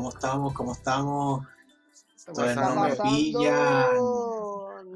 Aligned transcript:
¿cómo 0.00 0.08
estamos? 0.08 0.54
¿Cómo 0.54 0.72
estamos? 0.72 1.46
Entonces 2.26 2.56
no 2.56 2.74
me 2.74 2.88
pasando? 2.88 3.10
pillan. 3.10 3.96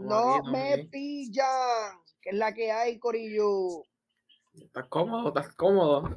No 0.07 0.43
me 0.45 0.89
pillan. 0.91 2.01
Que 2.23 2.31
es 2.31 2.37
la 2.37 2.55
que 2.55 2.73
hay, 2.73 2.99
Corillo. 2.99 3.83
¿Estás 4.55 4.87
cómodo? 4.89 5.29
¿Estás 5.29 5.55
cómodo? 5.57 6.17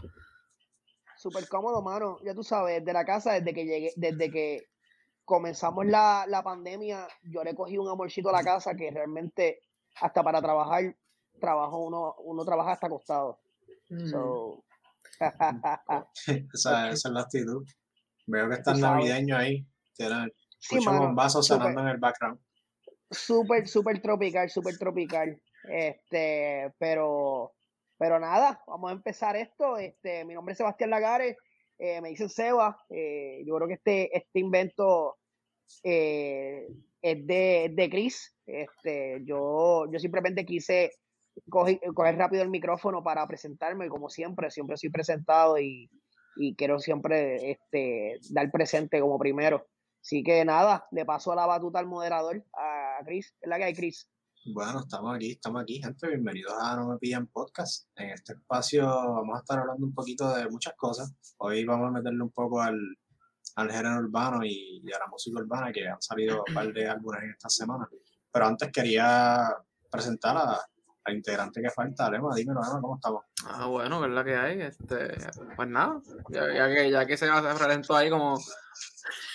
Súper 1.18 1.50
cómodo, 1.50 1.82
mano. 1.82 2.18
Ya 2.24 2.34
tú 2.34 2.46
sabes, 2.46 2.86
de 2.86 2.94
la 2.94 3.04
casa, 3.04 3.34
desde 3.34 3.54
que 3.54 3.66
llegué, 3.66 3.92
desde 3.98 4.32
que 4.32 4.70
comenzamos 5.26 5.86
la, 5.86 6.24
la 6.26 6.42
pandemia, 6.42 7.10
yo 7.24 7.44
le 7.44 7.56
cogí 7.56 7.78
un 7.78 7.90
amorcito 7.90 8.30
a 8.30 8.32
la 8.32 8.44
casa 8.44 8.74
que 8.74 8.90
realmente 8.90 9.64
hasta 10.00 10.24
para 10.24 10.42
trabajar, 10.42 10.96
trabajo 11.42 11.80
uno, 11.80 12.16
uno 12.20 12.46
trabaja 12.46 12.72
hasta 12.72 12.88
acostado. 12.88 13.38
Mm. 13.90 14.08
So, 14.08 14.64
Esa, 16.54 16.90
esa 16.90 17.10
es 17.10 17.14
la 17.14 17.20
actitud. 17.20 17.68
Veo 18.28 18.48
que 18.50 18.56
están 18.56 18.76
Tú 18.76 18.82
sabes. 18.82 19.06
navideños 19.06 19.40
ahí. 19.40 19.66
Tienen 19.96 20.32
sí, 20.60 20.76
muchos 20.76 20.98
bombazos 20.98 21.48
sonando 21.48 21.82
en 21.82 21.88
el 21.88 21.98
background. 21.98 22.40
súper, 23.10 23.68
súper 23.68 24.02
tropical, 24.02 24.50
súper 24.50 24.78
tropical. 24.78 25.42
Este, 25.70 26.72
pero, 26.78 27.54
pero 27.98 28.20
nada, 28.20 28.62
vamos 28.68 28.92
a 28.92 28.94
empezar 28.94 29.36
esto. 29.36 29.78
Este, 29.78 30.26
mi 30.26 30.34
nombre 30.34 30.52
es 30.52 30.58
Sebastián 30.58 30.90
Lagares, 30.92 31.38
eh, 31.80 32.02
me 32.02 32.10
dicen 32.10 32.30
Seba. 32.30 32.78
eh, 32.90 33.44
yo 33.46 33.56
creo 33.56 33.68
que 33.68 33.74
este, 33.76 34.18
este 34.18 34.40
invento 34.40 35.18
eh, 35.84 36.68
es 37.02 37.28
de, 37.28 37.72
de 37.74 37.90
Chris. 37.90 38.36
Este, 38.46 39.22
yo, 39.26 39.86
yo 39.92 40.00
simplemente 40.00 40.46
quise 40.46 40.92
coger, 41.50 41.80
coger 41.94 42.18
rápido 42.18 42.44
el 42.44 42.50
micrófono 42.50 43.04
para 43.04 43.26
presentarme, 43.28 43.90
como 43.90 44.10
siempre, 44.10 44.52
siempre 44.52 44.78
soy 44.78 44.90
presentado 44.90 45.58
y, 45.60 45.90
y 46.38 46.56
quiero 46.56 46.80
siempre 46.80 47.52
este, 47.52 48.20
dar 48.30 48.52
presente 48.52 49.00
como 49.00 49.18
primero. 49.20 49.68
Así 50.02 50.24
que 50.24 50.46
nada, 50.46 50.88
le 50.92 51.06
paso 51.06 51.36
la 51.36 51.46
batuta 51.46 51.80
al 51.80 51.88
moderador, 51.88 52.44
a 52.54 53.04
Chris. 53.06 53.36
¿Es 53.42 53.50
la 53.50 53.58
que 53.58 53.66
hay, 53.66 53.74
Chris? 53.74 54.10
Bueno, 54.46 54.80
estamos 54.80 55.14
aquí, 55.16 55.32
estamos 55.32 55.62
aquí, 55.62 55.82
gente. 55.82 56.08
Bienvenidos 56.08 56.54
a 56.58 56.78
No 56.78 56.88
Me 56.88 56.98
Pillan 56.98 57.28
Podcast. 57.28 57.90
En 57.96 58.12
este 58.12 58.34
espacio 58.34 58.86
vamos 58.86 59.36
a 59.36 59.40
estar 59.40 59.60
hablando 59.60 59.86
un 59.86 59.94
poquito 59.94 60.34
de 60.34 60.48
muchas 60.50 60.74
cosas. 60.76 61.14
Hoy 61.38 61.66
vamos 61.66 61.90
a 61.90 61.92
meterle 61.92 62.24
un 62.24 62.32
poco 62.32 62.62
al, 62.62 62.80
al 63.56 63.72
género 63.72 63.98
urbano 63.98 64.46
y, 64.46 64.82
y 64.84 64.94
a 64.94 65.00
la 65.00 65.08
música 65.08 65.40
urbana, 65.40 65.74
que 65.74 65.88
han 65.88 66.02
salido 66.02 66.46
un 66.48 66.54
par 66.54 66.72
de 66.72 66.88
álbumes 66.88 67.24
en 67.24 67.32
esta 67.32 67.50
semana. 67.50 67.90
Pero 68.32 68.46
antes 68.46 68.72
quería 68.72 69.54
presentar 69.92 70.38
a, 70.38 70.60
al 71.08 71.16
integrante 71.16 71.62
que 71.62 71.70
falta, 71.70 72.10
Lema. 72.12 72.36
Dímelo, 72.36 72.62
Lema, 72.62 72.82
¿cómo 72.82 72.96
estamos? 72.96 73.24
Ah, 73.46 73.66
bueno, 73.68 74.06
la 74.08 74.24
que 74.24 74.36
hay. 74.36 74.62
Este, 74.62 75.16
pues 75.56 75.68
nada, 75.70 76.02
ya, 76.30 76.54
ya 76.54 76.68
que, 76.68 76.92
ya 76.92 77.06
que 77.06 77.18
se 77.18 77.28
presentó 77.58 77.96
ahí 77.96 78.10
como. 78.10 78.38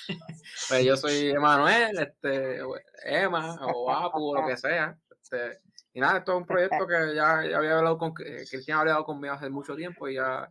pues 0.68 0.84
yo 0.84 0.96
soy 0.96 1.30
Emanuel, 1.30 1.98
este, 1.98 2.60
Emma, 3.04 3.54
o 3.74 3.90
Apu, 3.90 4.30
o 4.30 4.40
lo 4.40 4.46
que 4.46 4.56
sea. 4.56 4.96
Este, 5.10 5.60
y 5.94 6.00
nada, 6.00 6.18
esto 6.18 6.32
es 6.32 6.38
un 6.38 6.46
proyecto 6.46 6.86
que 6.86 7.14
ya, 7.14 7.44
ya 7.44 7.58
había 7.58 7.78
hablado 7.78 7.98
con 7.98 8.12
eh, 8.24 8.44
Cristian, 8.48 8.78
había 8.78 8.92
hablado 8.92 9.06
conmigo 9.06 9.34
hace 9.34 9.48
mucho 9.48 9.74
tiempo 9.74 10.08
y 10.08 10.14
ya, 10.14 10.50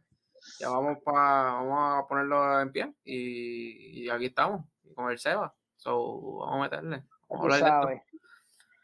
ya 0.59 0.69
vamos, 0.69 0.97
pa, 1.03 1.53
vamos 1.53 2.03
a 2.03 2.07
ponerlo 2.07 2.61
en 2.61 2.71
pie. 2.71 2.93
Y, 3.03 4.05
y 4.05 4.09
aquí 4.09 4.25
estamos, 4.25 4.65
con 4.95 5.11
el 5.11 5.19
Seba. 5.19 5.53
So, 5.77 6.39
vamos 6.39 6.55
a 6.55 6.61
meterle. 6.61 7.03
Vamos 7.29 7.53
a 7.53 7.55
hablar 7.55 7.87
de 7.87 7.93
esto. 7.95 8.10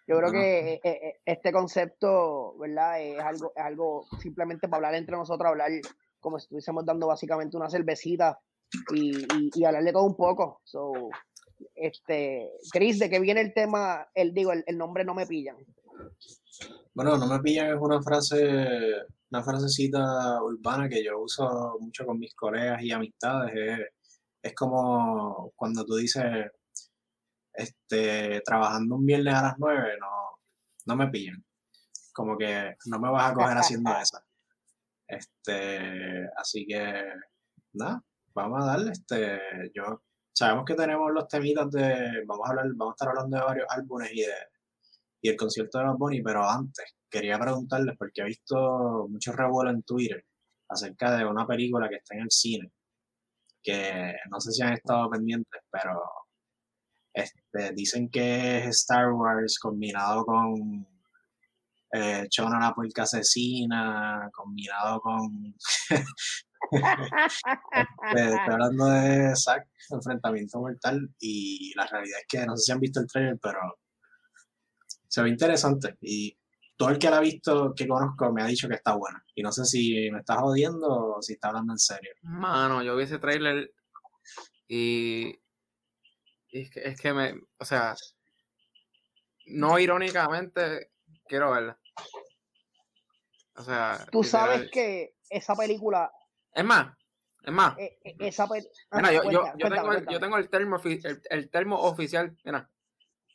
Yo 0.08 0.18
creo 0.18 0.32
que 0.32 0.74
eh, 0.76 0.82
eh, 0.84 1.20
este 1.26 1.52
concepto, 1.52 2.58
¿verdad? 2.58 3.02
Es 3.02 3.20
algo, 3.20 3.52
es 3.54 3.64
algo 3.64 4.06
simplemente 4.22 4.70
para 4.70 4.78
hablar 4.78 4.96
entre 4.96 5.18
nosotros, 5.18 5.50
hablar 5.50 5.70
como 6.22 6.40
si 6.40 6.46
estuviésemos 6.46 6.86
dando 6.86 7.08
básicamente 7.08 7.58
una 7.58 7.70
cervecita 7.70 8.40
y, 8.94 9.18
y, 9.18 9.50
y 9.54 9.66
hablar 9.66 9.84
de 9.84 9.92
todo 9.92 10.06
un 10.06 10.16
poco. 10.16 10.62
So, 10.64 10.94
este, 11.76 12.52
Chris, 12.72 13.00
¿de 13.00 13.10
qué 13.10 13.20
viene 13.20 13.42
el 13.42 13.54
tema? 13.54 14.08
El, 14.14 14.34
digo, 14.34 14.54
el, 14.54 14.64
el 14.66 14.78
nombre 14.78 15.04
no 15.04 15.14
me 15.14 15.28
pillan. 15.28 15.58
Bueno, 16.94 17.18
no 17.18 17.28
me 17.28 17.40
pillan 17.40 17.76
es 17.76 17.80
una 17.80 18.02
frase, 18.02 18.94
una 19.30 19.44
frasecita 19.44 20.42
urbana 20.42 20.88
que 20.88 21.04
yo 21.04 21.20
uso 21.20 21.78
mucho 21.80 22.06
con 22.06 22.18
mis 22.18 22.34
colegas 22.34 22.82
y 22.82 22.92
amistades. 22.92 23.54
Es, 23.54 23.88
es 24.42 24.56
como 24.56 25.52
cuando 25.56 25.84
tú 25.84 25.96
dices, 25.96 26.24
este, 27.58 28.42
trabajando 28.42 28.96
un 28.96 29.06
viernes 29.06 29.34
a 29.34 29.42
las 29.42 29.56
9, 29.58 29.98
no, 30.00 30.08
no 30.86 30.96
me 30.96 31.10
pillan. 31.10 31.44
Como 32.14 32.38
que 32.38 32.76
no 32.86 33.00
me 33.00 33.10
vas 33.12 33.32
a 33.32 33.34
coger 33.34 33.58
haciendo 33.58 33.92
eso. 33.98 34.20
Este, 35.08 36.28
así 36.38 36.66
que, 36.68 37.04
nada, 37.74 38.04
vamos 38.34 38.64
a 38.64 38.68
darle, 38.68 38.92
este, 38.92 39.40
yo, 39.74 40.04
sabemos 40.34 40.66
que 40.66 40.76
tenemos 40.76 41.12
los 41.12 41.28
temitas 41.28 41.72
de, 41.72 42.24
vamos 42.26 42.48
a 42.48 42.50
hablar, 42.52 42.66
vamos 42.76 42.94
a 42.94 42.96
estar 42.96 43.10
hablando 43.10 43.38
de 43.38 43.44
varios 43.44 43.68
álbumes 43.70 44.12
y 44.14 44.22
de, 44.22 44.34
y 45.22 45.30
el 45.30 45.38
concierto 45.38 45.80
de 45.80 45.86
Bad 45.86 45.98
Bunny, 45.98 46.22
pero 46.22 46.48
antes 46.48 46.96
quería 47.10 47.40
preguntarles, 47.40 47.96
porque 47.98 48.22
he 48.22 48.26
visto 48.26 49.08
mucho 49.10 49.32
revuelo 49.32 49.72
en 49.72 49.84
Twitter 49.84 50.24
acerca 50.70 51.18
de 51.18 51.26
una 51.26 51.48
película 51.48 51.90
que 51.90 51.96
está 51.96 52.16
en 52.16 52.22
el 52.22 52.32
cine, 52.32 52.72
que 53.64 54.14
no 54.30 54.40
sé 54.40 54.52
si 54.52 54.62
han 54.62 54.74
estado 54.74 55.10
pendientes, 55.10 55.62
pero 55.72 56.02
este, 57.24 57.74
dicen 57.74 58.10
que 58.10 58.60
es 58.60 58.68
Star 58.82 59.12
Wars 59.12 59.60
combinado 59.60 60.26
con 60.26 60.88
Chona 62.30 62.60
la 62.60 62.74
puerca 62.74 63.04
asesina, 63.04 64.30
combinado 64.34 65.02
con... 65.02 65.56
Este, 66.70 68.26
estoy 68.26 68.54
hablando 68.54 68.86
de 68.88 69.34
Zack, 69.36 69.68
enfrentamiento 69.90 70.60
mortal, 70.60 71.10
y 71.20 71.72
la 71.76 71.86
realidad 71.86 72.20
es 72.20 72.26
que 72.28 72.46
no 72.46 72.58
sé 72.58 72.66
si 72.66 72.72
han 72.74 72.80
visto 72.80 73.00
el 73.00 73.08
trailer, 73.08 73.40
pero 73.42 73.60
se 75.08 75.22
ve 75.22 75.30
interesante 75.30 75.98
y 76.02 76.38
todo 76.76 76.90
el 76.90 77.00
que 77.00 77.10
la 77.10 77.18
ha 77.18 77.22
visto 77.22 77.74
que 77.76 77.88
conozco 77.88 78.32
me 78.32 78.44
ha 78.44 78.48
dicho 78.48 78.68
que 78.68 78.76
está 78.76 78.96
buena 78.96 79.24
y 79.34 79.42
no 79.42 79.52
sé 79.52 79.66
si 79.66 80.12
me 80.12 80.20
estás 80.20 80.38
jodiendo 80.38 81.16
o 81.16 81.22
si 81.22 81.34
está 81.34 81.50
hablando 81.50 81.74
en 81.74 81.80
serio. 81.80 82.12
Mano, 82.22 82.84
yo 82.84 82.96
vi 82.96 83.04
ese 83.04 83.18
trailer 83.18 83.72
y 84.68 85.40
es, 86.52 86.70
que, 86.70 86.80
es 86.84 87.00
que 87.00 87.14
me, 87.14 87.34
o 87.60 87.66
sea, 87.66 87.96
no 89.48 89.80
irónicamente 89.80 90.92
quiero 91.28 91.52
verla. 91.52 91.80
O 93.56 93.64
sea, 93.64 94.06
Tú 94.12 94.24
sabes 94.24 94.62
literal. 94.62 94.72
que 94.72 95.16
esa 95.30 95.56
película, 95.56 96.12
Es 96.54 96.64
más, 96.64 96.96
es 97.44 97.54
más, 97.54 97.78
eh, 97.80 97.98
eh, 98.04 98.16
esa 98.20 98.48
pe- 98.48 98.70
mira, 98.92 99.12
yo, 99.12 99.24
yo, 99.32 99.42
cuenta, 99.42 99.58
tengo 99.58 99.76
el, 99.76 99.82
cuéntame, 99.82 100.14
yo 100.14 100.20
tengo 100.20 100.38
el 100.38 100.50
termo, 100.50 100.78
ofi- 100.78 101.02
el, 101.06 101.22
el 101.30 101.50
termo 101.50 101.80
oficial, 101.82 102.38
mira, 102.44 102.70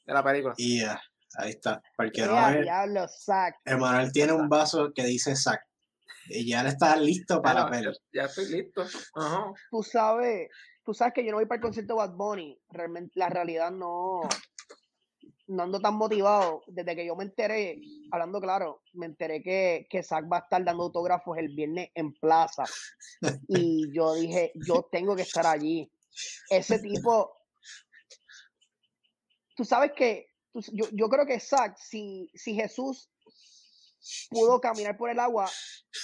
de 0.04 0.12
la 0.14 0.22
película. 0.22 0.54
Y 0.56 0.82
ahí 0.82 1.50
está, 1.50 1.82
porque 1.96 2.22
no 2.22 2.52
diablo, 2.52 3.06
Zack. 3.08 3.56
Emanuel 3.64 4.12
tiene 4.12 4.32
un 4.32 4.48
vaso 4.48 4.92
que 4.94 5.04
dice 5.04 5.34
Zack 5.34 5.66
y 6.26 6.48
ya 6.48 6.60
él 6.60 6.68
está 6.68 6.94
listo 6.96 7.42
para 7.42 7.68
peli. 7.68 7.90
ya 8.12 8.24
estoy 8.26 8.46
listo. 8.48 8.84
Ajá. 9.16 9.46
tú 9.70 9.82
sabes, 9.82 10.48
tú 10.84 10.94
sabes 10.94 11.14
que 11.14 11.24
yo 11.24 11.30
no 11.30 11.38
voy 11.38 11.46
para 11.46 11.56
el 11.56 11.62
concierto 11.62 11.94
de 11.94 11.98
Bad 11.98 12.14
Bunny. 12.14 12.60
Realmente, 12.70 13.12
la 13.14 13.28
realidad 13.28 13.70
no, 13.70 14.20
no 15.46 15.62
ando 15.62 15.80
tan 15.80 15.94
motivado. 15.94 16.62
Desde 16.66 16.96
que 16.96 17.06
yo 17.06 17.16
me 17.16 17.24
enteré, 17.24 17.80
hablando 18.10 18.40
claro, 18.40 18.82
me 18.94 19.06
enteré 19.06 19.42
que, 19.42 19.86
que 19.88 20.02
Zach 20.02 20.24
va 20.30 20.38
a 20.38 20.40
estar 20.40 20.64
dando 20.64 20.84
autógrafos 20.84 21.38
el 21.38 21.54
viernes 21.54 21.90
en 21.94 22.12
plaza. 22.14 22.64
Y 23.48 23.92
yo 23.94 24.14
dije, 24.14 24.52
yo 24.54 24.88
tengo 24.90 25.14
que 25.14 25.22
estar 25.22 25.46
allí. 25.46 25.90
Ese 26.50 26.78
tipo, 26.78 27.32
tú 29.56 29.64
sabes 29.64 29.92
que, 29.92 30.28
yo, 30.72 30.86
yo 30.92 31.08
creo 31.08 31.26
que 31.26 31.40
Zach, 31.40 31.76
si, 31.78 32.30
si 32.34 32.54
Jesús 32.54 33.08
pudo 34.28 34.60
caminar 34.60 34.96
por 34.96 35.10
el 35.10 35.18
agua, 35.18 35.48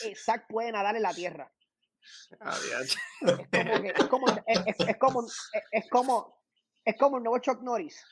eh, 0.04 0.14
Zach 0.14 0.46
puede 0.48 0.72
nadar 0.72 0.96
en 0.96 1.02
la 1.02 1.12
tierra. 1.12 1.52
Es 2.30 2.96
como 3.58 3.82
que- 3.82 3.92
es 3.96 4.06
como, 4.08 4.26
es, 4.46 4.98
como, 4.98 5.26
es, 5.72 5.88
como, 5.90 6.42
es 6.84 6.96
como 6.98 7.16
el 7.18 7.22
nuevo 7.24 7.38
Chuck 7.38 7.62
Norris. 7.62 8.04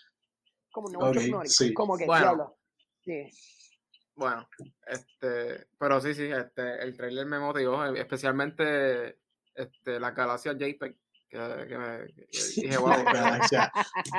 Como 0.72 0.88
el 0.88 0.94
nuevo 0.94 1.12
Chuck 1.14 1.22
Ok, 1.24 1.28
Norris. 1.30 1.56
sí. 1.56 1.74
Como 1.74 1.96
que, 1.96 2.06
Bueno. 2.06 2.22
diablo. 2.24 2.58
Sí. 3.04 3.30
Bueno, 4.14 4.48
este, 4.86 5.68
pero 5.78 6.00
sí, 6.00 6.14
sí, 6.14 6.24
este, 6.24 6.82
el 6.82 6.96
trailer 6.96 7.26
me 7.26 7.38
motivó, 7.38 7.84
especialmente 7.84 9.18
este, 9.54 10.00
la 10.00 10.12
galaxia 10.12 10.52
JPEG, 10.54 10.96
que, 11.28 11.66
que 11.68 11.78
me 11.78 12.06
que 12.06 12.26
dije, 12.62 12.78
wow. 12.78 12.92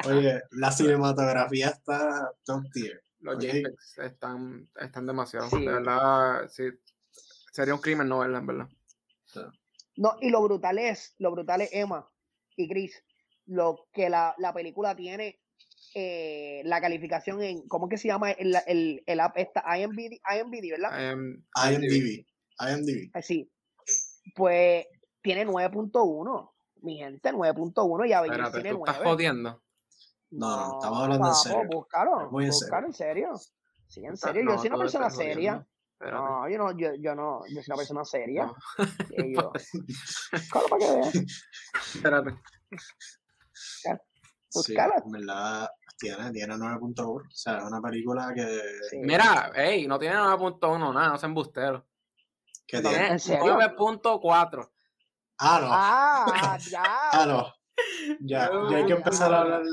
Oye, 0.08 0.42
la 0.52 0.72
cinematografía 0.72 1.70
está 1.70 2.32
top 2.46 2.64
tier. 2.72 3.02
los 3.22 3.36
ok. 3.38 3.42
JPEGs 3.42 3.98
están, 4.00 4.70
están 4.76 5.08
demasiado, 5.08 5.50
Sí. 5.50 5.66
de 5.66 5.74
verdad, 5.74 6.48
sí, 6.48 6.70
sería 7.52 7.74
un 7.74 7.82
crimen 7.82 8.08
no 8.08 8.20
verla, 8.20 8.38
en 8.38 8.46
verdad. 8.46 8.68
No, 9.98 10.16
y 10.22 10.30
lo 10.30 10.42
brutal 10.44 10.78
es, 10.80 11.16
lo 11.18 11.32
brutal 11.32 11.62
es 11.62 11.70
Emma 11.74 12.10
y 12.56 12.70
Chris, 12.70 13.04
lo 13.46 13.88
que 13.92 14.10
la, 14.10 14.36
la 14.38 14.54
película 14.54 14.96
tiene, 14.96 15.40
eh, 15.96 16.62
la 16.66 16.80
calificación 16.80 17.42
en, 17.42 17.68
¿cómo 17.68 17.90
que 17.90 17.98
se 17.98 18.08
llama 18.08 18.32
el, 18.32 18.56
el, 18.68 19.04
el 19.06 19.20
app 19.20 19.38
esta? 19.38 19.64
IMBD, 19.78 20.20
IMBD 20.36 20.72
¿verdad? 20.72 21.12
IMDb. 21.72 22.26
IMDb. 22.60 23.10
Así. 23.14 23.52
Pues 24.36 24.86
tiene 25.22 25.46
9.1. 25.46 26.52
Mi 26.82 26.98
gente, 26.98 27.32
9.1 27.34 28.08
y 28.08 28.14
a 28.14 28.22
Espérate, 28.22 28.62
tiene 28.62 28.70
¿tú 28.72 28.86
estás 28.86 28.98
9. 28.98 29.10
jodiendo? 29.12 29.64
No, 30.30 30.56
no, 30.56 30.74
estamos 30.80 31.00
hablando 31.00 31.16
en 31.16 31.22
papo, 31.22 31.36
serio. 31.36 31.70
Búscalo, 31.72 32.32
Muy 32.32 32.46
en 32.46 32.52
en 32.86 32.94
serio. 32.94 33.32
Sí, 33.88 34.06
en 34.06 34.18
serio. 34.18 34.44
No, 34.44 34.52
yo 34.52 34.58
soy 34.60 34.68
una 34.68 34.78
persona 34.78 35.08
estás 35.08 35.18
seria. 35.18 35.52
jodiendo. 35.54 35.77
Espérate. 36.00 36.24
No, 36.24 36.48
yo 36.48 36.58
no, 36.60 36.78
yo, 36.78 36.94
yo 37.00 37.16
no, 37.16 37.42
yo 37.48 37.56
soy 37.56 37.64
una 37.68 37.76
persona 37.76 38.06
seria. 38.06 38.46
No. 38.46 38.56
Y 39.10 39.36
yo, 39.36 39.52
búscalo 40.32 40.68
para 40.68 40.86
que 40.86 40.92
veas. 40.92 41.16
Espérate. 41.96 42.32
Sí, 43.54 43.90
Búscala. 44.54 44.94
en 45.04 45.12
verdad 45.12 45.70
tiene, 45.98 46.32
tiene 46.32 46.54
9.1. 46.56 47.04
O 47.04 47.24
sea, 47.32 47.58
es 47.58 47.64
una 47.64 47.82
película 47.82 48.32
que, 48.36 48.62
Sí. 48.92 48.98
Mira, 49.00 49.52
ey, 49.56 49.88
no 49.88 49.98
tiene 49.98 50.16
9.1 50.18 50.94
nada, 50.94 51.10
no 51.10 51.18
sean 51.18 51.34
busteros. 51.34 51.82
No, 51.82 51.86
tiene. 52.68 52.90
Tiene 52.90 53.08
¿En 53.14 53.20
serio? 53.20 53.58
9.4. 53.58 54.72
Ah, 55.40 55.60
no. 55.62 55.68
Ah, 55.72 56.58
ya. 56.70 56.84
Ah, 57.12 57.26
no. 57.28 57.54
Ya, 58.22 58.52
ya 58.70 58.78
hay 58.78 58.86
que 58.86 58.94
empezar 58.94 59.34
a 59.34 59.42
hablar. 59.42 59.64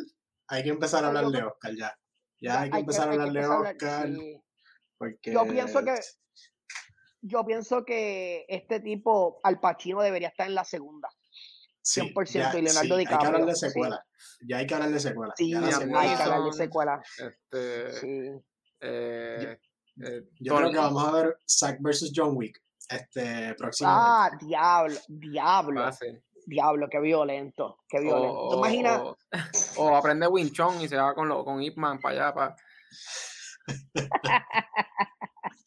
Hay 0.49 0.63
que 0.63 0.71
empezar 0.71 1.05
a 1.05 1.09
hablar 1.09 1.27
de 1.27 1.43
Oscar 1.43 1.75
ya. 1.75 1.95
Ya 2.41 2.61
hay 2.63 2.71
que 2.71 2.79
empezar 2.79 3.09
a 3.09 3.13
hablar 3.13 3.33
de 3.33 3.47
Oscar. 3.47 4.09
sí. 4.09 4.44
Porque. 4.99 5.33
Yo 5.33 5.45
pienso 5.47 5.85
que 5.85 5.95
yo 7.27 7.45
pienso 7.47 7.85
que 7.87 8.45
este 8.49 8.81
tipo, 8.81 9.41
Al 9.45 9.59
Pacino, 9.59 10.03
debería 10.03 10.29
estar 10.29 10.47
en 10.47 10.55
la 10.55 10.65
segunda. 10.65 11.09
sí, 11.81 12.01
100% 12.01 12.33
ya, 12.53 12.59
y 12.59 12.63
Leonardo 12.63 12.83
sí, 12.83 12.93
Hay 12.93 13.07
que 13.07 13.15
hablar 13.15 13.27
DiCaprio, 13.33 13.47
de 13.47 13.55
sí. 13.55 13.67
secuela. 13.67 14.07
Ya 14.47 14.57
hay 14.59 14.67
que 14.67 14.75
hablar 14.75 14.91
de 14.91 15.01
secuela. 15.01 15.35
Sí, 15.37 15.51
Ya 15.51 15.59
hay 16.01 16.17
que 16.17 16.23
hablar 16.23 16.43
de 16.45 16.53
secuela. 16.53 17.03
Este, 17.19 17.93
Sí. 17.93 18.31
eh, 18.81 19.59
eh, 20.03 20.23
Yo 20.41 20.57
creo 20.57 20.71
que 20.71 20.77
vamos 20.79 21.05
a 21.09 21.13
ver 21.13 21.39
Zack 21.49 21.79
vs. 21.81 22.13
John 22.15 22.37
Wick 22.37 22.61
este 22.91 23.55
próximo. 23.55 23.89
Ah, 23.91 24.31
diablo, 24.41 24.97
diablo, 25.09 25.83
fácil. 25.83 26.23
diablo, 26.47 26.89
qué 26.91 27.01
violento, 27.01 27.79
qué 27.89 27.99
O, 27.99 28.03
violento. 28.03 28.49
¿Te 28.51 28.55
o- 28.55 28.59
imaginas? 28.59 29.01
o- 29.01 29.17
o 29.79 29.97
aprende 29.97 30.27
Wing 30.27 30.51
Chun 30.53 30.81
y 30.83 30.89
se 30.89 30.97
va 30.97 31.15
con, 31.15 31.27
lo, 31.29 31.43
con 31.45 31.63
Ip 31.63 31.77
Man 31.79 31.99
para 32.01 32.15
allá. 32.27 32.35
Para... 32.35 32.57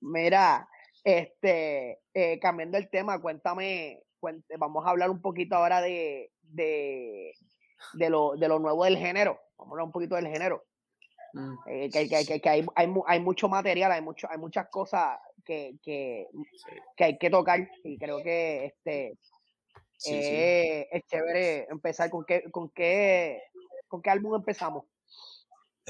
Mira, 0.00 0.68
este, 1.04 2.00
eh, 2.14 2.38
cambiando 2.40 2.78
el 2.78 2.88
tema, 2.90 3.20
cuéntame, 3.20 4.02
vamos 4.58 4.86
a 4.86 4.90
hablar 4.90 5.10
un 5.10 5.20
poquito 5.20 5.56
ahora 5.56 5.80
de, 5.80 6.32
de, 6.42 7.32
de, 7.94 8.10
lo, 8.10 8.36
de 8.36 8.48
lo 8.48 8.58
nuevo 8.58 8.84
del 8.84 8.98
género. 8.98 9.38
Vamos 9.56 9.70
a 9.70 9.74
hablar 9.74 9.86
un 9.86 9.92
poquito 9.92 10.14
del 10.16 10.28
género. 10.28 10.64
Mm, 11.32 11.54
eh, 11.68 11.90
que, 11.90 12.08
que- 12.08 12.26
que- 12.26 12.40
que 12.40 12.48
hay, 12.48 12.66
hay, 12.74 12.92
hay 13.06 13.20
mucho 13.20 13.48
material, 13.48 13.92
hay, 13.92 14.02
mucho, 14.02 14.28
hay 14.28 14.38
muchas 14.38 14.68
cosas 14.68 15.18
que, 15.44 15.76
que, 15.82 16.26
sí. 16.32 16.70
que 16.96 17.04
hay 17.04 17.18
que 17.18 17.30
tocar 17.30 17.70
y 17.84 17.96
creo 17.98 18.20
que 18.22 18.64
este 18.66 19.16
Sí, 19.96 20.22
sí. 20.22 20.34
eh, 20.34 20.88
es 20.90 21.04
chévere 21.06 21.66
empezar 21.70 22.08
con 22.10 22.24
qué, 22.24 22.50
con 22.50 22.70
qué, 22.70 23.42
con 23.86 24.00
qué 24.02 24.10
álbum 24.10 24.34
empezamos. 24.34 24.86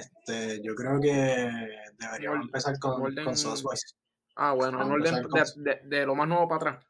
Este, 0.00 0.60
yo 0.62 0.74
creo 0.74 1.00
que 1.00 1.50
deberíamos 1.98 2.46
empezar 2.46 2.78
con, 2.78 3.00
Golden- 3.00 3.24
con. 3.24 3.34
Ah, 4.36 4.52
bueno, 4.52 4.80
en 4.82 4.90
orden 4.90 5.22
con- 5.28 5.40
de, 5.64 5.74
de- 5.74 5.80
de 5.98 6.06
lo 6.06 6.14
más 6.14 6.26
nuevo 6.28 6.48
para 6.48 6.56
atrás. 6.72 6.86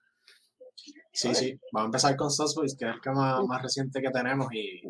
Sí, 1.12 1.34
sí. 1.34 1.60
Vamos 1.72 1.86
a 1.86 1.88
empezar 1.88 2.16
con 2.16 2.30
Sauce 2.30 2.54
Boys, 2.56 2.76
que 2.78 2.88
es 2.88 2.94
el 2.94 3.00
que 3.00 3.10
más, 3.10 3.42
más 3.44 3.62
reciente 3.62 4.00
que 4.00 4.10
tenemos 4.10 4.48
y, 4.52 4.82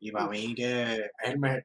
y 0.00 0.10
para 0.10 0.28
mí 0.28 0.54
que 0.54 0.94
es 0.94 1.10
el 1.24 1.38
mejor. 1.38 1.64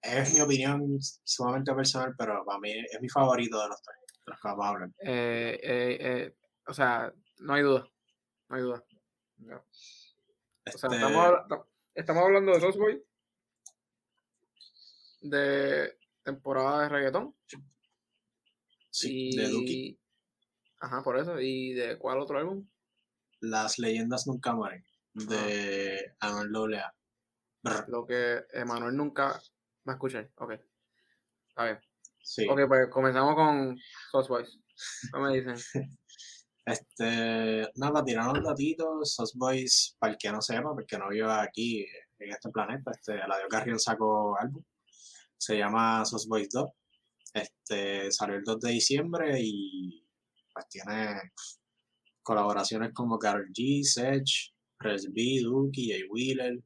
Es 0.00 0.34
mi 0.34 0.40
opinión 0.40 0.98
sumamente 1.22 1.72
personal, 1.74 2.12
pero 2.18 2.44
para 2.44 2.58
mí 2.58 2.72
es 2.72 3.00
mi 3.00 3.08
favorito 3.08 3.60
de 3.62 3.68
los 3.68 3.80
tres, 3.82 3.96
de 4.26 4.32
los 4.32 4.40
que 4.40 4.48
vamos 4.48 4.64
a 4.64 4.68
hablar. 4.70 4.88
Eh, 4.98 5.60
eh, 5.62 5.98
eh, 6.00 6.34
o 6.66 6.72
sea, 6.74 7.12
no 7.38 7.54
hay 7.54 7.62
duda. 7.62 7.86
No 8.48 8.56
hay 8.56 8.62
duda. 8.62 8.84
No. 9.36 9.56
O 9.58 9.62
sea, 10.78 10.90
Este, 10.90 10.96
estamos, 10.96 11.40
estamos 11.94 12.24
hablando 12.24 12.52
de 12.52 12.60
Sauce 12.60 12.78
Boy, 12.78 13.00
de 15.22 15.96
temporada 16.22 16.82
de 16.82 16.88
reggaetón. 16.88 17.34
sí, 18.90 19.30
y... 19.30 19.36
de 19.36 19.48
Duki. 19.48 19.98
Ajá, 20.80 21.02
por 21.02 21.18
eso. 21.18 21.40
¿Y 21.40 21.74
de 21.74 21.96
cuál 21.98 22.20
otro 22.20 22.38
álbum? 22.38 22.66
Las 23.40 23.78
leyendas 23.78 24.26
nunca 24.26 24.54
mueren, 24.54 24.84
de 25.14 26.14
Anuel 26.20 26.74
AA. 26.74 26.94
Brr, 27.62 27.88
Lo 27.88 28.06
que 28.06 28.44
Emanuel 28.52 28.96
nunca 28.96 29.40
va 29.86 29.92
a 29.92 29.94
escuchar. 29.94 30.30
Ok. 30.36 30.52
Está 31.48 31.64
bien. 31.64 31.80
Sí. 32.22 32.48
Ok, 32.48 32.60
pues 32.66 32.88
comenzamos 32.90 33.34
con 33.34 33.78
Sauce 34.10 34.28
Boys. 34.28 34.58
¿Qué 35.12 35.18
me 35.18 35.40
dicen? 35.40 35.56
Este, 36.64 37.68
nada, 37.74 37.92
para 37.92 38.04
tirar 38.04 38.28
unos 38.28 38.44
datitos, 38.44 39.16
Sauce 39.16 39.36
Boys, 39.36 39.96
para 39.98 40.12
el 40.12 40.18
que 40.18 40.30
no 40.30 40.40
sepa, 40.40 40.72
porque 40.72 40.96
no 40.96 41.08
viva 41.08 41.42
aquí 41.42 41.84
en 42.20 42.30
este 42.30 42.50
planeta, 42.50 42.92
este, 42.92 43.14
Eladio 43.14 43.48
Carrión 43.48 43.80
sacó 43.80 44.38
álbum, 44.38 44.62
se 45.42 45.58
llama 45.58 46.04
Sauce 46.04 46.28
Boys 46.28 46.48
2, 46.50 46.70
este, 47.34 48.12
salió 48.12 48.36
el 48.36 48.44
2 48.44 48.60
de 48.60 48.70
diciembre 48.70 49.40
y 49.40 50.06
pues 50.52 50.68
tiene 50.68 51.20
colaboraciones 52.22 52.92
como 52.94 53.18
Karol 53.18 53.48
G, 53.52 53.82
Sech, 53.82 54.54
Res 54.78 55.08
Duki, 55.12 55.90
Jay 55.90 56.04
Wheeler, 56.08 56.60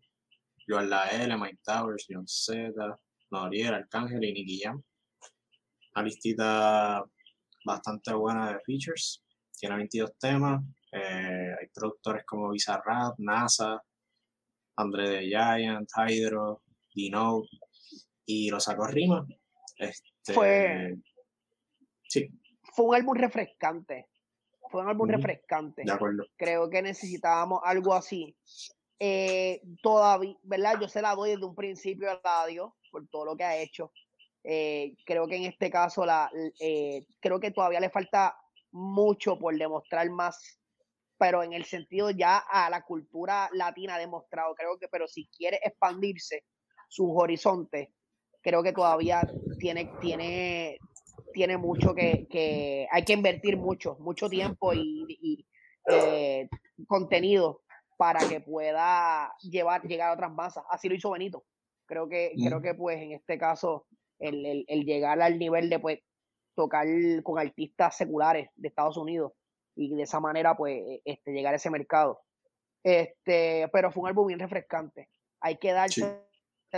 Joan 0.68 0.90
La 0.90 1.08
L, 1.08 1.38
Mike 1.38 1.60
Towers, 1.64 2.04
John 2.06 2.28
Z, 2.28 2.74
Noriel, 3.30 3.72
Arcángel 3.72 4.22
y 4.22 4.32
Nicky 4.34 4.60
Jam. 4.62 4.82
Una 5.94 6.04
listita 6.04 7.02
bastante 7.64 8.12
buena 8.12 8.52
de 8.52 8.60
features 8.60 9.22
tiene 9.58 9.76
22 9.76 10.18
temas. 10.18 10.62
eh, 10.92 11.54
hay 11.58 11.68
productores 11.72 12.24
como 12.26 12.50
Bizarrap, 12.50 13.18
NASA, 13.18 13.82
Andre 14.76 15.20
the 15.20 15.28
Giant, 15.28 15.88
Hydro, 15.96 16.62
Dino 16.94 17.42
y 18.26 18.50
lo 18.50 18.60
sacó 18.60 18.86
Rima. 18.88 19.26
Este, 19.78 20.34
Fue- 20.34 20.96
Sí, 22.08 22.28
Fue 22.74 22.84
un 22.86 22.94
álbum 22.94 23.14
refrescante. 23.16 24.08
Fue 24.70 24.82
un 24.82 24.88
álbum 24.88 25.08
refrescante. 25.08 25.82
de 25.84 25.92
acuerdo. 25.92 26.24
Creo 26.36 26.68
que 26.68 26.82
necesitábamos 26.82 27.60
algo 27.64 27.94
así. 27.94 28.36
Eh, 28.98 29.60
todavía, 29.82 30.34
¿verdad? 30.42 30.80
Yo 30.80 30.88
se 30.88 31.02
la 31.02 31.14
doy 31.14 31.30
desde 31.30 31.44
un 31.44 31.54
principio 31.54 32.10
a 32.10 32.20
radio 32.22 32.76
por 32.90 33.06
todo 33.08 33.24
lo 33.24 33.36
que 33.36 33.44
ha 33.44 33.56
hecho. 33.56 33.92
Eh, 34.42 34.94
creo 35.04 35.26
que 35.26 35.36
en 35.36 35.44
este 35.44 35.70
caso, 35.70 36.06
la, 36.06 36.30
eh, 36.60 37.04
creo 37.20 37.38
que 37.40 37.50
todavía 37.50 37.80
le 37.80 37.90
falta 37.90 38.36
mucho 38.72 39.38
por 39.38 39.56
demostrar 39.56 40.08
más, 40.10 40.58
pero 41.18 41.42
en 41.42 41.52
el 41.52 41.64
sentido 41.64 42.10
ya 42.10 42.38
a 42.38 42.70
la 42.70 42.82
cultura 42.82 43.48
latina 43.52 43.96
ha 43.96 43.98
demostrado, 43.98 44.54
creo 44.54 44.78
que, 44.78 44.88
pero 44.88 45.08
si 45.08 45.26
quiere 45.28 45.58
expandirse 45.62 46.44
sus 46.88 47.08
horizontes, 47.12 47.88
creo 48.46 48.62
que 48.62 48.72
todavía 48.72 49.28
tiene, 49.58 49.90
tiene, 50.00 50.78
tiene 51.32 51.56
mucho 51.56 51.92
que, 51.96 52.28
que 52.30 52.86
hay 52.92 53.04
que 53.04 53.12
invertir 53.14 53.56
mucho, 53.56 53.96
mucho 53.98 54.28
tiempo 54.30 54.72
y, 54.72 55.04
y, 55.20 55.46
eh, 55.90 56.48
contenido 56.86 57.62
para 57.96 58.20
que 58.28 58.40
pueda 58.40 59.34
llevar, 59.40 59.82
llegar 59.82 60.10
a 60.10 60.12
otras 60.14 60.30
masas. 60.30 60.62
Así 60.70 60.88
lo 60.88 60.94
hizo 60.94 61.10
Benito. 61.10 61.44
Creo 61.86 62.08
que, 62.08 62.34
creo 62.36 62.60
Mm. 62.60 62.62
que 62.62 62.74
pues 62.74 63.02
en 63.02 63.12
este 63.12 63.36
caso, 63.36 63.86
el, 64.20 64.46
el- 64.46 64.64
el 64.68 64.84
llegar 64.84 65.20
al 65.20 65.38
nivel 65.40 65.68
de 65.68 65.80
pues 65.80 65.98
tocar 66.54 66.86
con 67.24 67.40
artistas 67.40 67.96
seculares 67.96 68.48
de 68.54 68.68
Estados 68.68 68.96
Unidos 68.96 69.32
y 69.74 69.92
de 69.94 70.02
esa 70.04 70.20
manera 70.20 70.56
pues 70.56 70.80
este, 71.04 71.32
llegar 71.32 71.52
a 71.52 71.56
ese 71.56 71.68
mercado. 71.70 72.20
Este, 72.84 73.68
pero 73.72 73.90
fue 73.90 74.02
un 74.04 74.08
álbum 74.08 74.28
bien 74.28 74.38
refrescante. 74.38 75.08
Hay 75.40 75.56
que 75.56 75.72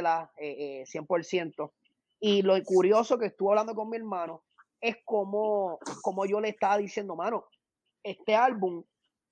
dársela 0.02 0.30
eh, 0.36 0.82
eh, 0.82 0.84
100%. 0.86 1.72
Y 2.20 2.42
lo 2.42 2.60
curioso 2.64 3.18
que 3.18 3.26
estuve 3.26 3.50
hablando 3.50 3.74
con 3.74 3.88
mi 3.90 3.96
hermano 3.96 4.42
es 4.80 4.96
como, 5.04 5.78
como 6.02 6.26
yo 6.26 6.40
le 6.40 6.50
estaba 6.50 6.78
diciendo, 6.78 7.16
mano, 7.16 7.44
este 8.02 8.34
álbum 8.34 8.84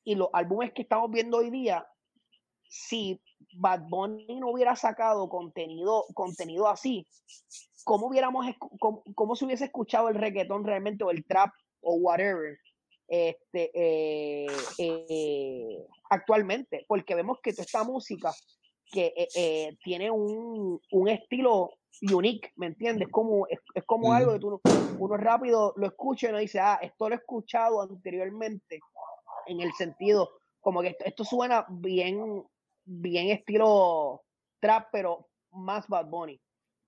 y 0.04 0.14
los 0.14 0.28
álbumes 0.32 0.72
que 0.72 0.82
estamos 0.82 1.10
viendo 1.10 1.38
hoy 1.38 1.50
día, 1.50 1.86
si 2.68 3.20
Bad 3.56 3.88
Bunny 3.88 4.38
no 4.38 4.50
hubiera 4.50 4.76
sacado 4.76 5.28
contenido, 5.28 6.04
contenido 6.14 6.68
así, 6.68 7.06
¿cómo 7.84 8.06
hubiéramos 8.06 8.46
cómo, 8.78 9.02
cómo 9.14 9.36
se 9.36 9.44
hubiese 9.44 9.66
escuchado 9.66 10.08
el 10.08 10.16
reggaetón 10.16 10.64
realmente 10.64 11.04
o 11.04 11.10
el 11.10 11.24
trap 11.24 11.50
o 11.80 11.94
whatever 11.94 12.58
este 13.08 13.70
eh, 13.74 14.46
eh, 14.78 15.86
actualmente? 16.10 16.84
Porque 16.88 17.14
vemos 17.14 17.38
que 17.42 17.52
toda 17.52 17.64
esta 17.64 17.84
música 17.84 18.32
que 18.90 19.12
eh, 19.16 19.28
eh, 19.34 19.76
tiene 19.82 20.10
un, 20.10 20.80
un 20.92 21.08
estilo 21.08 21.70
unique, 22.12 22.52
¿me 22.56 22.66
entiendes? 22.66 23.08
Como, 23.10 23.46
es, 23.48 23.58
es 23.74 23.84
como 23.84 24.12
algo 24.12 24.32
que 24.34 24.38
tú, 24.40 24.62
uno 24.98 25.16
rápido 25.16 25.72
lo 25.76 25.86
escucha 25.86 26.26
y 26.26 26.30
uno 26.30 26.38
dice, 26.38 26.60
ah, 26.60 26.78
esto 26.82 27.08
lo 27.08 27.14
he 27.14 27.18
escuchado 27.18 27.82
anteriormente, 27.82 28.80
en 29.46 29.60
el 29.60 29.72
sentido, 29.72 30.30
como 30.60 30.82
que 30.82 30.88
esto, 30.88 31.04
esto 31.04 31.24
suena 31.24 31.66
bien, 31.70 32.44
bien 32.84 33.30
estilo 33.30 34.24
trap, 34.60 34.88
pero 34.92 35.28
más 35.52 35.86
Bad 35.88 36.06
Bunny. 36.06 36.40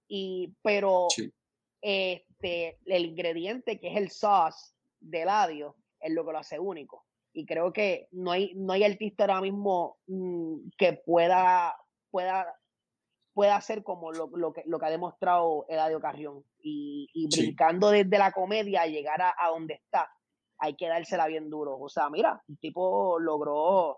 Y, 0.08 0.54
pero 0.62 1.06
Sí. 1.10 1.32
este, 1.80 2.78
el 2.86 3.06
ingrediente 3.06 3.78
que 3.80 3.88
es 3.90 3.96
el 3.96 4.10
sauce 4.10 4.72
del 5.00 5.28
audio 5.28 5.76
es 6.00 6.12
lo 6.12 6.24
que 6.26 6.32
lo 6.32 6.38
hace 6.38 6.58
único. 6.58 7.04
y 7.32 7.46
creo 7.46 7.72
que 7.72 8.08
no 8.12 8.32
hay, 8.32 8.52
no 8.56 8.72
hay 8.72 8.82
artista 8.84 9.24
ahora 9.24 9.40
mismo 9.42 9.98
mm, 10.06 10.70
que 10.76 10.94
pueda, 10.94 11.76
pueda, 12.10 12.46
pueda 13.32 13.56
hacer 13.56 13.82
como 13.82 14.12
lo, 14.12 14.28
lo, 14.36 14.52
que, 14.52 14.62
lo 14.66 14.78
que 14.78 14.86
ha 14.86 14.90
demostrado 14.90 15.66
Eladio 15.68 16.00
Carrión. 16.00 16.44
Y, 16.62 17.08
y 17.14 17.28
Sí. 17.30 17.42
brincando 17.42 17.90
desde 17.90 18.18
la 18.18 18.32
comedia 18.32 18.82
a 18.82 18.86
llegar 18.86 19.20
a, 19.22 19.34
a 19.38 19.48
donde 19.50 19.74
está, 19.74 20.08
hay 20.58 20.74
que 20.76 20.88
dársela 20.88 21.26
bien 21.26 21.48
duro. 21.50 21.78
O 21.78 21.88
sea, 21.88 22.10
mira, 22.10 22.42
el 22.48 22.58
tipo 22.58 23.18
logró 23.18 23.96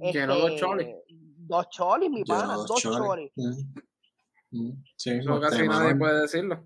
Llenó 0.00 0.34
dos 0.36 0.48
este, 0.50 0.60
cholis. 0.60 0.88
Dos 1.08 1.68
cholis, 1.70 2.10
mi 2.10 2.24
pana, 2.24 2.54
dos 2.54 2.66
dos 2.66 2.80
cholis. 2.82 2.98
cholis. 2.98 3.32
Mm. 3.36 4.60
Mm. 4.68 4.84
Sí, 4.96 5.10
Eso 5.10 5.34
este, 5.34 5.40
casi 5.40 5.56
nadie 5.58 5.68
Manuel, 5.68 5.98
puede 5.98 6.20
decirlo. 6.22 6.64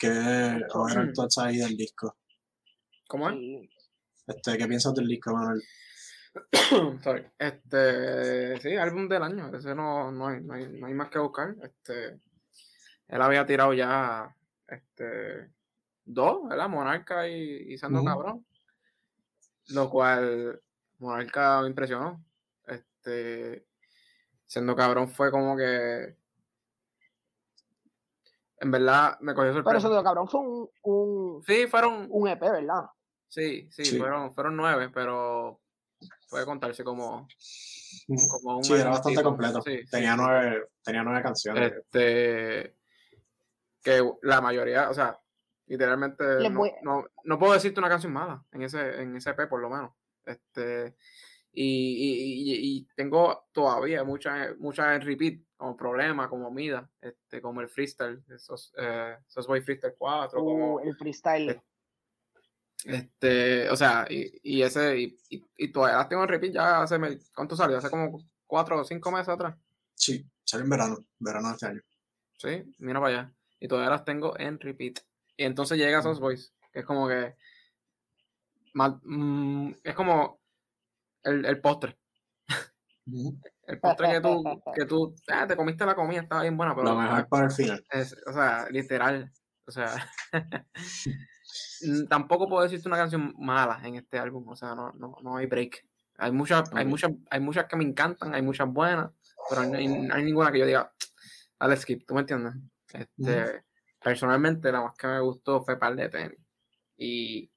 ¿qué 0.00 0.08
overall 0.74 1.12
thoughts 1.14 1.38
hay 1.38 1.56
del 1.58 1.76
disco? 1.76 2.16
¿Cómo 3.08 3.30
es? 3.30 3.36
Este, 4.26 4.58
¿Qué 4.58 4.66
piensas 4.66 4.94
del 4.94 5.06
disco, 5.08 5.32
Manuel? 5.32 5.60
Sorry. 7.02 7.26
Este, 7.38 8.60
sí, 8.60 8.76
álbum 8.76 9.08
del 9.08 9.22
año. 9.22 9.54
Ese 9.54 9.74
no, 9.74 10.10
no, 10.12 10.28
hay, 10.28 10.40
no, 10.42 10.54
hay, 10.54 10.68
no 10.68 10.86
hay 10.86 10.94
más 10.94 11.08
que 11.10 11.18
buscar. 11.18 11.54
Este, 11.62 12.20
él 13.08 13.22
había 13.22 13.46
tirado 13.46 13.72
ya 13.74 14.34
este, 14.68 15.50
dos, 16.04 16.48
¿verdad? 16.48 16.68
Monarca 16.68 17.26
y, 17.28 17.72
y 17.72 17.78
Sando. 17.78 18.04
Cabrón. 18.04 18.46
Lo 19.68 19.88
cual 19.90 20.60
Monarca 20.98 21.62
me 21.62 21.68
impresionó. 21.68 22.24
Este, 22.66 23.66
Siendo 24.46 24.74
Cabrón 24.74 25.08
fue 25.08 25.30
como 25.30 25.56
que. 25.56 26.16
En 28.58 28.70
verdad 28.70 29.16
me 29.20 29.32
cogió 29.34 29.52
Pero 29.52 29.62
sorpresa. 29.64 29.86
eso 29.88 29.96
de 29.96 30.02
cabrón 30.02 30.28
fue 30.28 30.40
un, 30.40 30.70
un, 30.82 31.42
Sí, 31.44 31.66
fueron. 31.66 32.08
un 32.10 32.28
EP, 32.28 32.40
¿verdad? 32.40 32.84
Sí, 33.28 33.68
sí, 33.70 33.84
Sí. 33.84 33.98
Fueron, 33.98 34.34
fueron 34.34 34.56
nueve, 34.56 34.90
pero 34.92 35.60
puede 36.28 36.44
contarse 36.44 36.84
como, 36.84 37.26
como 38.42 38.56
un 38.58 38.64
Sí, 38.64 38.72
era 38.74 38.90
bastante 38.90 39.22
completo. 39.22 39.62
Sí, 39.62 39.80
tenía, 39.90 40.12
sí. 40.14 40.18
Nueve, 40.20 40.68
tenía 40.82 41.02
nueve 41.02 41.22
canciones. 41.22 41.72
Este, 41.72 42.76
que 43.82 44.02
la 44.22 44.40
mayoría, 44.40 44.90
o 44.90 44.94
sea, 44.94 45.18
literalmente 45.66 46.24
no, 46.50 46.64
no, 46.82 47.04
no 47.24 47.38
puedo 47.38 47.52
decirte 47.54 47.80
una 47.80 47.88
canción 47.88 48.12
mala 48.12 48.44
en 48.52 48.62
ese, 48.62 49.02
en 49.02 49.16
ese 49.16 49.30
EP 49.30 49.46
por 49.48 49.60
lo 49.60 49.70
menos. 49.70 49.92
Este, 50.24 50.94
y, 51.52 51.64
y, 51.64 52.52
y- 52.52 52.76
y 52.78 52.88
tengo 52.94 53.46
todavía 53.52 54.04
muchas 54.04 54.56
muchas 54.58 54.94
en 54.94 55.00
repeat, 55.02 55.40
como 55.56 55.76
Problema, 55.76 56.28
como 56.28 56.50
Mida, 56.50 56.88
este, 57.00 57.40
como 57.42 57.60
el 57.60 57.68
Freestyle, 57.68 58.22
esos, 58.34 58.72
eh, 58.78 59.16
esos 59.26 59.46
Boy 59.46 59.60
Freestyle 59.60 59.94
4, 59.98 60.38
como, 60.38 60.74
Uh, 60.74 60.80
el 60.80 60.94
freestyle. 60.96 61.50
este, 61.50 61.62
o 63.70 63.76
sea, 63.76 64.06
y, 64.08 64.32
y 64.42 64.62
ese, 64.62 64.98
y, 64.98 65.16
y, 65.28 65.44
y 65.56 65.72
todavía 65.72 65.98
las 65.98 66.08
tengo 66.08 66.22
en 66.22 66.28
repeat 66.28 66.52
ya 66.54 66.82
hace, 66.82 66.98
¿cuánto 67.34 67.56
salió? 67.56 67.76
Hace 67.78 67.90
como 67.90 68.18
cuatro 68.46 68.80
o 68.80 68.84
cinco 68.84 69.10
meses 69.10 69.28
atrás. 69.28 69.56
Sí, 69.94 70.24
salió 70.44 70.64
en 70.64 70.70
verano, 70.70 70.98
verano 71.18 71.48
de 71.48 71.54
este 71.54 71.66
año. 71.66 71.80
Sí, 72.38 72.74
mira 72.78 73.00
para 73.00 73.18
allá. 73.20 73.32
Y 73.58 73.68
todavía 73.68 73.90
las 73.90 74.04
tengo 74.04 74.38
en 74.38 74.58
repeat. 74.58 75.00
Y 75.36 75.44
entonces 75.44 75.76
llega 75.78 76.00
Sauce 76.02 76.20
Boys, 76.20 76.54
que 76.72 76.80
es 76.80 76.86
como 76.86 77.06
que. 77.06 77.34
mal- 78.74 79.00
mm, 79.02 79.72
es 79.84 79.94
como 79.94 80.40
el, 81.24 81.44
el 81.44 81.60
postre. 81.60 81.98
El 83.66 83.78
postre 83.80 84.10
que 84.10 84.20
tú, 84.20 84.62
que 84.74 84.84
tú 84.84 85.14
ah, 85.28 85.46
te 85.46 85.56
comiste 85.56 85.86
la 85.86 85.94
comida, 85.94 86.20
estaba 86.22 86.42
bien 86.42 86.56
buena, 86.56 86.74
pero. 86.74 86.88
Lo 86.88 86.96
mejor 86.96 87.28
para 87.28 87.44
el 87.46 87.50
final. 87.52 87.84
es- 87.90 88.16
o 88.26 88.32
sea, 88.32 88.68
literal. 88.70 89.32
O 89.66 89.70
sea. 89.70 90.10
tampoco 92.08 92.48
puedo 92.48 92.62
decirte 92.62 92.88
una 92.88 92.96
canción 92.96 93.34
mala 93.38 93.80
en 93.84 93.96
este 93.96 94.18
álbum. 94.18 94.48
O 94.48 94.56
sea, 94.56 94.74
no, 94.74 94.92
no, 94.92 95.16
no 95.22 95.36
hay 95.36 95.46
break. 95.46 95.84
Hay 96.18 96.32
muchas, 96.32 96.70
hay 96.74 96.84
muchas, 96.84 97.12
hay 97.30 97.40
muchas 97.40 97.66
que 97.66 97.76
me 97.76 97.84
encantan, 97.84 98.34
hay 98.34 98.42
muchas 98.42 98.68
buenas, 98.68 99.10
pero 99.48 99.64
no 99.64 99.76
hay, 99.76 99.88
no 99.88 100.14
hay 100.14 100.22
ninguna 100.22 100.52
que 100.52 100.58
yo 100.58 100.66
diga, 100.66 100.92
dale 101.58 101.76
skip, 101.76 102.06
¿tú 102.06 102.14
me 102.14 102.20
entiendes? 102.20 102.54
Este, 102.92 103.64
Personalmente, 104.02 104.72
la 104.72 104.80
más 104.82 104.96
que 104.96 105.06
me 105.06 105.20
gustó 105.20 105.62
fue 105.62 105.78
Par 105.78 105.94
de 105.94 106.08
Tenis. 106.08 106.38
Y, 106.96 107.50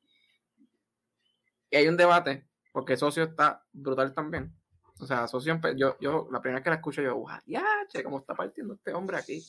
y 1.70 1.76
hay 1.76 1.88
un 1.88 1.96
debate, 1.96 2.48
porque 2.74 2.98
Socio 2.98 3.24
está 3.24 3.66
brutal 3.72 4.14
también. 4.14 4.54
O 5.00 5.06
sea, 5.06 5.28
Socio, 5.28 5.60
yo, 5.76 5.98
yo 6.00 6.28
la 6.32 6.42
primera 6.42 6.60
vez 6.60 6.64
que 6.64 6.70
la 6.70 6.76
escucho, 6.78 7.02
yo, 7.02 7.26
ya, 7.46 7.64
che, 7.88 8.04
cómo 8.04 8.20
está 8.20 8.36
partiendo 8.36 8.74
este 8.74 8.94
hombre 8.94 9.18
aquí. 9.18 9.42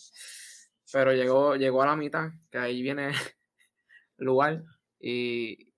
Pero 0.92 1.12
llegó, 1.12 1.56
llegó 1.56 1.82
a 1.82 1.86
la 1.86 1.96
mitad, 1.96 2.30
que 2.50 2.58
ahí 2.58 2.80
viene 2.80 3.12
lugar, 4.18 4.62
y, 4.99 5.73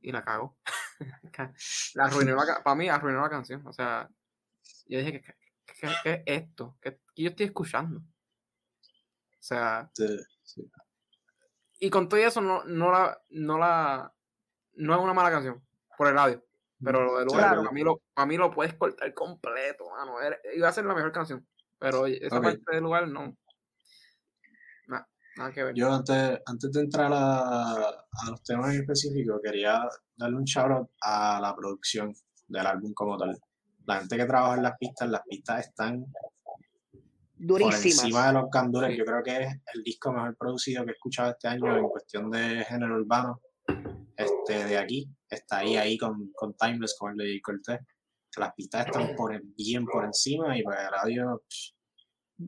y 0.00 0.12
la 0.12 0.24
cago. 0.24 0.56
la 1.94 2.04
arruinó 2.04 2.36
la, 2.36 2.62
para 2.62 2.74
mí 2.76 2.88
arruinó 2.88 3.20
la 3.22 3.30
canción. 3.30 3.66
O 3.66 3.72
sea, 3.72 4.08
yo 4.86 4.98
dije, 4.98 5.22
¿qué, 5.22 5.88
qué, 6.02 6.10
es 6.12 6.22
esto? 6.26 6.76
¿Qué, 6.80 7.00
qué 7.14 7.22
yo 7.22 7.28
estoy 7.30 7.46
escuchando? 7.46 8.00
O 8.00 9.40
sea, 9.48 9.90
Sí, 9.94 10.06
sí. 10.42 10.70
y 11.78 11.90
con 11.90 12.08
todo 12.08 12.18
eso 12.20 12.40
no, 12.40 12.64
no 12.64 12.90
la, 12.90 13.20
no 13.30 13.58
la, 13.58 14.12
no 14.74 14.94
es 14.94 15.00
una 15.00 15.14
mala 15.14 15.30
canción 15.30 15.64
por 15.96 16.08
el 16.08 16.18
audio. 16.18 16.44
Pero 16.84 17.04
lo 17.04 17.18
de 17.18 17.24
lugar, 17.24 17.40
Claro. 17.40 17.62
para, 17.62 17.72
mí 17.72 17.82
lo, 17.82 18.00
para 18.14 18.26
mí 18.26 18.36
lo 18.36 18.52
puedes 18.52 18.74
cortar 18.74 19.12
completo, 19.12 19.90
mano. 19.90 20.20
Era- 20.20 20.38
Iba 20.54 20.68
a 20.68 20.72
ser 20.72 20.84
la 20.84 20.94
mejor 20.94 21.10
canción. 21.10 21.44
Pero 21.78 22.06
esa 22.06 22.40
parte 22.40 22.62
del 22.70 22.82
lugar 22.84 23.08
no. 23.08 23.36
Ver. 25.38 25.74
Yo 25.74 25.92
antes, 25.92 26.40
antes 26.46 26.72
de 26.72 26.80
entrar 26.80 27.10
a, 27.12 27.72
a 27.88 28.30
los 28.30 28.42
temas 28.42 28.74
en 28.74 28.80
específico, 28.80 29.40
quería 29.42 29.88
darle 30.16 30.36
un 30.36 30.44
shout 30.44 30.70
out 30.70 30.90
a 31.02 31.40
la 31.40 31.54
producción 31.54 32.12
del 32.48 32.66
álbum 32.66 32.92
como 32.94 33.16
tal. 33.16 33.38
La 33.86 33.98
gente 34.00 34.16
que 34.16 34.24
trabaja 34.26 34.56
en 34.56 34.62
las 34.64 34.76
pistas, 34.78 35.08
las 35.08 35.22
pistas 35.28 35.66
están 35.66 36.04
por 37.62 37.72
encima 38.00 38.26
de 38.26 38.32
los 38.32 38.50
candules. 38.50 38.90
Sí. 38.92 38.98
Yo 38.98 39.04
creo 39.04 39.22
que 39.22 39.42
es 39.44 39.54
el 39.74 39.82
disco 39.82 40.12
mejor 40.12 40.36
producido 40.36 40.84
que 40.84 40.90
he 40.90 40.94
escuchado 40.94 41.30
este 41.30 41.48
año 41.48 41.76
en 41.78 41.88
cuestión 41.88 42.30
de 42.30 42.64
género 42.64 42.96
urbano. 42.96 43.40
Este, 44.16 44.64
de 44.64 44.76
aquí, 44.76 45.08
está 45.30 45.58
ahí, 45.58 45.76
ahí 45.76 45.96
con, 45.96 46.32
con 46.34 46.54
Timeless, 46.54 46.96
con 46.98 47.12
el 47.12 47.16
de 47.18 47.40
J. 47.40 47.40
Cortez. 47.44 47.80
Las 48.36 48.52
pistas 48.54 48.86
están 48.86 49.14
por, 49.16 49.32
en- 49.34 49.54
bien 49.56 49.84
por 49.84 50.04
encima 50.04 50.58
y 50.58 50.62
pues 50.62 50.76
el 50.80 50.94
audio, 50.94 51.42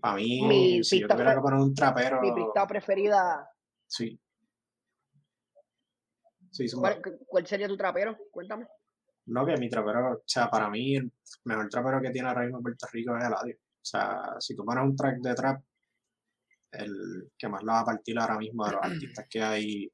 para 0.01 0.17
mí, 0.17 0.43
Mi 0.47 0.85
si 0.85 1.01
yo 1.01 1.09
tuviera 1.09 1.35
que 1.35 1.41
poner 1.41 1.59
un 1.61 1.75
trapero, 1.75 2.21
Mi 2.21 2.33
pista 2.33 2.67
preferida. 2.67 3.49
sí. 3.87 4.19
Sí. 6.53 6.67
¿Cuál, 6.73 7.01
cuál 7.29 7.47
sería 7.47 7.69
tu 7.69 7.77
trapero? 7.77 8.17
Cuéntame. 8.33 8.67
No, 9.27 9.47
que 9.47 9.57
mi 9.57 9.69
trapero, 9.69 10.15
o 10.15 10.23
sea, 10.27 10.51
para 10.51 10.69
mí 10.69 10.97
el 10.97 11.13
mejor 11.45 11.69
trapero 11.69 12.01
que 12.01 12.11
tiene 12.11 12.29
ahora 12.29 12.43
mismo 12.43 12.61
Puerto 12.61 12.89
Rico 12.93 13.17
es 13.17 13.25
Eladio. 13.25 13.55
O 13.57 13.85
sea, 13.85 14.21
si 14.41 14.57
tú 14.57 14.65
pones 14.65 14.83
un 14.83 14.97
track 14.97 15.19
de 15.21 15.35
trap, 15.35 15.63
el 16.73 17.31
que 17.39 17.49
más 17.49 17.63
lo 17.63 17.73
va 17.73 17.81
a 17.81 17.85
partir 17.85 18.19
ahora 18.19 18.37
mismo 18.37 18.65
de 18.67 18.73
los 18.73 18.83
artistas 18.83 19.27
que 19.31 19.41
hay 19.43 19.93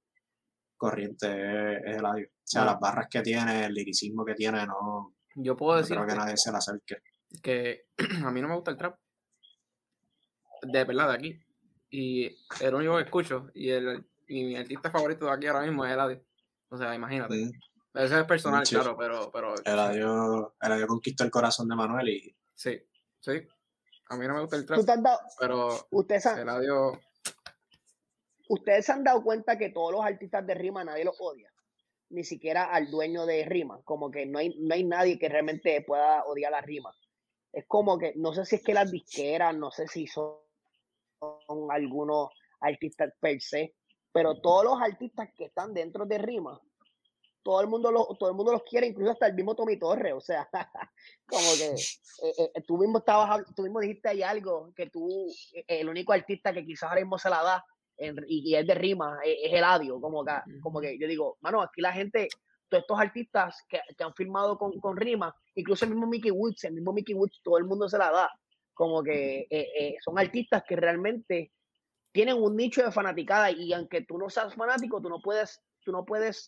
corriente 0.78 1.26
es, 1.26 1.82
es 1.84 1.96
Eladio. 1.98 2.26
O 2.28 2.32
sea, 2.42 2.64
las 2.64 2.80
barras 2.80 3.08
que 3.10 3.20
tiene, 3.20 3.66
el 3.66 3.74
liricismo 3.74 4.24
que 4.24 4.34
tiene, 4.34 4.66
no, 4.66 5.14
Yo 5.34 5.56
puedo 5.56 5.72
no 5.74 5.78
decir 5.82 5.96
creo 5.96 6.06
que 6.08 6.14
nadie 6.14 6.36
se 6.38 6.50
le 6.50 6.56
acerque. 6.56 6.96
que 7.42 7.82
a 8.24 8.30
mí 8.30 8.40
no 8.40 8.48
me 8.48 8.54
gusta 8.54 8.70
el 8.70 8.78
trap. 8.78 8.98
De 10.72 10.84
verdad, 10.84 11.08
de 11.10 11.14
aquí. 11.14 11.40
Y 11.90 12.26
el 12.60 12.74
único 12.74 12.96
que 12.96 13.04
escucho 13.04 13.48
y, 13.54 13.70
el, 13.70 14.04
y 14.28 14.44
mi 14.44 14.56
artista 14.56 14.90
favorito 14.90 15.26
de 15.26 15.32
aquí 15.32 15.46
ahora 15.46 15.62
mismo 15.62 15.84
es 15.84 15.92
Eladio. 15.92 16.22
O 16.68 16.76
sea, 16.76 16.94
imagínate. 16.94 17.34
Mm, 17.36 17.50
Ese 17.94 18.18
es 18.20 18.24
personal, 18.24 18.66
Sí. 18.66 18.74
claro, 18.74 18.96
pero, 18.98 19.30
pero 19.32 19.54
Eladio, 19.64 20.54
Eladio 20.60 20.86
conquistó 20.86 21.24
el 21.24 21.30
corazón 21.30 21.68
de 21.68 21.76
Manuel 21.76 22.08
y 22.08 22.36
sí, 22.54 22.78
sí. 23.20 23.40
A 24.08 24.16
mí 24.16 24.26
no 24.26 24.34
me 24.34 24.40
gusta 24.40 24.56
el 24.56 24.66
¿Tú 24.66 24.84
trap, 24.84 25.04
pero 25.40 25.68
ustedes, 25.90 26.26
han- 26.26 26.40
Eladio, 26.40 27.00
ustedes 28.48 28.86
se 28.86 28.92
han 28.92 29.02
dado 29.04 29.22
cuenta 29.22 29.58
que 29.58 29.70
todos 29.70 29.92
los 29.92 30.04
artistas 30.04 30.46
de 30.46 30.54
rima 30.54 30.84
nadie 30.84 31.04
los 31.04 31.16
odia. 31.20 31.50
Ni 32.10 32.22
siquiera 32.22 32.64
al 32.64 32.90
dueño 32.90 33.26
de 33.26 33.44
rima. 33.44 33.80
Como 33.84 34.10
que 34.10 34.26
no 34.26 34.38
hay, 34.38 34.54
no 34.60 34.74
hay 34.74 34.84
nadie 34.84 35.18
que 35.18 35.28
realmente 35.28 35.82
pueda 35.82 36.24
odiar 36.24 36.52
la 36.52 36.60
rima. 36.60 36.94
Es 37.52 37.64
como 37.66 37.98
que, 37.98 38.12
no 38.16 38.32
sé 38.32 38.44
si 38.44 38.56
es 38.56 38.62
que 38.62 38.74
las 38.74 38.90
disqueras, 38.92 39.56
no 39.56 39.70
sé 39.72 39.88
si 39.88 40.06
son 40.06 40.34
algunos 41.70 42.28
artistas 42.60 43.12
per 43.20 43.40
se, 43.40 43.74
pero 44.12 44.40
todos 44.40 44.64
los 44.64 44.80
artistas 44.80 45.28
que 45.36 45.44
están 45.46 45.74
dentro 45.74 46.06
de 46.06 46.18
rima, 46.18 46.60
todo 47.42 47.60
el 47.60 47.68
mundo 47.68 47.92
los, 47.92 48.18
todo 48.18 48.28
el 48.30 48.34
mundo 48.34 48.52
los 48.52 48.62
quiere, 48.64 48.88
incluso 48.88 49.12
hasta 49.12 49.28
el 49.28 49.34
mismo 49.34 49.54
Tommy 49.54 49.78
Torres, 49.78 50.14
o 50.14 50.20
sea, 50.20 50.48
como 51.28 51.44
que 51.56 51.74
eh, 51.74 52.50
eh, 52.54 52.62
tú 52.66 52.76
mismo 52.78 52.98
estabas, 52.98 53.44
tú 53.54 53.62
mismo 53.62 53.80
dijiste 53.80 54.08
ahí 54.08 54.22
algo, 54.22 54.72
que 54.74 54.90
tú, 54.90 55.28
eh, 55.52 55.64
el 55.68 55.88
único 55.88 56.12
artista 56.12 56.52
que 56.52 56.64
quizás 56.64 56.88
ahora 56.88 57.02
mismo 57.02 57.18
se 57.18 57.30
la 57.30 57.42
da 57.42 57.64
en- 57.98 58.24
y, 58.26 58.50
y 58.50 58.56
es 58.56 58.66
de 58.66 58.74
rima, 58.74 59.18
eh, 59.24 59.36
es, 59.44 59.52
Eladio, 59.52 60.00
como 60.00 60.24
que, 60.24 60.32
como 60.60 60.80
que 60.80 60.98
yo 60.98 61.06
digo, 61.06 61.38
mano, 61.40 61.62
aquí 61.62 61.80
la 61.80 61.92
gente, 61.92 62.28
todos 62.68 62.82
estos 62.82 62.98
artistas 62.98 63.64
que, 63.68 63.80
que 63.96 64.02
han 64.04 64.14
firmado 64.14 64.58
con, 64.58 64.72
con 64.80 64.96
rima, 64.96 65.32
incluso 65.54 65.84
el 65.84 65.92
mismo 65.92 66.06
Mickey 66.08 66.32
Woods, 66.32 66.64
el 66.64 66.72
mismo 66.74 66.92
Mickey 66.92 67.14
Woods, 67.14 67.40
todo 67.44 67.58
el 67.58 67.64
mundo 67.64 67.88
se 67.88 67.96
la 67.98 68.10
da, 68.10 68.30
como 68.76 69.02
que 69.02 69.46
eh, 69.48 69.68
eh, 69.80 69.96
son 70.04 70.18
artistas 70.18 70.62
que 70.68 70.76
realmente 70.76 71.50
tienen 72.12 72.36
un 72.36 72.54
nicho 72.54 72.84
de 72.84 72.92
fanaticada 72.92 73.50
y 73.50 73.72
aunque 73.72 74.02
tú 74.02 74.18
no 74.18 74.28
seas 74.28 74.54
fanático, 74.54 75.00
tú 75.00 75.08
no 75.08 75.18
puedes, 75.18 75.62
tú 75.82 75.92
no 75.92 76.04
puedes 76.04 76.46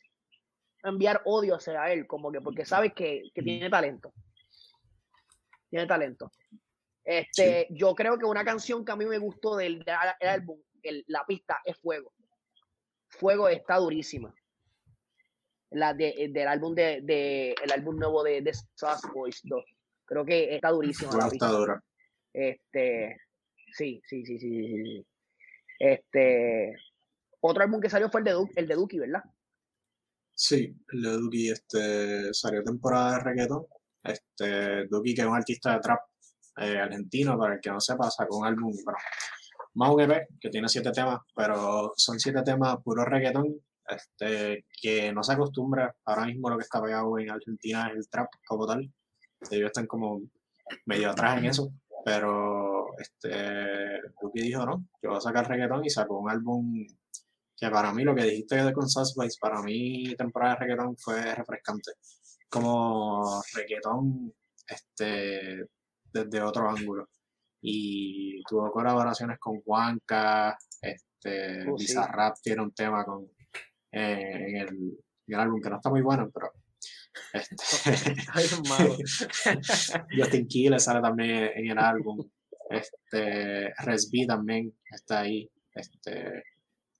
enviar 0.82 1.22
odio 1.24 1.56
hacia 1.56 1.90
él, 1.90 2.06
como 2.06 2.30
que 2.30 2.42
porque 2.42 2.66
sabes 2.66 2.92
que, 2.92 3.22
que 3.34 3.42
tiene 3.42 3.70
talento. 3.70 4.12
Tiene 5.70 5.86
talento. 5.86 6.30
Este, 7.02 7.66
Yo 7.70 7.94
creo 7.94 8.18
que 8.18 8.26
una 8.26 8.44
canción 8.44 8.84
que 8.84 8.92
a 8.92 8.96
mí 8.96 9.06
me 9.06 9.16
gustó 9.16 9.56
del, 9.56 9.82
álbum, 10.20 10.60
la 11.06 11.24
pista, 11.26 11.62
es 11.64 11.78
Fuego. 11.78 12.12
Fuego 13.08 13.48
está 13.48 13.76
durísima. 13.76 14.34
La 15.70 15.94
de, 15.94 16.28
del 16.30 16.46
álbum 16.46 16.74
de, 16.74 17.00
de, 17.00 17.54
el 17.62 17.72
álbum 17.72 17.96
nuevo 17.96 18.22
de, 18.22 18.42
de 18.42 18.52
Boys 19.14 19.40
2. 19.44 19.64
Creo 20.04 20.26
que 20.26 20.54
está 20.54 20.70
durísima. 20.70 21.16
La 21.16 21.28
está 21.28 21.48
dura. 21.48 21.82
Este, 22.38 23.16
sí, 23.72 24.00
sí, 24.08 24.24
sí, 24.24 24.38
sí, 24.38 25.06
Este, 25.76 26.72
otro 27.40 27.64
álbum 27.64 27.80
que 27.80 27.90
salió 27.90 28.08
fue 28.08 28.20
el 28.20 28.26
de, 28.26 28.64
de 28.64 28.74
Duki, 28.76 29.00
¿verdad? 29.00 29.24
Sí, 30.32 30.72
el 30.92 31.02
de 31.02 31.10
Duki 31.10 31.50
este, 31.50 32.32
salió 32.32 32.62
temporada 32.62 33.14
de 33.14 33.24
reggaeton. 33.24 33.66
Este, 34.04 34.86
Duki, 34.86 35.16
que 35.16 35.22
es 35.22 35.26
un 35.26 35.34
artista 35.34 35.74
de 35.74 35.80
trap 35.80 35.98
eh, 36.58 36.78
argentino, 36.78 37.36
para 37.36 37.54
el 37.54 37.60
que 37.60 37.70
no 37.70 37.80
sepa, 37.80 38.08
sacó 38.08 38.38
un 38.38 38.46
álbum, 38.46 38.72
bueno, 38.84 38.98
más 39.74 39.90
un 39.90 40.00
EP 40.02 40.28
que 40.40 40.48
tiene 40.48 40.68
siete 40.68 40.92
temas, 40.92 41.18
pero 41.34 41.92
son 41.96 42.20
siete 42.20 42.42
temas 42.42 42.76
puro 42.84 43.04
reggaeton, 43.04 43.52
este, 43.88 44.64
que 44.80 45.12
no 45.12 45.24
se 45.24 45.32
acostumbra. 45.32 45.92
Ahora 46.04 46.26
mismo 46.26 46.50
lo 46.50 46.56
que 46.56 46.62
está 46.62 46.80
pegado 46.80 47.18
en 47.18 47.30
Argentina 47.30 47.88
es 47.88 47.96
el 47.96 48.08
trap 48.08 48.28
como 48.46 48.64
tal. 48.64 48.88
Ellos 49.50 49.66
están 49.66 49.88
como 49.88 50.22
medio 50.86 51.10
atrás 51.10 51.38
en 51.38 51.46
eso, 51.46 51.72
pero 52.08 52.98
este, 52.98 54.00
Duki 54.20 54.40
dijo, 54.40 54.64
no, 54.64 54.86
yo 55.02 55.10
voy 55.10 55.18
a 55.18 55.20
sacar 55.20 55.46
reggaeton 55.46 55.84
y 55.84 55.90
sacó 55.90 56.20
un 56.20 56.30
álbum 56.30 56.86
que 57.54 57.68
para 57.68 57.92
mí 57.92 58.02
lo 58.02 58.14
que 58.14 58.24
dijiste 58.24 58.62
de 58.62 58.72
con 58.72 58.88
Spice, 58.88 59.36
para 59.38 59.60
mí 59.60 60.14
temporada 60.16 60.54
de 60.54 60.60
reggaeton 60.60 60.96
fue 60.96 61.34
refrescante. 61.34 61.92
Como 62.48 63.42
reggaeton 63.54 64.32
este, 64.66 65.66
desde 66.10 66.42
otro 66.42 66.70
ángulo. 66.70 67.10
Y 67.60 68.42
tuvo 68.44 68.70
colaboraciones 68.70 69.38
con 69.38 69.60
Juanca, 69.60 70.56
este, 70.80 71.68
uh, 71.68 71.76
Bizarrap 71.76 72.36
tiene 72.42 72.62
un 72.62 72.72
tema 72.72 73.04
con, 73.04 73.24
eh, 73.92 74.60
en, 74.62 74.96
el, 75.26 75.34
álbum 75.34 75.60
que 75.60 75.68
no 75.68 75.76
está 75.76 75.90
muy 75.90 76.00
bueno, 76.00 76.30
pero 76.32 76.52
este, 77.32 78.16
Justin 80.16 80.48
Key 80.48 80.68
le 80.68 80.78
sale 80.78 81.00
también 81.00 81.50
en 81.54 81.70
el 81.70 81.78
álbum. 81.78 82.28
Este, 82.70 83.72
Resby 83.78 84.26
también 84.26 84.74
está 84.90 85.20
ahí. 85.20 85.50
Este, 85.74 86.44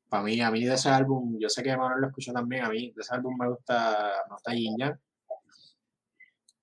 para 0.08 0.22
mí, 0.22 0.40
a 0.40 0.50
mí 0.50 0.64
de 0.64 0.75
ese 0.75 0.88
álbum, 0.88 1.37
yo 1.38 1.48
sé 1.48 1.62
que 1.62 1.76
Manuel 1.76 2.00
lo 2.00 2.06
escuchó 2.08 2.32
también, 2.32 2.64
a 2.64 2.70
mí 2.70 2.92
de 2.94 3.00
ese 3.00 3.14
álbum 3.14 3.37
me 3.38 3.48
gusta, 3.48 4.14
me 4.28 4.34
gusta 4.34 4.52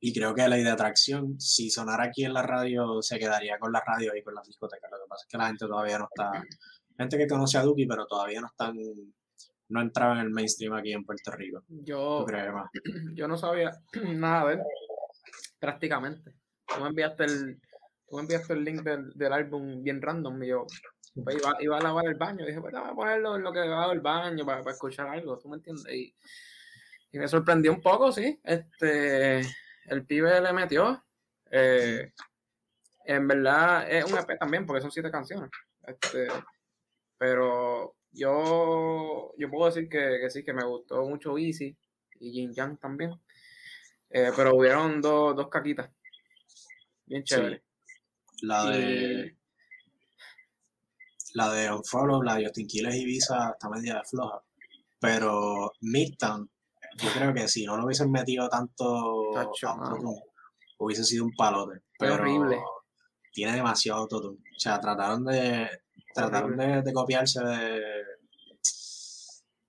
y 0.06 0.14
creo 0.14 0.36
que 0.36 0.48
la 0.48 0.58
idea 0.58 0.68
de 0.68 0.74
atracción, 0.74 1.42
si 1.42 1.72
sonara 1.72 2.04
aquí 2.04 2.26
en 2.26 2.34
la 2.36 2.44
radio, 2.44 3.02
se 3.02 3.18
quedaría 3.18 3.58
con 3.58 3.72
la 3.72 3.82
radio 3.84 4.16
y 4.16 4.22
con 4.22 4.36
las 4.36 4.46
discotecas. 4.46 4.92
Lo 4.92 4.98
que 4.98 5.10
pasa 5.10 5.24
es 5.26 5.32
que 5.32 5.38
la 5.40 5.48
gente 5.48 5.66
todavía 5.66 5.98
no 5.98 6.06
está. 6.06 6.44
Gente 6.96 7.18
que 7.18 7.28
conoce 7.28 7.58
a 7.58 7.64
Duki, 7.64 7.88
pero 7.88 8.06
todavía 8.06 8.40
no 8.40 8.46
están. 8.46 8.78
No 9.70 9.82
entraba 9.82 10.14
en 10.14 10.20
el 10.20 10.30
mainstream 10.30 10.74
aquí 10.74 10.94
en 10.94 11.04
Puerto 11.04 11.32
Rico. 11.32 11.64
Yo, 11.68 12.26
yo 13.14 13.28
no 13.28 13.38
sabía 13.38 13.72
nada 14.16 14.50
de 14.50 14.54
él, 14.56 14.62
prácticamente. 15.60 16.34
Tú 16.68 16.82
me 16.82 16.90
enviaste 16.90 17.26
el, 17.26 17.62
tú 18.08 18.16
me 18.16 18.22
enviaste 18.22 18.54
el 18.54 18.64
link 18.64 18.82
del, 18.82 19.12
del 19.14 19.34
álbum 19.34 19.84
bien 19.84 20.02
random 20.02 20.44
y 20.44 20.48
yo 20.48 20.66
pues, 21.24 21.38
iba, 21.38 21.56
iba, 21.60 21.78
a 21.78 21.82
lavar 21.82 22.06
el 22.06 22.16
baño. 22.16 22.46
Dije, 22.46 22.62
pues 22.62 22.74
voy 22.74 22.82
a 22.84 22.94
ponerlo 22.94 23.36
en 23.36 23.44
lo 23.44 23.52
que 23.52 23.60
lavo 23.60 23.92
el 23.92 24.02
baño 24.02 24.46
para, 24.46 24.62
para 24.62 24.74
escuchar 24.74 25.08
algo, 25.08 25.38
¿tú 25.40 25.50
me 25.50 25.58
entiendes? 25.58 25.86
Y, 25.94 26.16
y 27.12 27.20
me 27.20 27.28
sorprendió 27.28 27.72
un 27.72 27.82
poco, 27.82 28.12
sí. 28.12 28.40
Este 28.44 29.42
el 29.88 30.06
pibe 30.06 30.42
le 30.42 30.54
metió. 30.54 31.04
Eh, 31.52 32.12
en 33.06 33.28
verdad 33.28 33.90
es 33.90 34.06
un 34.06 34.18
EP 34.18 34.38
también, 34.40 34.66
porque 34.66 34.82
son 34.82 34.92
siete 34.92 35.12
canciones. 35.12 35.50
Este, 35.84 36.28
pero 37.18 37.96
yo, 38.16 39.34
yo 39.38 39.50
puedo 39.50 39.66
decir 39.66 39.90
que, 39.90 40.30
sí, 40.30 40.44
que 40.44 40.54
me 40.54 40.66
gustó 40.66 41.04
mucho 41.06 41.38
Easy 41.38 41.76
y 42.20 42.32
Jin 42.32 42.54
Yang 42.54 42.80
también. 42.80 43.12
Eh, 44.10 44.32
pero 44.36 44.56
hubieron 44.56 45.02
dos, 45.02 45.36
dos 45.36 45.50
caquitas. 45.50 45.90
Bien 47.06 47.24
chévere. 47.24 47.64
La 48.42 48.66
de. 48.66 49.38
La 51.34 51.52
de 51.52 51.70
Unfollow, 51.70 52.22
la 52.24 52.36
de 52.36 52.46
Justin 52.46 52.68
Quiles 52.68 52.96
y 52.96 53.06
Visa 53.06 53.52
está 53.54 53.70
media 53.70 54.02
floja. 54.06 54.42
Pero 55.00 55.74
Midtown 55.82 56.50
yo 56.98 57.10
creo 57.12 57.34
que 57.34 57.48
si 57.48 57.66
no 57.66 57.78
lo 57.78 57.86
hubiesen 57.86 58.10
metido 58.12 58.48
tanto, 58.48 59.32
hubiese 60.78 61.04
sido 61.04 61.26
un 61.26 61.36
palote. 61.36 61.82
Pero 62.00 62.16
horrible. 62.16 62.58
Tiene 63.34 63.54
demasiado 63.54 64.00
autotune. 64.02 64.38
O 64.38 64.60
sea, 64.60 64.80
trataron 64.80 65.26
de 65.26 65.70
trataron 66.14 66.56
de, 66.56 66.94
copiarse 66.94 67.44
de, 67.44 67.95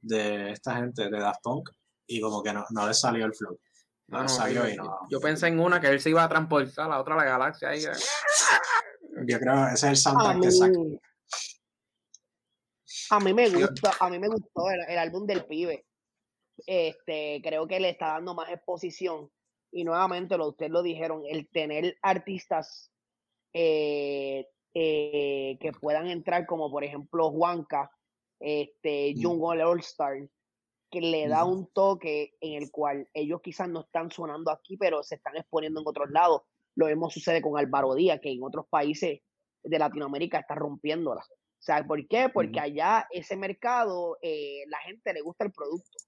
de 0.00 0.50
esta 0.50 0.76
gente, 0.76 1.11
de 1.11 1.18
Daft 1.18 1.40
Punk, 1.42 1.70
y 2.06 2.20
como 2.20 2.42
que 2.42 2.52
no, 2.52 2.64
no 2.70 2.87
les 2.87 3.00
salió 3.00 3.26
el 3.26 3.35
flow. 3.35 3.59
No, 4.09 4.22
les 4.22 4.32
salió 4.32 4.68
y 4.68 4.76
no. 4.76 5.00
Yo 5.11 5.20
pensé 5.20 5.48
en 5.48 5.59
una 5.59 5.80
que 5.80 5.88
él 5.88 6.00
se 6.00 6.11
iba 6.11 6.22
a 6.22 6.28
transportar 6.28 6.87
a 6.87 6.88
la 6.88 7.00
otra, 7.00 7.16
la 7.16 7.24
galaxia. 7.24 7.70
Ahí. 7.70 7.82
Yo 7.82 9.38
creo 9.40 9.54
que 9.54 9.74
ese 9.74 9.74
es 9.74 9.85
el 9.85 9.96
soundtrack 9.96 10.42
que 10.42 10.50
saca. 10.50 10.78
A 13.11 13.20
mí 13.20 13.35
me 13.35 13.48
gusta, 13.50 13.92
a 14.00 14.11
mí 14.11 14.18
me 14.18 14.28
gustó 14.28 14.70
el 14.70 14.98
álbum 14.98 15.26
del 15.26 15.44
pibe 15.44 15.87
este, 16.64 17.40
creo 17.42 17.66
que 17.66 17.80
le 17.80 17.90
está 17.90 18.09
dando 18.09 18.35
más 18.35 18.50
exposición. 18.50 19.30
Y 19.72 19.85
nuevamente, 19.85 20.38
lo 20.38 20.48
ustedes 20.48 20.70
lo 20.70 20.82
dijeron, 20.82 21.22
el 21.28 21.48
tener 21.48 21.98
artistas 22.02 22.90
eh, 23.52 24.46
eh, 24.74 25.59
que 25.61 25.72
puedan 25.72 26.09
entrar, 26.09 26.46
como 26.46 26.70
por 26.70 26.85
ejemplo 26.85 27.30
Juanca, 27.30 27.90
este, 28.40 29.14
mm. 29.14 29.22
Jungle 29.22 29.64
All 29.64 29.81
Star, 29.81 30.16
que 30.90 31.01
le 31.01 31.29
da 31.29 31.44
un 31.44 31.66
toque 31.72 32.35
en 32.40 32.62
el 32.62 32.70
cual 32.70 33.09
ellos 33.12 33.40
quizás 33.42 33.68
no 33.68 33.81
están 33.81 34.11
sonando 34.11 34.51
aquí, 34.51 34.77
pero 34.77 35.03
se 35.03 35.16
están 35.16 35.37
exponiendo 35.37 35.81
en 35.81 35.87
otros 35.87 36.11
lados. 36.11 36.42
Lo 36.75 36.87
mismo 36.87 37.11
sucede 37.11 37.42
con 37.42 37.59
Álvaro 37.59 37.94
Díaz, 37.94 38.20
que 38.20 38.31
en 38.31 38.42
otros 38.42 38.66
países 38.68 39.20
de 39.62 39.79
Latinoamérica 39.79 40.38
está 40.38 40.55
rompiéndola. 40.55 41.22
O 41.22 41.62
sea, 41.66 41.85
¿por 41.85 42.07
qué? 42.07 42.29
Porque 42.29 42.61
allá 42.61 43.09
ese 43.11 43.37
mercado, 43.37 44.18
eh, 44.22 44.62
la 44.68 44.79
gente 44.79 45.12
le 45.12 45.22
gusta 45.22 45.44
el 45.44 45.53
producto. 45.53 45.99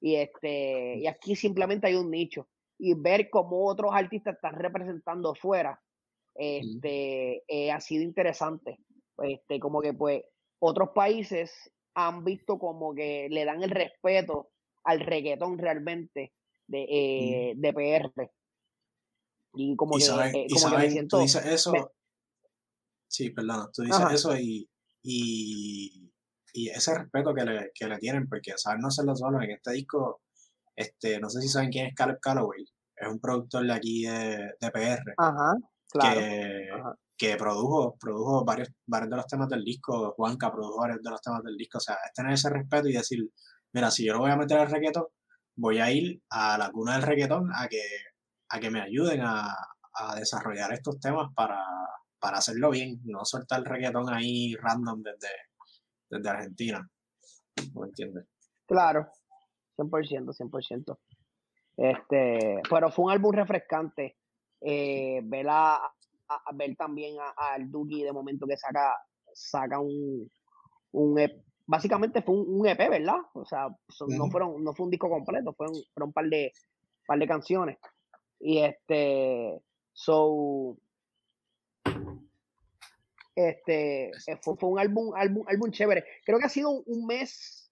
Y, 0.00 0.16
este, 0.16 0.98
y 0.98 1.06
aquí 1.06 1.34
simplemente 1.34 1.86
hay 1.86 1.94
un 1.94 2.10
nicho. 2.10 2.48
Y 2.78 2.94
ver 2.94 3.30
cómo 3.30 3.66
otros 3.66 3.92
artistas 3.94 4.34
están 4.34 4.54
representando 4.54 5.34
fuera, 5.34 5.80
este, 6.34 7.42
eh, 7.48 7.72
ha 7.72 7.80
sido 7.80 8.02
interesante. 8.02 8.78
Este, 9.22 9.58
como 9.58 9.80
que 9.80 9.94
pues 9.94 10.22
otros 10.60 10.90
países 10.94 11.52
han 11.94 12.24
visto 12.24 12.58
como 12.58 12.94
que 12.94 13.28
le 13.30 13.44
dan 13.44 13.62
el 13.62 13.70
respeto 13.70 14.50
al 14.84 15.00
reggaetón 15.00 15.58
realmente 15.58 16.32
de, 16.66 16.86
eh, 16.88 17.52
de 17.56 17.72
PR. 17.72 18.30
Y 19.54 19.74
como 19.76 19.96
que, 19.96 20.04
eh, 20.04 20.46
como 20.50 20.70
que 20.70 20.82
me 20.82 20.90
siento, 20.90 21.16
tú 21.16 21.22
dices 21.22 21.44
eso. 21.46 21.72
Sí, 23.08 23.30
perdón, 23.30 23.70
tú 23.72 23.82
dices 23.82 24.06
eso 24.12 24.36
y, 24.36 24.68
y 25.02 26.08
y 26.52 26.68
ese 26.70 26.98
respeto 26.98 27.34
que 27.34 27.44
le, 27.44 27.70
que 27.74 27.86
le 27.86 27.98
tienen, 27.98 28.28
porque 28.28 28.52
saben 28.56 28.80
no 28.80 28.88
hacerlo 28.88 29.14
solo 29.14 29.40
en 29.42 29.50
este 29.52 29.72
disco, 29.72 30.22
este, 30.74 31.20
no 31.20 31.30
sé 31.30 31.40
si 31.40 31.48
saben 31.48 31.70
quién 31.70 31.86
es 31.86 31.94
Caleb 31.94 32.18
Calloway, 32.20 32.64
es 32.96 33.08
un 33.08 33.20
productor 33.20 33.64
de 33.66 33.72
aquí 33.72 34.02
de, 34.04 34.54
de 34.60 34.70
PR, 34.70 35.14
que, 35.92 36.70
que 37.18 37.36
produjo, 37.36 37.96
produjo 37.98 38.44
varios, 38.44 38.70
varios 38.86 39.10
de 39.10 39.16
los 39.16 39.26
temas 39.26 39.48
del 39.48 39.64
disco, 39.64 40.14
Juanca 40.16 40.52
produjo 40.52 40.78
varios 40.78 41.02
de 41.02 41.10
los 41.10 41.20
temas 41.20 41.42
del 41.42 41.56
disco, 41.56 41.78
o 41.78 41.80
sea, 41.80 41.96
es 42.06 42.12
tener 42.12 42.32
ese 42.32 42.48
respeto 42.48 42.88
y 42.88 42.92
decir, 42.92 43.28
mira, 43.72 43.90
si 43.90 44.06
yo 44.06 44.12
lo 44.12 44.20
voy 44.20 44.30
a 44.30 44.36
meter 44.36 44.58
al 44.58 44.70
reggaetón, 44.70 45.06
voy 45.56 45.80
a 45.80 45.90
ir 45.90 46.22
a 46.30 46.56
la 46.56 46.70
cuna 46.70 46.94
del 46.94 47.02
reggaetón 47.02 47.50
a 47.52 47.66
que, 47.66 47.82
a 48.50 48.60
que 48.60 48.70
me 48.70 48.80
ayuden 48.80 49.20
a, 49.22 49.52
a 49.94 50.14
desarrollar 50.14 50.72
estos 50.72 51.00
temas 51.00 51.32
para, 51.34 51.60
para 52.20 52.38
hacerlo 52.38 52.70
bien, 52.70 53.00
no 53.04 53.24
soltar 53.24 53.58
el 53.58 53.64
reggaetón 53.64 54.14
ahí 54.14 54.54
random 54.54 55.02
desde, 55.02 55.34
desde 56.08 56.28
Argentina. 56.28 56.88
¿No 57.74 57.84
entiendes? 57.84 58.26
Claro, 58.64 59.08
100%, 59.76 60.36
100%. 60.36 60.98
Este, 61.76 62.60
pero 62.68 62.90
fue 62.90 63.06
un 63.06 63.10
álbum 63.10 63.32
refrescante. 63.32 64.16
Eh, 64.60 65.20
ver, 65.24 65.46
a, 65.48 65.80
ver 66.54 66.76
también 66.76 67.16
al 67.36 67.70
Duki 67.70 68.02
de 68.02 68.12
momento 68.12 68.46
que 68.46 68.56
saca, 68.56 68.94
saca 69.32 69.78
un, 69.80 70.30
un 70.92 71.18
EP. 71.18 71.42
Básicamente 71.66 72.22
fue 72.22 72.34
un, 72.34 72.66
EP, 72.66 72.78
¿verdad? 72.88 73.18
O 73.34 73.44
sea, 73.44 73.68
no, 74.08 74.30
fueron, 74.30 74.64
no 74.64 74.74
fue 74.74 74.86
un 74.86 74.90
disco 74.90 75.10
completo, 75.10 75.52
fueron, 75.52 75.74
fueron 75.92 76.08
un 76.08 76.12
par 76.12 76.24
de, 76.26 76.52
par 77.06 77.18
de 77.18 77.28
canciones. 77.28 77.78
Y 78.40 78.58
este, 78.58 79.60
so, 79.92 80.78
este, 83.38 84.08
eh, 84.08 84.38
fue, 84.42 84.56
un 84.62 84.78
álbum, 84.78 85.14
álbum, 85.14 85.44
álbum 85.46 85.70
chévere. 85.70 86.04
Creo 86.24 86.38
que 86.38 86.46
ha 86.46 86.48
sido 86.48 86.70
un 86.70 87.06
mes, 87.06 87.70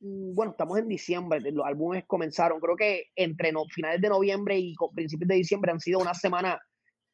mm, 0.00 0.34
bueno, 0.34 0.52
estamos 0.52 0.78
en 0.78 0.86
diciembre, 0.86 1.40
los 1.50 1.66
álbumes 1.66 2.04
comenzaron, 2.06 2.60
creo 2.60 2.76
que 2.76 3.06
entre 3.16 3.50
no, 3.50 3.64
finales 3.66 4.00
de 4.00 4.08
noviembre 4.08 4.58
y 4.58 4.74
principios 4.94 5.28
de 5.28 5.34
diciembre 5.34 5.72
han 5.72 5.80
sido 5.80 5.98
una 5.98 6.14
semana 6.14 6.60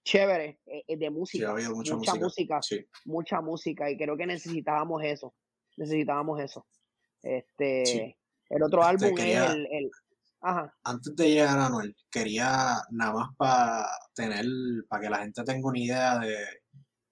chévere 0.04 0.60
eh, 0.66 0.84
eh, 0.86 0.96
de 0.96 1.10
música, 1.10 1.54
mucha, 1.70 1.96
música, 1.96 2.60
mucha 3.04 3.40
música 3.40 3.90
y 3.90 3.96
creo 3.96 4.16
que 4.16 4.26
necesitábamos 4.26 5.02
eso, 5.04 5.34
necesitábamos 5.76 6.40
eso. 6.40 6.66
Este, 7.22 8.16
el 8.50 8.62
otro 8.62 8.80
este, 8.82 9.06
álbum 9.06 9.18
es 9.18 9.50
el, 9.50 9.68
el, 9.70 9.90
Ajá. 10.40 10.74
Antes 10.82 11.14
de 11.14 11.30
llegar 11.30 11.58
a 11.58 11.68
Noel, 11.68 11.94
quería 12.10 12.78
nada 12.90 13.12
más 13.12 13.28
para 13.36 13.86
tener, 14.12 14.44
para 14.88 15.02
que 15.02 15.10
la 15.10 15.18
gente 15.18 15.44
tenga 15.44 15.68
una 15.68 15.78
idea 15.78 16.18
de, 16.18 16.36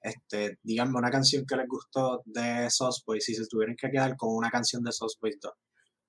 este, 0.03 0.59
díganme 0.65 0.99
una 0.99 1.11
canción 1.11 1.47
que 1.47 1.57
les 1.57 1.69
gustó 1.69 2.23
de 2.25 2.69
Sauce 2.69 3.03
Boys, 3.07 3.25
si 3.25 3.35
se 3.35 3.47
tuvieran 3.47 3.77
que 3.77 3.89
quedar 3.89 4.17
con 4.17 4.35
una 4.35 4.51
canción 4.51 4.83
de 4.83 4.91
Sauce 4.91 5.17
Boys 5.21 5.39
2, 5.41 5.53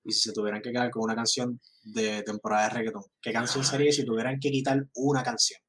y 0.04 0.12
si 0.12 0.30
se 0.30 0.32
tuvieran 0.32 0.60
que 0.60 0.72
quedar 0.72 0.90
con 0.90 1.04
una 1.04 1.14
canción 1.14 1.60
de 1.84 2.24
temporada 2.24 2.64
de 2.64 2.70
reggaeton, 2.70 3.04
¿qué 3.20 3.32
canción 3.32 3.64
sería? 3.64 3.92
si 3.92 4.04
tuvieran 4.04 4.40
que 4.40 4.50
quitar 4.50 4.84
una 4.96 5.22
canción 5.22 5.60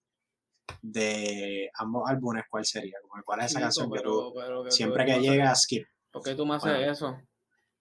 de 0.82 1.69
ambos 1.76 2.10
álbumes, 2.10 2.43
¿cuál 2.49 2.65
sería? 2.65 2.97
¿Cuál 3.26 3.39
es 3.39 3.45
esa 3.47 3.60
canción 3.60 3.91
que 3.91 4.02
tú, 4.02 4.34
siempre 4.69 5.06
que 5.06 5.19
llega, 5.19 5.56
skip? 5.56 5.86
¿Por 6.12 6.23
qué 6.23 6.36
tú 6.36 6.45
me 6.45 6.56
haces 6.56 6.88
eso? 6.88 7.17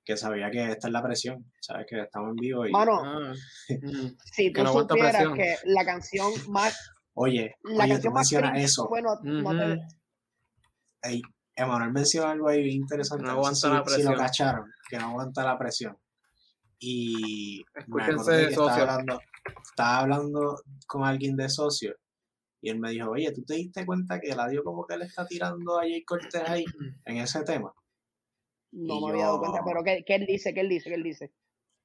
Que 0.05 0.17
sabía 0.17 0.51
que 0.51 0.73
esta 0.73 0.89
es 0.89 0.93
la 0.93 1.03
presión, 1.03 1.53
sabes 1.61 1.87
que 1.89 2.01
estamos 2.01 2.31
en 2.31 2.37
vivo 2.37 2.67
y... 2.67 2.73
Mano, 2.73 3.01
ah, 3.05 3.33
mm. 3.69 4.17
si 4.25 4.53
tú 4.53 4.67
supieras 4.67 5.29
que 5.35 5.57
la 5.65 5.85
canción 5.85 6.33
más... 6.49 6.77
Oye, 7.15 7.55
la 7.63 7.87
canción 7.87 8.13
más 8.13 8.33
eso. 8.57 8.89
Bueno, 8.89 9.19
no 9.23 9.51
te 9.51 9.81
Ey, 11.03 11.21
Emanuel 11.55 11.93
mencionó 11.93 12.29
algo 12.29 12.49
ahí 12.49 12.71
interesante. 12.71 13.25
No 13.25 13.33
aguanta 13.33 13.69
la 13.69 13.83
presión. 13.83 14.07
Si 14.07 14.13
lo 14.13 14.17
cacharon, 14.17 14.73
que 14.89 14.99
no 14.99 15.09
aguanta 15.09 15.45
la 15.45 15.59
presión. 15.59 15.99
Y 16.79 17.63
Escúchense 17.75 18.49
estaba 18.49 18.75
hablando, 18.75 19.21
estaba 19.63 19.99
hablando 19.99 20.63
con 20.87 21.05
alguien 21.05 21.37
de 21.37 21.49
socio 21.49 21.95
y 22.63 22.71
él 22.71 22.79
me 22.79 22.91
dijo, 22.91 23.11
oye, 23.11 23.31
¿tú 23.33 23.45
te 23.45 23.55
diste 23.55 23.85
cuenta 23.85 24.21
que 24.21 24.31
el 24.31 24.41
adiós 24.41 24.63
como 24.65 24.87
que 24.87 24.97
le 24.97 25.05
está 25.05 25.27
tirando 25.27 25.79
a 25.79 25.83
Jay 25.83 26.05
Cortés 26.05 26.43
ahí 26.47 26.65
en 27.05 27.17
ese 27.19 27.43
tema? 27.43 27.75
No 28.71 29.01
me 29.01 29.13
había 29.13 29.25
dado 29.25 29.41
cuenta, 29.41 29.61
pero 29.65 29.83
¿qué, 29.85 30.03
¿qué, 30.07 30.15
él 30.15 30.27
dice? 30.27 30.55
¿Qué 30.55 30.61
él 30.61 30.69
dice? 30.69 30.89
¿Qué 30.89 30.95
él 30.95 31.03
dice? 31.03 31.33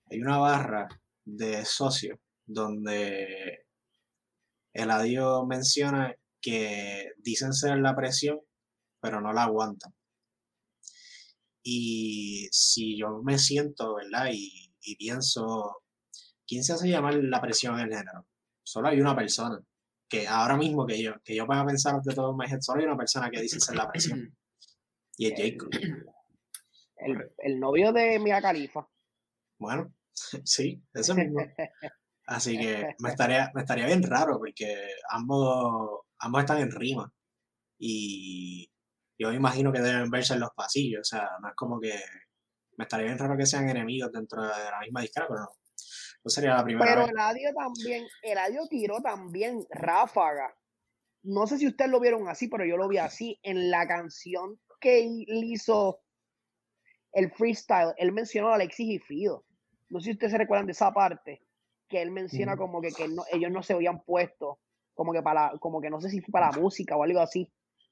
Hay 0.09 0.21
una 0.21 0.37
barra 0.37 0.87
de 1.25 1.65
socio 1.65 2.19
donde 2.45 3.65
el 4.71 4.91
adiós 4.91 5.45
menciona 5.45 6.15
que 6.39 7.11
dicen 7.17 7.51
ser 7.51 7.79
la 7.79 7.93
presión 7.93 8.39
pero 8.99 9.21
no 9.21 9.33
la 9.33 9.43
aguantan. 9.43 9.93
Y 11.63 12.47
si 12.51 12.97
yo 12.97 13.21
me 13.23 13.37
siento, 13.37 13.95
¿verdad? 13.95 14.29
Y, 14.33 14.95
pienso, 14.97 15.81
¿quién 16.47 16.63
se 16.63 16.73
hace 16.73 16.87
llamar 16.87 17.15
la 17.15 17.41
presión 17.41 17.75
en 17.79 17.87
el 17.87 17.97
género? 17.97 18.25
Solo 18.63 18.87
hay 18.87 19.01
una 19.01 19.15
persona, 19.15 19.59
que 20.09 20.27
ahora 20.27 20.55
mismo 20.55 20.85
que 20.85 21.01
yo, 21.01 21.21
que 21.23 21.35
yo 21.35 21.45
pueda 21.45 21.65
pensar 21.65 22.01
de 22.01 22.15
todo 22.15 22.35
mes, 22.35 22.53
solo 22.61 22.79
hay 22.79 22.85
una 22.85 22.97
persona 22.97 23.29
que 23.29 23.41
dice 23.41 23.59
ser 23.59 23.75
la 23.75 23.89
presión. 23.89 24.35
Y 25.17 25.27
es 25.27 25.33
Jacob. 25.35 25.69
El, 27.37 27.59
novio 27.59 27.93
de 27.93 28.17
Mia 28.19 28.41
Califa. 28.41 28.87
Bueno, 29.59 29.93
sí, 30.43 30.81
eso 30.93 31.15
mismo. 31.15 31.39
Así 32.25 32.57
que 32.57 32.95
me 32.99 33.09
estaría, 33.09 33.51
me 33.53 33.61
estaría 33.61 33.85
bien 33.85 34.03
raro 34.03 34.37
porque 34.37 34.89
ambos, 35.09 36.01
ambos 36.19 36.41
están 36.41 36.59
en 36.59 36.71
rima. 36.71 37.11
Y 37.79 38.69
yo 39.17 39.29
me 39.29 39.35
imagino 39.35 39.71
que 39.71 39.81
deben 39.81 40.09
verse 40.09 40.33
en 40.33 40.41
los 40.41 40.49
pasillos, 40.55 41.01
o 41.01 41.03
sea, 41.03 41.29
no 41.41 41.49
es 41.49 41.55
como 41.55 41.79
que 41.79 41.93
me 42.77 42.83
estaría 42.83 43.07
bien 43.07 43.17
raro 43.17 43.37
que 43.37 43.45
sean 43.45 43.69
enemigos 43.69 44.11
dentro 44.11 44.41
de 44.41 44.49
la 44.49 44.79
misma 44.81 45.01
disquera, 45.01 45.27
pero 45.27 45.41
no. 45.41 45.49
No 46.27 46.31
sería 46.31 46.55
la 46.55 46.63
primera 46.65 46.85
pero 46.85 47.01
vez. 47.03 47.11
el 47.11 47.19
Adio 47.19 47.53
también, 47.53 48.05
el 48.21 48.37
Adio 48.37 48.67
tiró 48.67 48.99
también 49.01 49.65
ráfaga. 49.69 50.53
No 51.23 51.47
sé 51.47 51.57
si 51.57 51.67
ustedes 51.67 51.89
lo 51.89 52.01
vieron 52.01 52.27
así, 52.27 52.49
pero 52.49 52.65
yo 52.65 52.75
lo 52.75 52.89
vi 52.89 52.97
así. 52.97 53.39
En 53.43 53.71
la 53.71 53.87
canción 53.87 54.59
que 54.81 55.05
él 55.05 55.25
hizo 55.45 56.01
el 57.13 57.31
freestyle, 57.31 57.93
él 57.97 58.11
mencionó 58.11 58.49
a 58.49 58.55
Alexis 58.55 58.95
y 58.95 58.99
Fido. 58.99 59.45
No 59.89 59.99
sé 59.99 60.05
si 60.05 60.11
ustedes 60.11 60.31
se 60.33 60.37
recuerdan 60.37 60.65
de 60.65 60.73
esa 60.73 60.93
parte, 60.93 61.41
que 61.87 62.01
él 62.01 62.11
menciona 62.11 62.57
como 62.57 62.81
que, 62.81 62.91
que 62.91 63.07
no, 63.07 63.23
ellos 63.31 63.49
no 63.49 63.63
se 63.63 63.73
habían 63.73 64.03
puesto, 64.03 64.59
como 64.93 65.13
que 65.13 65.21
para, 65.21 65.53
como 65.59 65.79
que 65.79 65.89
no 65.89 66.01
sé 66.01 66.09
si 66.09 66.19
fue 66.19 66.33
para 66.33 66.51
la 66.51 66.57
música 66.57 66.97
o 66.97 67.03
algo 67.03 67.21
así 67.21 67.49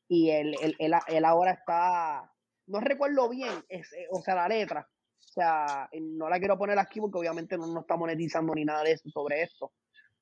y 0.07 0.29
él, 0.29 0.55
él, 0.61 0.75
él, 1.07 1.25
ahora 1.25 1.51
está, 1.51 2.31
no 2.67 2.79
recuerdo 2.79 3.29
bien, 3.29 3.53
es, 3.69 3.91
eh, 3.93 4.07
o 4.11 4.21
sea, 4.21 4.35
la 4.35 4.47
letra, 4.47 4.87
o 5.25 5.33
sea, 5.33 5.89
no 6.01 6.29
la 6.29 6.39
quiero 6.39 6.57
poner 6.57 6.79
aquí 6.79 6.99
porque 6.99 7.17
obviamente 7.17 7.57
no, 7.57 7.67
no 7.67 7.81
está 7.81 7.97
monetizando 7.97 8.53
ni 8.53 8.63
nada 8.63 8.83
de 8.83 8.93
eso 8.93 9.09
sobre 9.09 9.43
esto, 9.43 9.73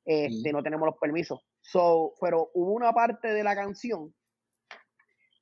este, 0.04 0.52
no 0.52 0.63
tenemos 0.63 0.86
los 0.86 0.98
permisos, 0.98 1.39
so, 1.62 2.13
pero 2.20 2.50
hubo 2.54 2.74
una 2.74 2.92
parte 2.92 3.30
de 3.30 3.44
la 3.44 3.56
canción 3.56 4.13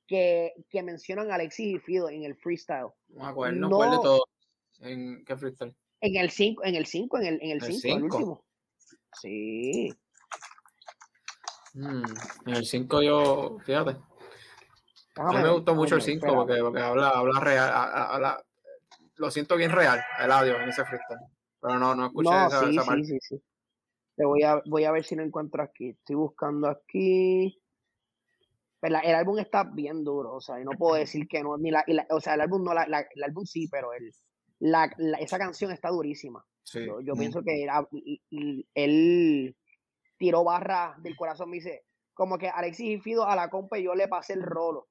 que, 0.06 0.52
que 0.68 0.82
mencionan 0.82 1.30
a 1.30 1.36
Alexis 1.36 1.76
y 1.76 1.78
Fido 1.78 2.10
en 2.10 2.24
el 2.24 2.36
freestyle. 2.36 2.90
No 3.08 3.26
acuerdo, 3.26 3.68
no, 3.68 3.90
de 3.90 3.96
todo. 3.96 4.24
¿En 4.80 5.24
qué 5.24 5.36
freestyle? 5.36 5.74
En 6.00 6.16
el 6.16 6.30
5, 6.30 6.64
en 6.64 6.74
el 6.74 6.86
5, 6.86 7.18
en 7.18 7.26
el 7.26 7.38
5, 7.38 7.44
en 7.44 7.50
el, 7.50 7.62
cinco, 7.62 7.96
el 7.96 8.02
último. 8.02 8.44
Sí. 9.20 9.94
Mm, 11.74 12.04
en 12.46 12.54
el 12.54 12.66
5 12.66 13.02
yo, 13.02 13.56
fíjate. 13.64 13.96
A 15.16 15.32
mí 15.32 15.42
me 15.42 15.50
gustó 15.50 15.74
mucho 15.74 15.94
el 15.94 16.02
5 16.02 16.26
porque, 16.34 16.80
habla, 16.80 17.10
habla 17.10 17.40
real, 17.40 17.70
habla, 17.72 18.44
lo 19.22 19.30
siento 19.30 19.56
bien 19.56 19.70
real, 19.70 20.02
el 20.18 20.32
audio 20.32 20.60
en 20.60 20.68
ese 20.68 20.84
freestyle. 20.84 21.20
Pero 21.60 21.78
no, 21.78 21.94
no 21.94 22.06
escuché 22.06 22.28
esa, 22.28 22.60
sí, 22.60 22.76
sí, 22.76 23.04
Sí, 23.04 23.18
sí, 23.20 23.42
Te 24.16 24.24
voy 24.26 24.42
a, 24.42 24.60
voy 24.66 24.84
a 24.84 24.90
ver 24.90 25.04
si 25.04 25.14
lo 25.14 25.22
encuentro 25.22 25.62
aquí. 25.62 25.90
Estoy 25.90 26.16
buscando 26.16 26.68
aquí. 26.68 27.56
Pero 28.80 28.98
el 29.00 29.14
álbum 29.14 29.38
está 29.38 29.62
bien 29.62 30.02
duro, 30.02 30.34
o 30.34 30.40
sea, 30.40 30.60
y 30.60 30.64
no 30.64 30.72
puedo 30.72 30.96
decir 30.96 31.28
que 31.28 31.40
no, 31.40 31.56
ni 31.56 31.70
la, 31.70 31.84
o 32.10 32.20
sea, 32.20 32.34
el 32.34 32.40
álbum 32.40 32.64
no, 32.64 32.74
la, 32.74 32.82
el 32.82 33.22
álbum 33.22 33.44
sí, 33.44 33.68
pero 33.70 33.92
el, 33.92 34.12
la, 34.58 34.90
esa 35.20 35.38
canción 35.38 35.70
está 35.70 35.90
durísima. 35.90 36.44
Yo, 36.74 37.14
pienso 37.14 37.42
que 37.44 37.64
él, 38.74 39.56
tiró 40.18 40.42
barra 40.42 40.96
del 40.98 41.14
corazón, 41.14 41.50
me 41.50 41.58
dice, 41.58 41.84
como 42.12 42.38
que 42.38 42.48
Alexis 42.48 42.98
y 42.98 43.00
Fido 43.00 43.24
a 43.24 43.36
la 43.36 43.50
compa 43.50 43.78
y 43.78 43.84
yo 43.84 43.94
le 43.94 44.08
pasé 44.08 44.32
el 44.32 44.42
rolo 44.42 44.88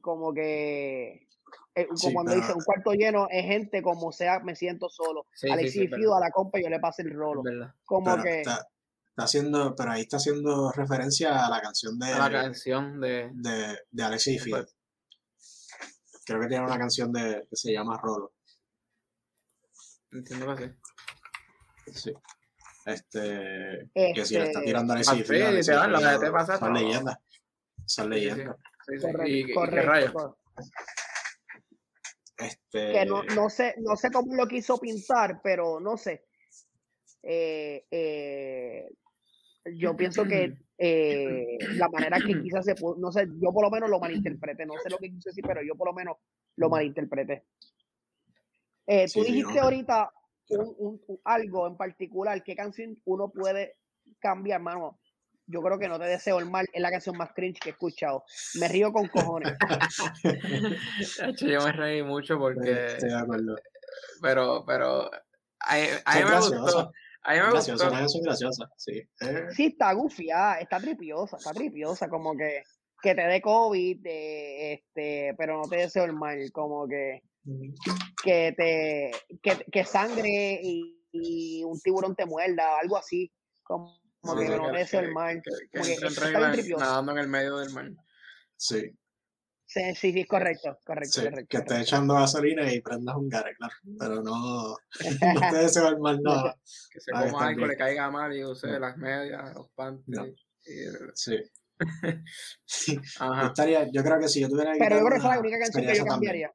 como 0.00 0.32
que 0.32 1.26
eh, 1.74 1.86
como 1.86 2.14
cuando 2.14 2.34
dice 2.34 2.52
un 2.52 2.62
cuarto 2.62 2.92
lleno 2.92 3.26
es 3.30 3.44
gente 3.44 3.82
como 3.82 4.12
sea 4.12 4.40
me 4.40 4.54
siento 4.56 4.88
solo. 4.88 5.26
Alexis 5.50 5.90
Fido 5.94 6.14
a 6.14 6.20
la 6.20 6.30
compa 6.30 6.60
yo 6.60 6.68
le 6.68 6.80
pasé 6.80 7.02
el 7.02 7.14
rolo. 7.14 7.42
como 7.84 8.20
que 8.22 8.40
está, 8.40 8.68
haciendo 9.16 9.74
pero 9.74 9.92
ahí 9.92 10.02
está 10.02 10.16
haciendo 10.16 10.70
referencia 10.72 11.46
a 11.46 11.50
la 11.50 11.60
canción 11.60 11.98
de 11.98 12.10
la 12.10 12.30
canción 12.30 13.00
de 13.00 13.30
de, 13.34 13.78
de 13.90 14.02
Alexis 14.02 14.42
Fido 14.42 14.66
creo 16.24 16.40
que 16.40 16.48
tiene 16.48 16.64
una 16.64 16.78
canción 16.78 17.12
de 17.12 17.46
que 17.50 17.56
se 17.56 17.72
llama 17.72 17.98
Rolo. 18.00 18.32
Entiendo 20.12 20.54
que 20.54 20.74
sí. 21.86 21.94
Sí. 21.94 22.12
Este, 22.84 23.90
que 23.94 24.24
si 24.24 24.34
le 24.34 24.44
está 24.44 24.58
este, 24.58 24.64
tirando 24.64 24.92
a 24.92 24.96
Alexis 24.96 25.26
Fido, 25.26 25.62
son 26.58 26.74
leyendas 26.74 27.16
son 27.86 28.10
leyendas. 28.10 28.56
Correcto. 29.54 30.38
Este... 32.44 32.92
Que 32.92 33.06
no, 33.06 33.22
no, 33.22 33.48
sé, 33.48 33.74
no 33.78 33.96
sé 33.96 34.10
cómo 34.10 34.34
lo 34.34 34.46
quiso 34.46 34.78
pintar, 34.78 35.40
pero 35.42 35.80
no 35.80 35.96
sé. 35.96 36.24
Eh, 37.22 37.86
eh, 37.90 38.88
yo 39.76 39.96
pienso 39.96 40.24
que 40.24 40.56
eh, 40.78 41.58
la 41.76 41.88
manera 41.88 42.18
que 42.18 42.40
quizás 42.42 42.64
se 42.64 42.74
pudo, 42.74 42.96
no 42.98 43.12
sé, 43.12 43.28
yo 43.40 43.52
por 43.52 43.62
lo 43.62 43.70
menos 43.70 43.88
lo 43.88 44.00
malinterpreté, 44.00 44.66
no 44.66 44.74
sé 44.82 44.90
lo 44.90 44.98
que 44.98 45.10
quiso 45.10 45.30
decir, 45.30 45.44
pero 45.46 45.62
yo 45.62 45.76
por 45.76 45.88
lo 45.88 45.94
menos 45.94 46.16
lo 46.56 46.68
malinterpreté. 46.68 47.44
tú 49.12 49.22
dijiste 49.22 49.60
ahorita 49.60 50.10
un, 50.50 51.00
algo 51.24 51.66
en 51.66 51.76
particular, 51.76 52.42
¿qué 52.42 52.56
canción 52.56 53.00
uno 53.04 53.30
puede 53.30 53.76
cambiar, 54.18 54.60
mano? 54.60 54.98
Yo 55.46 55.60
creo 55.60 55.78
que 55.78 55.88
no 55.88 55.98
te 55.98 56.06
deseo 56.06 56.38
el 56.38 56.46
mal, 56.46 56.66
es 56.72 56.80
la 56.80 56.90
canción 56.90 57.16
más 57.16 57.32
cringe 57.34 57.58
que 57.58 57.70
he 57.70 57.72
escuchado. 57.72 58.24
Me 58.60 58.68
río 58.68 58.92
con 58.92 59.08
cojones. 59.08 59.54
yo 61.40 61.60
me 61.60 61.72
reí 61.72 62.02
mucho 62.02 62.38
porque. 62.38 62.96
Pero, 64.20 64.64
pero. 64.66 65.10
A, 65.60 65.76
mí 65.76 66.24
me 66.24 66.36
gustó. 66.38 66.92
A 67.24 67.34
mí 67.34 67.40
me 67.40 67.50
graciosa, 67.50 67.88
gustó. 68.02 68.20
graciosa, 68.20 68.68
sí. 68.76 68.98
Eh. 69.20 69.46
Sí, 69.50 69.66
está 69.66 69.92
gufiada, 69.92 70.58
está 70.58 70.80
tripiosa, 70.80 71.36
está 71.36 71.52
tripiosa, 71.52 72.08
como 72.08 72.36
que, 72.36 72.64
que 73.00 73.14
te 73.14 73.22
dé 73.22 73.40
COVID, 73.40 74.02
de, 74.02 74.72
este, 74.72 75.34
pero 75.38 75.58
no 75.58 75.68
te 75.68 75.76
deseo 75.76 76.04
el 76.04 76.14
mal, 76.14 76.50
como 76.52 76.88
que, 76.88 77.22
que 78.24 78.52
te, 78.56 79.12
que, 79.40 79.64
que 79.70 79.84
sangre 79.84 80.58
y, 80.62 81.06
y 81.12 81.62
un 81.62 81.80
tiburón 81.80 82.16
te 82.16 82.26
muerda, 82.26 82.80
algo 82.80 82.96
así, 82.96 83.30
como 83.62 84.01
como 84.22 84.40
que 84.40 84.48
no 84.48 84.74
es 84.76 84.94
el 84.94 85.12
mar. 85.12 85.42
Que, 85.42 86.74
nadando 86.78 87.12
en 87.12 87.18
el 87.18 87.28
medio 87.28 87.56
del 87.58 87.70
mar. 87.70 87.90
Sí. 88.56 88.90
Sí, 89.66 89.94
sí, 89.94 90.12
sí, 90.12 90.24
correcto, 90.26 90.78
correcto, 90.84 91.20
Sí, 91.20 91.24
correcto. 91.24 91.46
que 91.48 91.56
estés 91.58 91.80
echando 91.80 92.14
gasolina 92.14 92.70
y 92.70 92.80
prendas 92.82 93.16
un 93.16 93.28
gare, 93.28 93.54
claro. 93.56 93.74
Pero 93.98 94.22
no, 94.22 94.76
no 95.34 95.50
te 95.50 95.56
deseo 95.56 95.88
el 95.88 95.98
mal 95.98 96.20
nada. 96.22 96.58
Que 96.90 97.00
se 97.00 97.10
coma 97.10 97.46
algo, 97.48 97.56
bien. 97.56 97.68
le 97.68 97.76
caiga 97.76 98.10
mal 98.10 98.36
y 98.36 98.44
use 98.44 98.66
No. 98.66 98.78
las 98.78 98.96
medias, 98.98 99.54
los 99.54 99.70
panties. 99.70 100.18
No. 100.18 100.26
y- 100.26 100.36
Sí. 101.14 101.38
Yo, 102.86 103.00
Ajá. 103.18 103.46
estaría, 103.46 103.90
yo 103.90 104.04
creo 104.04 104.20
que 104.20 104.28
si 104.28 104.40
yo 104.40 104.48
tuviera 104.48 104.72
que 104.74 104.78
Pero 104.78 104.98
yo 104.98 105.04
creo 105.06 105.10
que 105.10 105.16
es 105.16 105.24
la 105.24 105.40
única 105.40 105.58
canción 105.58 105.82
que 105.82 105.86
yo 105.88 105.92
esa 105.92 106.04
también. 106.04 106.14
cambiaría. 106.14 106.52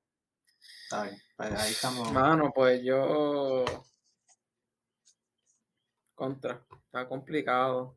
Está 0.84 1.04
bien. 1.04 1.22
Pues 1.36 1.52
ahí 1.54 1.72
estamos. 1.72 2.12
Mano, 2.14 2.52
pues 2.56 2.82
yo. 2.84 3.66
Contra. 6.18 6.66
Está 6.86 7.08
complicado. 7.08 7.96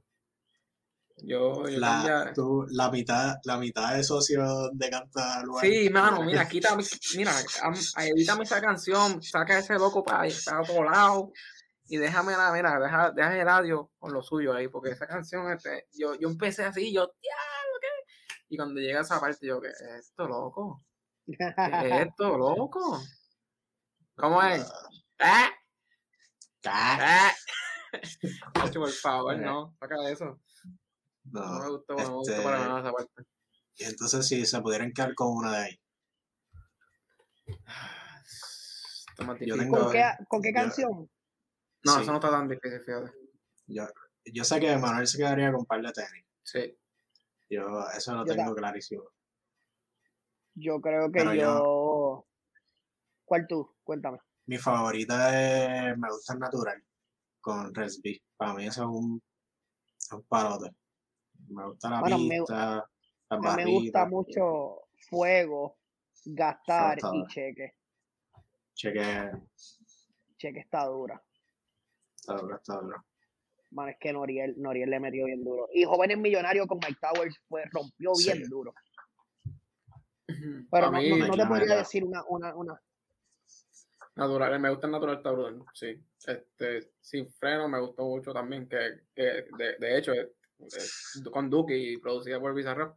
Yo, 1.23 1.67
yo 1.67 1.79
La, 1.79 2.33
tú, 2.35 2.67
la 2.69 2.91
mitad, 2.91 3.37
la 3.45 3.57
mitad 3.57 3.95
de 3.95 4.05
socios 4.05 4.71
de 4.75 4.91
Canta 4.91 5.43
Lugar. 5.43 5.65
Sí, 5.65 5.89
mano, 5.89 6.23
mira, 6.25 6.47
quítame, 6.47 6.83
mira, 7.17 7.33
am- 7.63 7.75
edítame 8.05 8.45
esa 8.45 8.61
canción, 8.61 9.23
saca 9.23 9.59
ese 9.59 9.75
loco 9.75 10.03
para, 10.05 10.29
para 10.45 10.61
otro 10.61 10.85
lado 10.85 11.33
y 11.89 11.97
déjame 11.97 12.33
la, 12.33 12.53
mira, 12.53 12.79
deja, 12.79 13.11
deja 13.11 13.39
el 13.39 13.47
radio 13.47 13.91
con 13.99 14.13
lo 14.13 14.23
suyo 14.23 14.53
ahí, 14.53 14.69
porque 14.69 14.91
esa 14.91 15.07
canción, 15.07 15.51
este, 15.51 15.89
yo, 15.93 16.15
yo 16.15 16.29
empecé 16.29 16.65
así, 16.65 16.93
yo, 16.93 17.11
diablo, 17.23 17.79
¿qué? 17.81 18.35
Y 18.51 18.57
cuando 18.59 18.81
llega 18.81 19.01
esa 19.01 19.19
parte, 19.19 19.47
yo, 19.47 19.61
¿qué 19.63 19.69
es 19.69 19.81
esto, 19.81 20.29
loco? 20.29 20.85
¿Qué 21.27 21.33
es 21.39 22.07
esto, 22.09 22.37
loco? 22.37 23.01
¿Cómo 24.15 24.43
es? 24.43 24.61
¿Eh? 25.19 25.51
Ah, 26.67 27.31
¿Eh? 27.31 27.33
Por 28.75 28.91
favor, 28.91 29.39
no, 29.39 29.77
saca 29.79 30.09
eso. 30.11 30.41
No 31.25 31.61
me 31.61 31.69
gustó, 31.71 31.95
no 31.95 31.99
me 32.03 32.09
gustó 32.09 32.33
este, 32.33 32.45
para 32.45 32.59
nada 32.59 32.81
esa 32.81 32.93
parte. 32.93 33.23
Y 33.77 33.85
entonces 33.85 34.27
si 34.27 34.45
se 34.47 34.61
pudieran 34.61 34.93
quedar 34.93 35.15
con 35.15 35.37
una 35.37 35.53
de 35.53 35.59
ahí. 35.65 35.81
Yo 39.47 39.57
tengo- 39.57 39.79
¿Con 39.79 39.93
qué, 39.93 40.03
con 40.29 40.43
qué 40.43 40.49
yo- 40.51 40.55
canción? 40.55 41.11
No, 41.85 41.93
sí. 41.95 42.03
eso 42.03 42.11
no 42.11 42.19
está 42.19 42.31
tan 42.31 42.49
difícil, 42.49 42.81
fíjate. 42.85 43.11
Yo, 43.67 43.85
yo 44.25 44.45
sé 44.45 44.61
que 44.61 44.77
Manuel 44.77 45.07
se 45.07 45.19
quedaría 45.19 45.51
con 45.51 45.61
un 45.61 45.67
par 45.67 45.81
de 45.83 45.93
tenis. 45.93 46.25
Sí. 46.43 46.77
Yo 47.51 47.85
eso 47.97 48.15
lo 48.15 48.27
Yo 48.27 48.35
tengo 48.35 48.55
clarísimo. 48.55 49.05
Yo 50.55 50.81
creo 50.81 51.07
que 51.13 51.21
Pero 51.21 51.35
yo- 51.35 52.27
¿Cuál 53.25 53.47
tú? 53.47 53.77
Cuéntame. 53.85 54.19
Mi 54.47 54.59
favorita 54.59 55.91
es 55.91 55.97
Me 55.99 56.09
gusta 56.11 56.33
el 56.35 56.41
natural 56.41 56.83
con 57.41 57.75
Resby. 57.75 58.21
Para 58.37 58.55
mí 58.55 58.67
eso 58.67 58.83
es 58.83 58.89
un, 58.89 59.23
un 60.13 60.23
parote. 60.25 60.71
Me 61.49 61.67
gusta 61.67 61.91
la 61.91 62.01
Bueno, 62.01 62.19
me- 62.19 62.39
pista, 62.39 62.87
las 63.31 63.45
A 63.47 63.57
mí 63.57 63.65
me 63.65 63.71
gusta 63.71 64.07
mucho 64.07 64.83
Fuego, 65.09 65.79
Gastar 66.25 66.99
y. 66.99 67.27
Cheque. 67.29 67.75
Cheque, 68.75 69.31
Cheque 70.37 70.61
está 70.61 70.87
dura. 70.87 71.23
está 72.17 72.35
duro, 72.37 72.57
está 72.57 72.75
duro. 72.81 73.05
Man, 73.73 73.89
es 73.91 73.97
que 74.01 74.13
Noriel, 74.13 74.55
Noriel 74.59 74.91
le 74.91 74.99
metió 75.01 75.27
bien 75.27 75.45
duro. 75.45 75.69
Y 75.73 75.85
Jóvenes 75.85 76.19
Millonarios 76.19 76.67
con 76.67 76.79
Mike 76.79 76.99
Towers 77.01 77.37
pues, 77.49 77.65
rompió 77.71 78.13
bien 78.19 78.39
Sí. 78.45 78.51
duro. 78.51 78.75
Pero 80.27 80.91
no, 80.91 81.01
no- 81.01 81.27
no 81.29 81.37
te 81.37 81.47
podría 81.47 81.77
decir 81.77 82.05
una, 82.05 82.23
una, 82.29 82.55
una. 82.55 82.81
Natural, 84.21 84.61
me 84.61 84.71
gusta 84.71 84.87
el 84.87 84.93
natural 84.93 85.17
brutal, 85.23 85.65
sí. 85.75 85.99
Este, 86.27 86.93
sin 87.01 87.31
freno 87.33 87.69
me 87.69 87.81
gustó 87.81 88.05
mucho 88.05 88.33
también, 88.33 88.69
que, 88.69 89.01
que 89.15 89.23
de, 89.57 89.77
de 89.79 89.99
hecho 89.99 90.13
es, 90.13 90.29
es 90.59 91.23
con 91.33 91.49
Duke 91.49 91.77
y 91.77 91.97
producida 91.97 92.39
por 92.39 92.55
Bizarrap. 92.55 92.97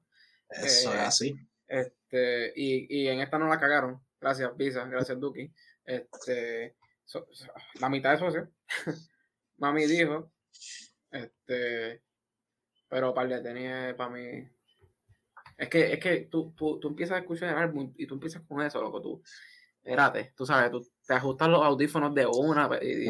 Eso 0.49 0.65
es 0.65 0.85
Eh, 0.85 0.99
así. 0.99 1.35
Este, 1.67 2.51
y, 2.55 3.03
y 3.03 3.07
en 3.07 3.21
esta 3.21 3.39
no 3.39 3.47
la 3.47 3.59
cagaron. 3.59 4.01
Gracias, 4.19 4.55
Visa, 4.57 4.85
gracias, 4.85 5.19
Duki. 5.19 5.51
Este, 5.85 6.75
so- 7.05 7.27
so- 7.31 7.51
la 7.79 7.89
mitad 7.89 8.11
de 8.11 8.17
socio. 8.19 8.51
Mami 9.57 9.85
dijo. 9.85 10.31
Este, 11.09 12.01
pero 12.89 13.13
para 13.13 13.35
el 13.37 13.43
tenía 13.43 13.95
para 13.97 14.09
mí. 14.09 14.47
Es 15.57 15.69
que, 15.69 15.93
es 15.93 15.99
que 15.99 16.21
tú, 16.29 16.53
tú, 16.55 16.79
tú 16.79 16.89
empiezas 16.89 17.15
a 17.17 17.19
escuchar 17.21 17.49
el 17.49 17.57
álbum 17.63 17.93
y 17.97 18.05
tú 18.07 18.15
empiezas 18.15 18.41
con 18.47 18.61
eso, 18.61 18.81
loco. 18.81 19.01
Tú, 19.01 19.23
espérate, 19.83 20.33
tú 20.35 20.45
sabes, 20.45 20.71
tú 20.71 20.81
te 21.05 21.13
ajustas 21.13 21.49
los 21.49 21.61
audífonos 21.63 22.15
de 22.15 22.25
una. 22.25 22.69
Y, 22.81 23.09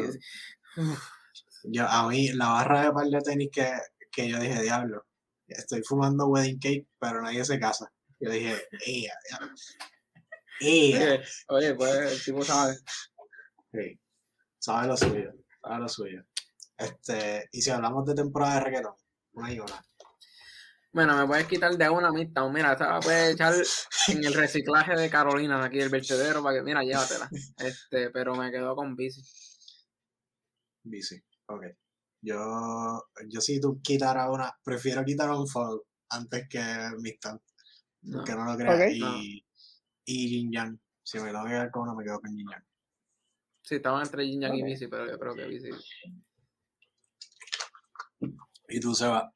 Ujú. 0.76 0.96
Yo, 1.64 1.86
a 1.88 2.08
mí, 2.08 2.28
la 2.32 2.48
barra 2.48 2.82
de 2.86 2.92
par 2.92 3.06
de 3.06 3.20
tenis 3.20 3.48
que, 3.52 3.72
que 4.10 4.28
yo 4.28 4.38
dije, 4.38 4.60
diablo, 4.62 5.06
estoy 5.46 5.82
fumando 5.82 6.26
wedding 6.26 6.58
cake, 6.58 6.86
pero 6.98 7.22
nadie 7.22 7.44
se 7.44 7.58
casa. 7.58 7.90
Yo 8.20 8.30
dije, 8.30 8.54
¡ea! 8.86 9.12
diablo". 9.28 9.54
¡Ea! 10.60 10.98
oye, 10.98 11.22
oye, 11.48 11.74
pues 11.74 12.12
el 12.12 12.24
tipo 12.24 12.44
sabe. 12.44 12.76
Sí, 13.72 14.00
sabe 14.58 14.86
lo 14.88 14.96
suyo, 14.96 15.32
sabe 15.62 15.78
lo 15.78 15.88
suyo. 15.88 16.24
Este, 16.76 17.48
y 17.52 17.62
si 17.62 17.70
hablamos 17.70 18.04
de 18.06 18.14
temporada 18.14 18.54
de 18.56 18.60
reggaetón, 18.60 18.94
una 19.32 19.52
y 19.52 19.58
una. 19.60 19.84
Bueno, 20.94 21.16
me 21.16 21.26
puedes 21.26 21.48
quitar 21.48 21.76
de 21.76 21.90
una 21.90 22.12
mitad. 22.12 22.48
Mira, 22.50 22.72
esta 22.72 22.88
la 22.88 23.00
puedes 23.00 23.34
echar 23.34 23.52
en 24.08 24.24
el 24.24 24.32
reciclaje 24.32 24.94
de 24.94 25.10
Carolina, 25.10 25.64
aquí 25.64 25.78
del 25.78 25.88
vertedero, 25.88 26.40
para 26.40 26.56
que, 26.56 26.62
mira, 26.62 26.84
llévatela. 26.84 27.28
Este, 27.58 28.10
pero 28.10 28.36
me 28.36 28.52
quedo 28.52 28.76
con 28.76 28.94
bici. 28.94 29.20
Bici, 30.84 31.20
ok. 31.46 31.64
Yo, 32.20 33.04
yo 33.28 33.40
si 33.40 33.60
tú 33.60 33.80
quitaras 33.82 34.30
una, 34.30 34.56
prefiero 34.62 35.04
quitar 35.04 35.30
un 35.32 35.48
fall 35.48 35.80
antes 36.10 36.46
que 36.48 36.62
Mixtape, 37.00 37.42
No. 38.02 38.22
que 38.22 38.32
no 38.36 38.44
lo 38.44 38.56
creas. 38.56 38.92
Y, 38.94 39.00
No. 39.00 39.16
y 40.04 40.28
Yin 40.30 40.52
Yang. 40.52 40.80
Si 41.02 41.18
me 41.18 41.30
tengo 41.32 41.42
que 41.42 41.50
quedar 41.50 41.70
con 41.72 41.82
uno, 41.82 41.96
me 41.96 42.04
quedo 42.04 42.20
con 42.20 42.30
Yin 42.36 42.46
Yang. 42.48 42.64
Sí, 43.62 43.74
estaban 43.74 44.02
entre 44.04 44.24
Yin 44.28 44.42
Yang 44.42 44.54
y 44.58 44.62
bici, 44.62 44.86
pero 44.86 45.10
yo 45.10 45.18
creo 45.18 45.34
que 45.34 45.46
bici. 45.46 45.70
Y 48.68 48.78
tú, 48.78 48.94
Seba. 48.94 49.33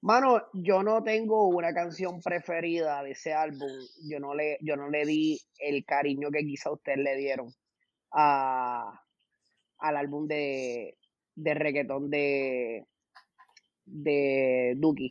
Mano, 0.00 0.42
yo 0.52 0.82
no 0.82 1.02
tengo 1.02 1.48
una 1.48 1.74
canción 1.74 2.20
preferida 2.20 3.02
de 3.02 3.10
ese 3.12 3.32
álbum. 3.32 3.68
Yo 4.08 4.20
no 4.20 4.34
le, 4.34 4.58
yo 4.60 4.76
no 4.76 4.88
le 4.88 5.04
di 5.04 5.40
el 5.58 5.84
cariño 5.84 6.30
que 6.30 6.44
quizá 6.44 6.70
ustedes 6.70 6.98
le 6.98 7.16
dieron 7.16 7.52
a, 8.12 9.02
al 9.78 9.96
álbum 9.96 10.28
de, 10.28 10.96
de 11.34 11.54
reggaetón 11.54 12.10
de, 12.10 12.86
de 13.84 14.74
Duki. 14.76 15.10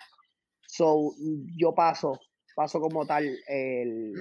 So, 0.68 1.14
yo 1.58 1.74
paso, 1.74 2.20
paso 2.56 2.80
como 2.80 3.06
tal 3.06 3.26
el, 3.48 4.14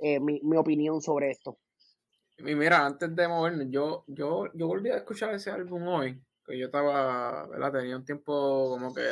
eh, 0.00 0.18
mi, 0.20 0.40
mi 0.42 0.56
opinión 0.56 1.00
sobre 1.00 1.30
esto. 1.30 1.58
Y 2.38 2.54
mira, 2.56 2.84
antes 2.84 3.14
de 3.14 3.28
movernos, 3.28 3.66
yo, 3.70 4.04
yo, 4.08 4.46
yo 4.54 4.66
volví 4.66 4.90
a 4.90 4.96
escuchar 4.96 5.32
ese 5.34 5.50
álbum 5.50 5.86
hoy, 5.86 6.20
que 6.44 6.58
yo 6.58 6.66
estaba, 6.66 7.46
¿verdad? 7.46 7.72
Tenía 7.72 7.96
un 7.96 8.04
tiempo 8.04 8.70
como 8.70 8.92
que, 8.92 9.02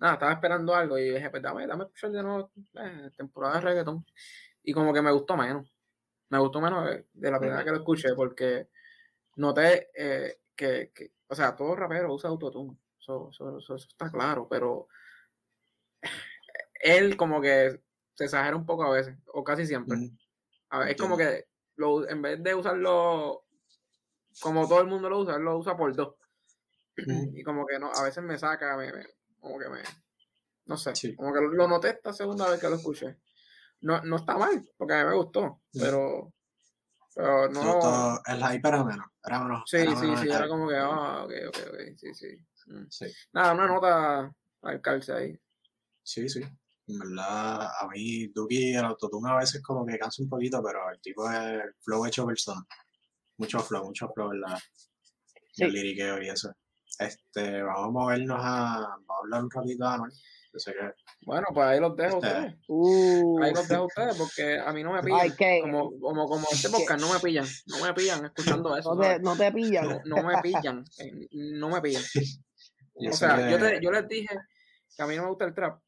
nada, 0.00 0.14
estaba 0.14 0.32
esperando 0.32 0.74
algo 0.74 0.98
y 0.98 1.10
dije, 1.12 1.30
pues 1.30 1.42
dame, 1.42 1.66
dame 1.66 1.84
escuchar 1.84 2.10
de 2.12 2.22
nuevo 2.22 2.52
eh, 2.74 3.10
temporada 3.16 3.56
de 3.56 3.60
reggaetón. 3.62 4.06
Y 4.62 4.72
como 4.72 4.92
que 4.92 5.02
me 5.02 5.12
gustó 5.12 5.36
menos. 5.36 5.74
Me 6.30 6.38
gustó 6.38 6.60
menos 6.60 6.86
de, 6.86 7.08
de 7.12 7.30
la 7.30 7.40
primera 7.40 7.64
que 7.64 7.70
lo 7.70 7.78
escuché 7.78 8.14
porque 8.14 8.68
noté 9.36 9.90
eh, 9.94 10.40
que, 10.56 10.92
que, 10.94 11.12
o 11.28 11.34
sea, 11.34 11.56
todo 11.56 11.76
rapero 11.76 12.14
usa 12.14 12.30
autotune. 12.30 12.78
Eso, 13.00 13.30
eso, 13.32 13.58
eso, 13.58 13.76
eso 13.76 13.88
está 13.88 14.10
claro, 14.10 14.48
pero 14.48 14.88
él 16.80 17.16
como 17.16 17.40
que 17.40 17.80
se 18.14 18.24
exagera 18.24 18.56
un 18.56 18.66
poco 18.66 18.84
a 18.84 18.90
veces, 18.90 19.16
o 19.26 19.44
casi 19.44 19.66
siempre. 19.66 19.98
Mm, 19.98 20.16
A 20.70 20.78
ver, 20.80 20.88
es 20.90 20.96
como 20.96 21.16
que 21.16 21.46
lo, 21.76 22.08
en 22.08 22.22
vez 22.22 22.42
de 22.42 22.54
usarlo 22.54 23.46
como 24.40 24.68
todo 24.68 24.80
el 24.80 24.88
mundo 24.88 25.08
lo 25.10 25.20
usa, 25.20 25.36
él 25.36 25.42
lo 25.42 25.58
usa 25.58 25.76
por 25.76 25.94
dos. 25.94 26.16
mm, 26.96 27.36
Y 27.36 27.42
como 27.44 27.66
que 27.66 27.78
no, 27.78 27.92
a 27.92 28.02
veces 28.04 28.22
me 28.24 28.38
saca, 28.38 28.76
me, 28.76 28.92
me- 28.92 29.06
como 29.40 29.58
que 29.58 29.68
me, 29.68 29.82
no 30.66 30.76
sé, 30.76 30.94
Sí. 30.94 31.14
como 31.16 31.32
que 31.32 31.40
lo, 31.40 31.66
noté 31.68 31.90
esta 31.90 32.12
segunda 32.12 32.48
vez 32.50 32.60
que 32.60 32.68
lo 32.68 32.76
escuché. 32.76 33.16
No, 33.82 34.00
no 34.02 34.16
está 34.16 34.36
mal, 34.36 34.62
porque 34.76 34.94
a 34.94 35.04
mí 35.04 35.10
me 35.10 35.16
gustó, 35.16 35.62
pero, 35.72 36.32
pero 37.14 37.48
no, 37.48 37.78
todo- 37.80 38.22
el 38.26 38.44
hype 38.46 38.68
era 38.68 38.84
menos. 38.84 39.06
Era 39.24 39.40
menos. 39.42 39.62
sí, 39.66 39.76
era 39.78 39.94
sí, 39.96 40.00
menos 40.06 40.20
sí, 40.20 40.28
era 40.28 40.48
como 40.48 40.68
que, 40.68 40.76
ah, 40.76 41.24
ok, 41.24 41.32
ok, 41.48 41.56
ok, 41.72 41.78
sí, 41.96 42.14
sí. 42.14 42.36
Mm. 42.66 42.86
Sí, 42.90 43.06
Nada, 43.32 43.54
una 43.54 43.66
nota 43.66 44.32
al 44.62 44.80
calce 44.82 45.12
ahí. 45.12 45.40
sí, 46.02 46.28
sí. 46.28 46.42
En 46.86 46.98
verdad, 46.98 47.68
a 47.80 47.86
mí, 47.88 48.26
Duki, 48.28 48.74
el 48.74 48.84
autotune 48.84 49.30
a 49.30 49.36
veces 49.36 49.62
como 49.62 49.86
que 49.86 49.96
cansa 49.98 50.22
un 50.24 50.28
poquito, 50.28 50.60
pero 50.62 50.90
el 50.90 51.00
tipo 51.00 51.30
es 51.30 51.36
el 51.38 51.74
flow 51.80 52.04
hecho 52.04 52.26
persona. 52.26 52.66
Mucho 53.36 53.60
flow, 53.60 53.84
mucho 53.84 54.08
flow 54.12 54.32
en 54.32 54.40
la, 54.40 54.58
Sí. 55.52 55.64
el 55.64 55.72
liriqueo 55.72 56.20
y 56.20 56.28
eso. 56.28 56.52
Este, 56.98 57.62
vamos 57.62 57.86
a 57.86 57.90
movernos 57.90 58.38
a, 58.40 58.80
vamos 58.80 59.06
a 59.08 59.18
hablar 59.22 59.44
un 59.44 59.50
ratito 59.50 59.84
de 59.84 59.90
Anuel. 59.90 60.12
Yo 60.52 60.58
sé 60.58 60.72
que 60.72 60.92
Bueno, 61.24 61.46
pues 61.54 61.66
ahí 61.66 61.78
los 61.80 61.96
dejo 61.96 62.16
a 62.16 62.18
Este, 62.18 62.28
ustedes. 62.38 62.54
Uh, 62.66 63.42
Ahí 63.42 63.54
los 63.54 63.68
dejo 63.68 63.82
a 63.82 63.86
ustedes 63.86 64.16
porque 64.18 64.58
a 64.58 64.72
mí 64.72 64.82
no 64.82 64.92
me 64.92 65.02
pillan. 65.02 65.62
Como, 65.62 66.00
como, 66.00 66.26
como 66.28 66.46
este 66.50 66.68
podcast 66.68 67.00
no 67.00 67.12
me 67.12 67.20
pillan. 67.20 67.46
No 67.66 67.84
me 67.84 67.94
pillan 67.94 68.24
escuchando 68.26 68.76
eso. 68.76 68.94
no, 68.94 69.00
te, 69.00 69.06
¿sabes? 69.06 69.20
no 69.22 69.36
te 69.36 69.52
pillan. 69.52 69.88
No, 69.88 70.00
no 70.04 70.22
me 70.24 70.42
pillan. 70.42 70.84
eh, 70.98 71.28
No 71.30 71.68
me 71.70 71.80
pillan. 71.80 72.02
yo 72.96 73.10
O 73.10 73.12
sea, 73.12 73.36
que- 73.36 73.50
yo, 73.52 73.58
te- 73.58 73.80
yo 73.80 73.92
les 73.92 74.08
dije 74.08 74.36
que 74.96 75.02
a 75.02 75.06
mí 75.06 75.14
no 75.16 75.22
me 75.22 75.28
gusta 75.28 75.44
el 75.44 75.54
trap. 75.54 75.80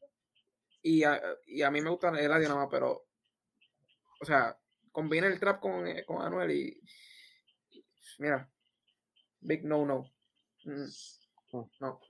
Y 0.80 1.02
a, 1.04 1.20
y 1.46 1.62
a 1.62 1.70
mí 1.70 1.80
me 1.80 1.90
gusta 1.90 2.08
el 2.10 2.32
audio 2.32 2.48
nada 2.48 2.60
más, 2.60 2.68
pero, 2.70 3.04
o 4.20 4.24
sea, 4.24 4.56
combina 4.92 5.26
el 5.26 5.38
trap 5.40 5.60
con, 5.60 5.86
eh, 5.88 6.04
con 6.04 6.22
Anuel 6.22 6.50
y, 6.52 6.80
mira, 8.18 8.48
big 9.40 9.64
no 9.64 9.84
no. 9.86 10.04
Mm, 10.64 10.86
no, 11.52 11.70
no. 11.80 12.00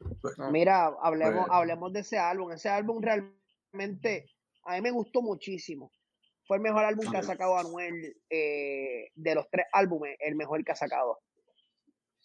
Mira, 0.51 0.87
hablemos, 1.03 1.47
hablemos 1.51 1.93
de 1.93 2.01
ese 2.01 2.19
álbum. 2.19 2.53
Ese 2.53 2.69
álbum 2.69 3.01
realmente 3.03 4.27
a 4.65 4.75
mí 4.75 4.81
me 4.81 4.91
gustó 4.91 5.23
muchísimo. 5.23 5.91
Fue 6.47 6.57
el 6.57 6.63
mejor 6.63 6.85
álbum 6.85 7.05
que 7.11 7.17
ha 7.17 7.23
sacado 7.23 7.57
Anuel 7.57 8.17
eh, 8.29 9.09
de 9.15 9.35
los 9.35 9.49
tres 9.51 9.67
álbumes, 9.73 10.17
el 10.21 10.35
mejor 10.37 10.65
que 10.65 10.73
ha 10.73 10.77
sacado. 10.77 11.21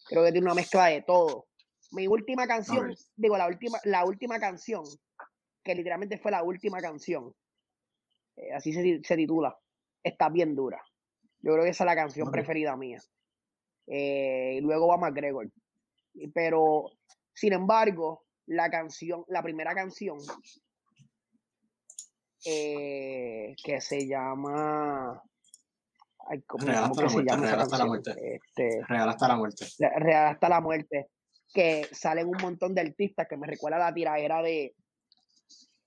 Creo 0.06 0.24
que 0.24 0.32
tiene 0.32 0.46
una 0.46 0.54
mezcla 0.54 0.86
de 0.86 1.02
todo. 1.02 1.46
Mi 1.92 2.06
última 2.06 2.46
canción, 2.46 2.94
digo, 3.16 3.38
la 3.38 3.46
última, 3.46 3.78
la 3.84 4.04
última 4.04 4.38
canción, 4.38 4.84
que 5.62 5.74
literalmente 5.74 6.18
fue 6.18 6.30
la 6.30 6.42
última 6.42 6.80
canción, 6.80 7.32
eh, 8.36 8.52
así 8.52 8.72
se, 8.72 8.82
ti- 8.82 9.02
se 9.04 9.16
titula, 9.16 9.56
está 10.02 10.28
bien 10.28 10.54
dura. 10.54 10.82
Yo 11.40 11.52
creo 11.52 11.64
que 11.64 11.70
esa 11.70 11.84
es 11.84 11.86
la 11.86 11.94
canción 11.96 12.26
preferida 12.32 12.76
mía. 12.76 13.00
Eh, 13.86 14.54
y 14.56 14.60
luego 14.60 14.88
va 14.88 14.96
McGregor. 14.98 15.48
Pero, 16.34 16.90
sin 17.34 17.52
embargo, 17.52 18.24
la 18.46 18.70
canción, 18.70 19.24
la 19.28 19.42
primera 19.42 19.74
canción, 19.74 20.18
eh, 22.44 23.54
que 23.62 23.80
se 23.80 24.06
llama. 24.06 25.22
Ay, 26.30 26.42
¿cómo, 26.42 26.66
Real 26.66 26.84
hasta 26.84 26.94
que 26.96 27.02
la 27.02 27.08
se 27.08 27.14
muerte, 27.14 27.36
Real 27.36 27.60
hasta 27.60 27.78
la 27.78 27.86
muerte. 27.86 28.10
Este, 28.34 28.84
Real 28.86 29.08
hasta 29.08 29.28
la 29.28 29.36
muerte. 29.36 29.66
Real 29.78 30.26
hasta 30.26 30.48
la 30.48 30.60
muerte, 30.60 31.08
que 31.54 31.88
salen 31.92 32.28
un 32.28 32.36
montón 32.40 32.74
de 32.74 32.82
artistas 32.82 33.26
que 33.28 33.36
me 33.36 33.46
recuerda 33.46 33.76
a 33.78 33.90
la 33.90 33.94
tiradera 33.94 34.42
de, 34.42 34.74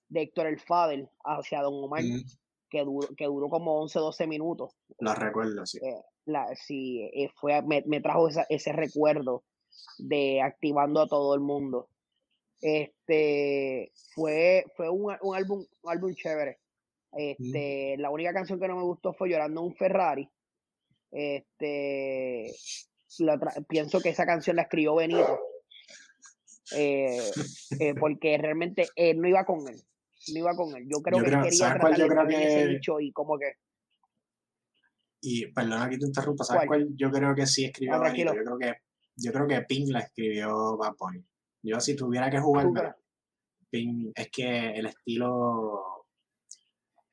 de 0.09 0.21
Héctor 0.21 0.47
el 0.47 0.59
Fader 0.59 1.09
hacia 1.23 1.61
Don 1.61 1.83
Omar, 1.83 2.03
Mm, 2.03 2.21
que, 2.69 2.83
duró, 2.83 3.07
que 3.15 3.25
duró 3.25 3.49
como 3.49 3.79
11, 3.81 3.99
12 3.99 4.27
minutos. 4.27 4.75
la 4.99 5.13
recuerdo, 5.13 5.65
sí. 5.65 5.77
Eh, 5.79 6.01
la, 6.25 6.47
sí, 6.55 7.09
eh, 7.13 7.29
fue, 7.35 7.61
me, 7.63 7.83
me 7.85 8.01
trajo 8.01 8.27
esa- 8.29 8.45
ese 8.49 8.71
recuerdo 8.71 9.43
de 9.97 10.41
activando 10.41 11.01
a 11.01 11.07
todo 11.07 11.33
el 11.35 11.41
mundo. 11.41 11.89
Este 12.61 13.91
fue, 14.13 14.65
fue 14.75 14.89
un, 14.89 15.15
un 15.21 15.35
álbum, 15.35 15.65
un 15.81 15.91
álbum 15.91 16.13
chévere. 16.13 16.59
Este, 17.13 17.95
la 17.97 18.09
única 18.09 18.33
canción 18.33 18.59
que 18.59 18.67
no 18.67 18.75
me 18.77 18.83
gustó 18.83 19.13
fue 19.13 19.29
Llorando 19.29 19.61
un 19.61 19.75
Ferrari. 19.75 20.29
Este, 21.11 22.53
la 23.19 23.37
pienso 23.67 23.99
que 23.99 24.09
esa 24.09 24.25
canción 24.25 24.55
la 24.55 24.61
escribió 24.63 24.95
Benito. 24.95 25.39
eh, 26.75 27.19
eh, 27.79 27.93
porque 27.99 28.37
realmente 28.37 28.87
él 28.95 29.19
no 29.19 29.27
iba 29.27 29.43
con 29.45 29.67
él. 29.67 29.81
No 30.33 30.39
iba 30.39 30.55
con 30.55 30.75
él. 30.75 30.85
Yo 30.87 31.01
creo 31.01 31.17
Yo 31.17 31.23
que 31.25 31.29
él 31.29 31.33
creo- 31.35 31.43
quería 31.43 31.57
¿sabes 31.57 31.81
cuál 31.81 31.95
tratar 31.95 31.99
yo 31.99 32.07
creo 32.07 32.23
en 32.41 32.47
ese 32.47 32.59
que- 32.67 32.73
nicho 32.73 32.99
y 32.99 33.11
como 33.11 33.37
que. 33.37 33.53
Y 35.23 35.51
perdona 35.51 35.89
que 35.89 35.97
te 35.97 36.05
interrumpa, 36.05 36.43
¿sabes 36.43 36.67
¿Cuál? 36.67 36.83
cuál? 36.85 36.95
Yo 36.95 37.11
creo 37.11 37.35
que 37.35 37.45
sí 37.45 37.65
escribió 37.65 37.95
Ah, 37.95 37.99
Benito. 38.11 38.33
Yo 38.33 38.43
creo 38.43 38.57
que, 38.57 38.73
yo 39.21 39.31
creo 39.31 39.47
que 39.47 39.61
Pink 39.61 39.89
la 39.89 39.99
escribió 39.99 40.77
Bad 40.77 40.95
Bunny. 40.99 41.23
Yo 41.63 41.79
si 41.79 41.95
tuviera 41.95 42.29
que 42.29 42.39
jugarme, 42.39 42.93
Pink, 43.69 44.11
es 44.15 44.29
que 44.31 44.71
el 44.71 44.87
estilo, 44.87 46.07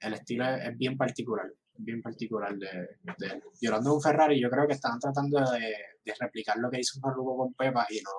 el 0.00 0.14
estilo 0.14 0.48
es, 0.48 0.76
bien 0.76 0.96
particular, 0.96 1.52
bien 1.76 2.02
particular 2.02 2.56
de, 2.56 2.98
de. 3.18 3.42
Llorando 3.60 3.94
un 3.94 4.02
Ferrari, 4.02 4.40
yo 4.40 4.50
creo 4.50 4.66
que 4.66 4.74
estaban 4.74 4.98
tratando 4.98 5.38
de, 5.38 5.74
de 6.04 6.14
replicar 6.18 6.58
lo 6.58 6.70
que 6.70 6.80
hizo 6.80 7.00
Farruko 7.00 7.36
con 7.36 7.54
Pepa 7.54 7.86
y 7.90 8.00
no, 8.00 8.10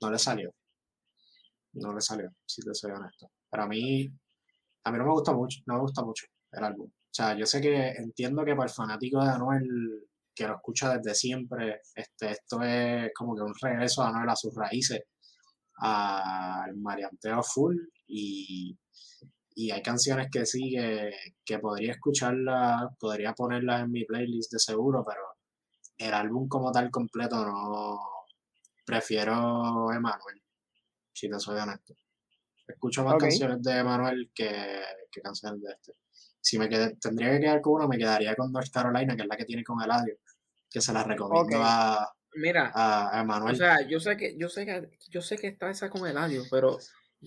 no 0.00 0.10
le 0.10 0.18
salió. 0.18 0.52
No 1.72 1.94
le 1.94 2.00
salió, 2.00 2.32
si 2.46 2.62
te 2.62 2.74
soy 2.74 2.90
honesto. 2.90 3.30
Pero 3.48 3.62
a 3.62 3.66
mí, 3.66 4.10
a 4.84 4.90
mí 4.90 4.98
no 4.98 5.04
me 5.04 5.12
gusta 5.12 5.32
mucho, 5.32 5.60
no 5.66 5.74
me 5.74 5.80
gusta 5.80 6.02
mucho 6.02 6.26
el 6.52 6.64
álbum. 6.64 6.88
O 6.88 7.12
sea, 7.12 7.36
yo 7.36 7.46
sé 7.46 7.60
que 7.60 7.90
entiendo 7.90 8.44
que 8.44 8.54
para 8.54 8.68
el 8.68 8.74
fanático 8.74 9.22
de 9.22 9.30
Anuel, 9.30 10.08
que 10.40 10.48
lo 10.48 10.54
escucha 10.54 10.96
desde 10.96 11.14
siempre, 11.14 11.82
este, 11.94 12.30
esto 12.30 12.62
es 12.62 13.10
como 13.14 13.36
que 13.36 13.42
un 13.42 13.52
regreso 13.60 14.02
de 14.02 14.08
Anuel 14.08 14.30
a 14.30 14.36
sus 14.36 14.54
raíces, 14.54 15.02
al 15.76 16.76
marianteo 16.76 17.42
full 17.42 17.76
y, 18.06 18.74
y 19.54 19.70
hay 19.70 19.82
canciones 19.82 20.28
que 20.32 20.46
sí 20.46 20.70
que, 20.70 21.10
que 21.44 21.58
podría 21.58 21.92
escucharlas, 21.92 22.84
podría 22.98 23.34
ponerlas 23.34 23.82
en 23.82 23.90
mi 23.92 24.06
playlist 24.06 24.52
de 24.52 24.58
seguro, 24.58 25.04
pero 25.06 25.20
el 25.98 26.14
álbum 26.14 26.48
como 26.48 26.72
tal 26.72 26.90
completo 26.90 27.44
no 27.44 27.98
prefiero 28.86 29.92
Emanuel, 29.92 30.42
si 31.12 31.28
te 31.28 31.38
soy 31.38 31.58
honesto. 31.58 31.92
Escucho 32.66 33.04
más 33.04 33.14
canciones 33.18 33.62
de 33.62 33.78
Emanuel 33.78 34.30
que, 34.34 34.80
que 35.12 35.20
canciones 35.20 35.60
de 35.60 35.70
este. 35.72 35.92
Si 36.40 36.58
me 36.58 36.68
quedé- 36.70 36.96
tendría 36.98 37.32
que 37.32 37.40
quedar 37.40 37.60
con 37.60 37.74
una, 37.74 37.86
me 37.86 37.98
quedaría 37.98 38.34
con 38.34 38.50
North 38.50 38.70
Carolina, 38.72 39.14
que 39.14 39.22
es 39.22 39.28
la 39.28 39.36
que 39.36 39.44
tiene 39.44 39.62
con 39.62 39.82
Eladio, 39.82 40.14
que 40.70 40.80
se 40.80 40.92
la 40.92 41.02
recomiendo 41.04 41.58
a, 41.62 42.08
Mira, 42.34 42.70
a, 42.74 43.18
a 43.18 43.20
Emanuel. 43.22 43.54
o 43.54 43.56
sea, 43.58 43.80
yo 43.88 43.98
sé 44.00 44.16
que, 44.16 44.36
yo 44.38 44.48
sé 44.48 44.64
que, 44.64 44.88
yo 45.08 45.20
sé 45.20 45.36
que 45.36 45.48
está 45.48 45.68
esa 45.70 45.90
con 45.90 46.06
el 46.06 46.16
audio, 46.16 46.44
pero 46.50 46.78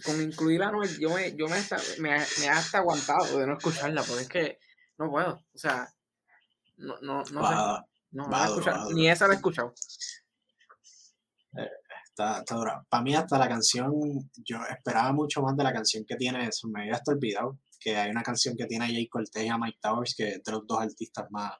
con 0.05 0.21
incluir 0.21 0.63
a 0.63 0.69
Anuel, 0.69 0.97
yo 0.97 1.09
me, 1.13 1.35
yo 1.35 1.47
me 1.47 1.55
hasta, 1.57 1.77
me, 1.99 2.11
me 2.39 2.49
hasta 2.49 2.77
aguantado 2.79 3.37
de 3.37 3.45
no 3.45 3.57
escucharla, 3.57 4.01
porque 4.03 4.23
es 4.23 4.29
que 4.29 4.59
no 4.97 5.09
puedo, 5.09 5.33
o 5.53 5.57
sea, 5.57 5.87
no, 6.77 6.95
no, 7.01 7.17
no 7.17 7.25
sé, 7.25 7.33
Va- 7.55 7.85
no, 8.11 8.23
no 8.23 8.29
va 8.31 8.39
la 8.39 8.43
he 8.45 8.47
duro, 8.47 8.59
escuchado, 8.61 8.87
va 8.89 8.93
ni 8.93 9.09
esa 9.09 9.27
la 9.27 9.33
he 9.33 9.35
escuchado. 9.35 9.73
Está, 12.05 12.39
está 12.39 12.55
dura. 12.55 12.83
Para 12.89 13.03
mí 13.03 13.15
hasta 13.15 13.37
la 13.39 13.47
canción, 13.49 13.91
yo 14.37 14.57
esperaba 14.69 15.11
mucho 15.13 15.41
más 15.41 15.55
de 15.57 15.63
la 15.63 15.73
canción 15.73 16.05
que 16.07 16.15
tiene, 16.15 16.47
eso 16.47 16.67
me 16.67 16.81
había 16.81 16.93
hasta 16.95 17.11
olvidado, 17.11 17.57
que 17.79 17.95
hay 17.97 18.09
una 18.11 18.23
canción 18.23 18.55
que 18.55 18.65
tiene 18.65 18.85
a 18.85 18.87
Jay 18.87 19.07
Cortez 19.07 19.43
y 19.43 19.49
a 19.49 19.57
Mike 19.57 19.79
Towers, 19.81 20.13
que 20.15 20.29
es 20.29 20.43
de 20.43 20.51
los 20.51 20.65
dos 20.67 20.79
artistas 20.79 21.25
más, 21.31 21.53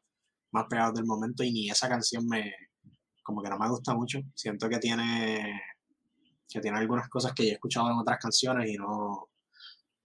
más 0.53 0.65
pegados 0.69 0.93
del 0.95 1.05
momento, 1.05 1.43
y 1.43 1.51
ni 1.51 1.69
esa 1.69 1.89
canción 1.89 2.25
me, 2.27 2.53
como 3.23 3.41
que 3.41 3.49
no 3.49 3.57
me 3.57 3.69
gusta 3.69 3.93
mucho. 3.93 4.19
Siento 4.35 4.69
que 4.69 4.77
tiene, 4.79 5.61
que 6.47 6.59
tiene 6.61 6.77
algunas 6.77 7.09
cosas 7.09 7.33
que 7.33 7.43
ya 7.45 7.49
he 7.51 7.53
escuchado 7.53 7.89
en 7.91 7.97
otras 7.97 8.19
canciones 8.19 8.69
y 8.69 8.75
no, 8.75 9.29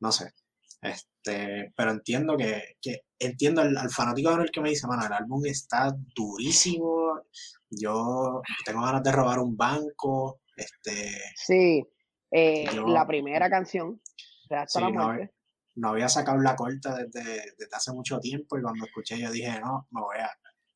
no 0.01 0.13
sé. 0.13 0.33
Este, 0.81 1.73
pero 1.77 1.91
entiendo 1.91 2.37
que, 2.37 2.77
que 2.81 3.01
entiendo 3.19 3.61
al, 3.63 3.77
al 3.77 3.91
fanático 3.91 4.29
de 4.29 4.35
Anuel 4.37 4.51
que 4.51 4.61
me 4.61 4.71
dice, 4.71 4.87
mano, 4.87 5.05
el 5.05 5.13
álbum 5.13 5.45
está 5.45 5.93
durísimo, 6.15 7.21
yo 7.69 8.41
tengo 8.65 8.83
ganas 8.83 9.03
de 9.03 9.13
robar 9.13 9.41
un 9.41 9.57
banco, 9.57 10.41
este, 10.57 11.11
Sí, 11.37 11.85
eh, 12.31 12.67
Yo- 12.73 12.87
la 12.87 13.07
primera 13.07 13.51
canción, 13.51 14.01
Real 14.49 14.63
hasta 14.65 14.79
Sí, 14.79 14.85
la 14.85 14.91
muerte. 14.91 15.35
No 15.79 15.91
había 15.91 16.09
sacado 16.09 16.39
la 16.39 16.57
corta 16.57 16.97
desde, 16.97 17.55
desde 17.57 17.77
hace 17.77 17.93
mucho 17.93 18.19
tiempo 18.19 18.59
y 18.59 18.63
cuando 18.63 18.85
escuché 18.85 19.19
yo 19.19 19.31
dije, 19.31 19.61
no, 19.61 19.87
me 19.91 20.01
voy 20.01 20.19
a, 20.19 20.31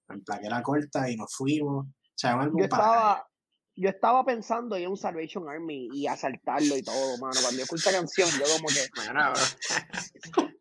me 0.09 0.17
emplaqué 0.17 0.49
la 0.49 0.63
corta 0.63 1.11
y 1.11 1.17
nos 1.17 1.35
fuimos. 1.35 1.87
O 1.87 2.15
sea, 2.15 2.37
un 2.37 2.43
álbum 2.43 2.61
Yo 2.61 2.65
estaba, 2.65 3.27
yo 3.75 3.89
estaba 3.89 4.25
pensando 4.25 4.77
en 4.77 4.89
un 4.89 4.97
Salvation 4.97 5.49
Army 5.49 5.89
y 5.93 6.07
asaltarlo 6.07 6.77
y 6.77 6.83
todo, 6.83 7.19
mano. 7.19 7.35
Cuando 7.41 7.59
yo 7.59 7.65
escuché 7.65 7.91
esa 7.91 7.99
canción, 7.99 8.29
yo 8.31 8.45
como 8.57 8.69
que, 8.69 8.89
Mira, 9.01 9.33
bro. 9.33 9.41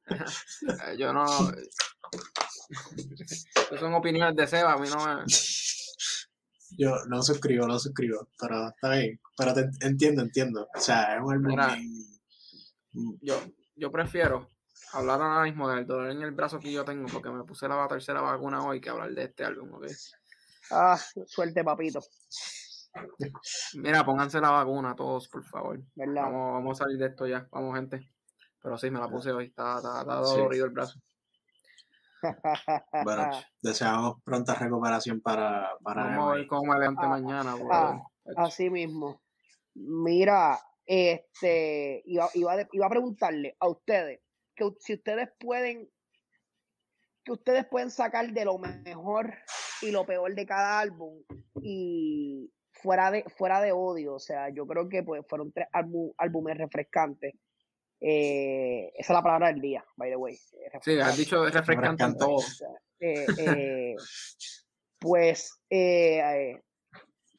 yo 0.98 1.14
no. 1.14 1.26
Esas 3.68 3.80
son 3.80 3.94
opiniones 3.94 4.36
de 4.36 4.48
Seba, 4.48 4.74
a 4.74 4.78
mí 4.78 4.88
no 4.90 4.98
me. 5.06 5.24
Yo 6.78 6.96
no 7.10 7.22
suscribo, 7.22 7.68
no 7.68 7.78
suscribo, 7.78 8.30
pero 8.40 8.70
está 8.70 8.96
bien. 8.96 9.20
Pero 9.38 9.54
te 9.54 9.70
entiendo, 9.82 10.22
entiendo. 10.22 10.68
O 10.74 10.80
sea, 10.80 11.16
es 11.16 11.22
un 11.22 11.34
álbum 11.34 11.56
mm, 12.94 13.14
Yo, 13.22 13.42
yo 13.76 13.92
prefiero 13.92 14.50
hablar 14.94 15.22
ahora 15.22 15.44
mismo 15.44 15.70
del 15.70 15.86
dolor 15.86 16.12
en 16.12 16.22
el 16.22 16.32
brazo 16.32 16.60
que 16.60 16.72
yo 16.72 16.84
tengo 16.86 17.08
porque 17.12 17.30
me 17.30 17.44
puse 17.44 17.68
la 17.68 17.88
tercera 17.88 18.22
vacuna 18.22 18.64
hoy 18.66 18.82
que 18.82 18.90
hablar 18.90 19.12
de 19.12 19.24
este 19.24 19.44
álbum, 19.46 19.74
¿ok? 19.74 19.86
ah, 20.72 20.98
suerte, 21.26 21.64
papito, 21.64 22.00
Mira, 23.76 24.04
pónganse 24.04 24.42
la 24.42 24.50
vacuna 24.52 24.96
todos, 24.96 25.30
por 25.30 25.44
favor. 25.46 25.80
¿verdad? 25.96 26.24
Vamos, 26.24 26.54
vamos 26.54 26.82
a 26.82 26.84
salir 26.84 26.98
de 26.98 27.06
esto 27.08 27.26
ya, 27.26 27.48
vamos, 27.52 27.76
gente. 27.76 28.12
Pero 28.62 28.78
sí, 28.78 28.92
me 28.92 29.00
la 29.00 29.08
puse 29.10 29.32
hoy, 29.32 29.46
está, 29.46 29.78
está, 29.78 30.02
está 30.02 30.24
Sí. 30.26 30.38
dolorido 30.38 30.66
el 30.66 30.72
brazo. 30.72 31.00
Bueno, 33.04 33.30
deseamos 33.62 34.22
pronta 34.24 34.54
recuperación 34.56 35.22
para, 35.22 35.72
para 35.82 36.04
Vamos 36.04 36.32
a 36.32 36.36
ver 36.36 36.48
cómo 36.48 36.74
me 36.74 36.80
levante 36.80 37.06
Ah, 37.06 37.10
mañana. 37.10 37.56
ah, 37.72 38.00
Así 38.38 38.70
mismo. 38.70 39.22
Mira, 39.74 40.60
este, 40.94 42.02
iba, 42.06 42.30
iba, 42.34 42.58
de- 42.58 42.68
iba 42.74 42.86
a 42.86 42.90
preguntarle 42.90 43.56
a 43.60 43.70
ustedes 43.70 44.20
que 44.54 44.70
si 44.80 44.94
ustedes 44.96 45.30
pueden, 45.40 45.90
que 47.24 47.32
ustedes 47.32 47.66
pueden 47.66 47.90
sacar 47.90 48.30
de 48.32 48.44
lo 48.44 48.58
mejor 48.58 49.34
y 49.82 49.92
lo 49.92 50.06
peor 50.06 50.36
de 50.36 50.46
cada 50.46 50.82
álbum 50.82 51.24
y 51.62 52.52
fuera 52.74 53.10
de, 53.10 53.24
fuera 53.38 53.62
de 53.62 53.72
odio. 53.72 54.16
O 54.16 54.20
sea, 54.20 54.50
yo 54.50 54.68
creo 54.68 54.90
que 54.90 55.02
pues 55.04 55.24
fueron 55.30 55.54
tres 55.54 55.68
álbum- 55.72 56.14
álbumes 56.18 56.58
refrescantes. 56.58 57.36
Eh, 58.02 58.92
esa 58.96 59.14
es 59.14 59.16
la 59.16 59.24
palabra 59.24 59.48
del 59.48 59.62
día, 59.62 59.86
by 59.96 60.10
the 60.10 60.16
way. 60.18 60.36
Sí, 60.36 60.58
has 60.66 60.74
refrescante. 60.74 61.18
dicho 61.18 61.46
refrescante 61.46 62.04
en 62.04 62.18
todo. 62.18 62.40
Eh, 63.00 63.26
eh, 63.38 63.96
pues 65.00 65.58
eh, 65.70 66.20
eh, 66.20 66.62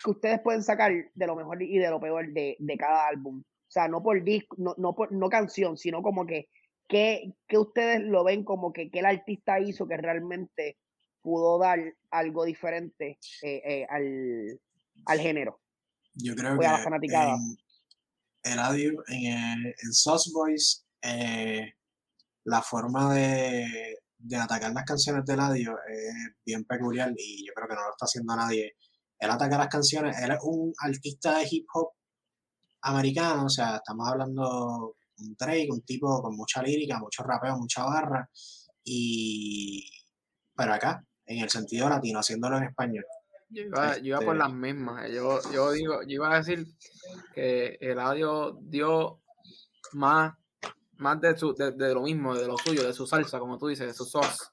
que 0.03 0.11
ustedes 0.11 0.41
pueden 0.41 0.63
sacar 0.63 0.93
de 1.15 1.27
lo 1.27 1.37
mejor 1.37 1.63
y 1.63 1.79
de 1.79 1.91
lo 1.91 2.01
peor 2.01 2.33
de, 2.33 2.57
de 2.59 2.77
cada 2.77 3.07
álbum. 3.07 3.41
O 3.41 3.71
sea, 3.73 3.89
no 3.89 4.03
por 4.03 4.23
disco, 4.23 4.57
no, 4.59 4.75
no, 4.77 4.95
por, 4.95 5.13
no 5.13 5.29
canción, 5.29 5.77
sino 5.77 6.03
como 6.03 6.27
que 6.27 6.49
¿qué, 6.93 7.59
ustedes 7.59 8.03
lo 8.03 8.25
ven 8.25 8.45
como 8.45 8.73
que, 8.73 8.91
el 8.93 9.07
artista 9.07 9.61
hizo 9.61 9.87
que 9.87 9.97
realmente 9.97 10.79
pudo 11.23 11.59
dar 11.59 11.79
algo 12.11 12.45
diferente 12.45 13.19
eh, 13.43 13.63
eh, 13.65 13.87
al, 13.89 14.61
al, 15.07 15.21
género? 15.21 15.61
Yo 16.15 16.35
creo 16.35 16.59
que 16.59 16.67
en 16.67 17.57
Eladio, 18.43 19.05
en, 19.09 19.67
en 19.67 19.93
Sauce 19.93 20.31
Boys, 20.35 20.85
eh, 21.01 21.73
la 22.45 22.61
forma 22.61 23.15
de, 23.15 23.99
de, 24.19 24.37
atacar 24.37 24.73
las 24.73 24.85
canciones 24.85 25.25
de 25.25 25.35
Eladio 25.35 25.79
es 25.89 26.35
bien 26.45 26.65
peculiar 26.65 27.13
y 27.17 27.47
yo 27.47 27.53
creo 27.55 27.69
que 27.69 27.75
no 27.75 27.83
lo 27.83 27.91
está 27.91 28.05
haciendo 28.05 28.37
nadie. 28.37 28.75
Él 29.23 29.31
ataca 29.31 29.57
las 29.57 29.69
canciones, 29.69 30.21
él 30.21 30.33
es 30.33 30.39
un 30.43 30.75
artista 30.79 31.39
de 31.39 31.47
hip 31.49 31.65
hop 31.75 31.91
americano, 32.81 33.45
o 33.45 33.49
sea, 33.49 33.77
estamos 33.77 34.09
hablando 34.09 34.97
un 35.19 35.37
Drake, 35.39 35.69
un 35.71 35.83
tipo 35.83 36.21
con 36.21 36.35
mucha 36.35 36.61
lírica, 36.61 36.99
mucho 36.99 37.23
rapeo, 37.23 37.57
mucha 37.57 37.85
barra, 37.85 38.29
y 38.83 39.89
pero 40.57 40.75
acá, 40.75 41.07
en 41.25 41.39
el 41.39 41.49
sentido 41.49 41.89
latino, 41.89 42.19
haciéndolo 42.19 42.59
en 42.59 42.65
español. 42.65 43.05
Yo 43.49 43.63
iba, 44.03 44.19
por 44.19 44.35
este 44.35 44.35
las 44.35 44.53
mismas. 44.53 45.09
Yo, 45.13 45.39
yo 45.53 45.71
digo, 45.71 46.03
yo 46.03 46.15
iba 46.15 46.35
a 46.35 46.39
decir 46.39 46.67
que 47.33 47.79
el 47.81 48.01
audio 48.01 48.59
dio 48.61 49.21
más, 49.93 50.35
más 50.97 51.21
de, 51.21 51.37
su, 51.37 51.55
de, 51.55 51.95
lo 51.95 52.03
mismo, 52.03 52.35
de 52.35 52.49
lo 52.49 52.59
suyo, 52.59 52.85
de 52.85 52.93
su 52.93 53.07
salsa, 53.07 53.39
como 53.39 53.57
tú 53.57 53.69
dices, 53.69 53.87
de 53.87 53.95
su 53.95 54.05
sauce. 54.05 54.47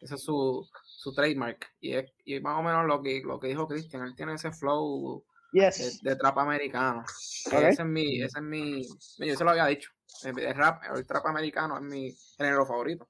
Ese 0.00 0.14
es 0.14 0.22
su, 0.22 0.66
su 1.06 1.14
trademark. 1.14 1.72
Y 1.80 1.94
es 1.94 2.12
y 2.24 2.40
más 2.40 2.58
o 2.58 2.62
menos 2.62 2.84
lo 2.84 3.00
que, 3.00 3.22
lo 3.24 3.38
que 3.38 3.46
dijo 3.46 3.68
Cristian. 3.68 4.02
Él 4.02 4.16
tiene 4.16 4.34
ese 4.34 4.50
flow 4.50 5.24
de, 5.52 6.16
trap 6.16 6.38
americano. 6.38 7.04
Ese 7.46 7.68
es 7.68 7.84
mi, 7.84 8.22
ese 8.22 8.38
es 8.38 8.44
mi, 8.44 8.82
yo 9.18 9.36
se 9.36 9.44
lo 9.44 9.50
había 9.50 9.66
dicho. 9.66 9.90
El, 10.24 10.54
rap, 10.54 10.82
el 10.96 11.06
trap 11.06 11.26
americano 11.26 11.76
es 11.76 11.84
mi 11.84 12.12
género 12.36 12.66
favorito. 12.66 13.08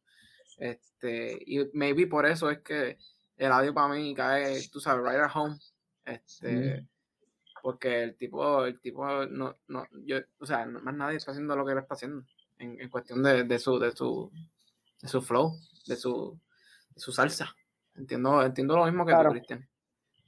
Este, 0.59 1.39
y 1.47 1.71
maybe 1.73 2.07
por 2.07 2.27
eso 2.27 2.51
es 2.51 2.59
que 2.59 2.99
el 3.39 3.51
audio 3.51 3.73
para 3.73 3.95
mí 3.95 4.15
cae, 4.15 4.69
tú 4.71 4.79
sabes, 4.79 5.03
right 5.03 5.23
at 5.23 5.31
home. 5.35 5.57
Este, 6.05 6.87
porque 7.63 8.03
el 8.03 8.17
tipo, 8.17 8.67
el 8.67 8.79
tipo 8.79 9.25
no, 9.25 9.57
no, 9.69 9.87
yo, 10.05 10.19
o 10.39 10.45
sea, 10.45 10.67
más 10.67 10.95
nadie 10.95 11.17
está 11.17 11.31
haciendo 11.31 11.57
lo 11.57 11.65
que 11.65 11.73
él 11.73 11.79
está 11.79 11.95
haciendo 11.95 12.25
en, 12.59 12.79
en 12.79 12.91
cuestión 12.91 13.23
de, 13.23 13.45
de, 13.45 13.59
su, 13.59 13.79
de 13.79 13.91
su, 13.93 14.31
de 15.01 15.09
su 15.09 15.23
flow, 15.23 15.59
de 15.87 15.97
su, 15.97 16.39
de 16.95 17.01
su 17.01 17.11
salsa. 17.11 17.57
Entiendo, 17.97 18.43
entiendo 18.43 18.77
lo 18.77 18.85
mismo 18.85 19.07
que 19.07 19.13
tú, 19.13 19.31
Cristian. 19.31 19.69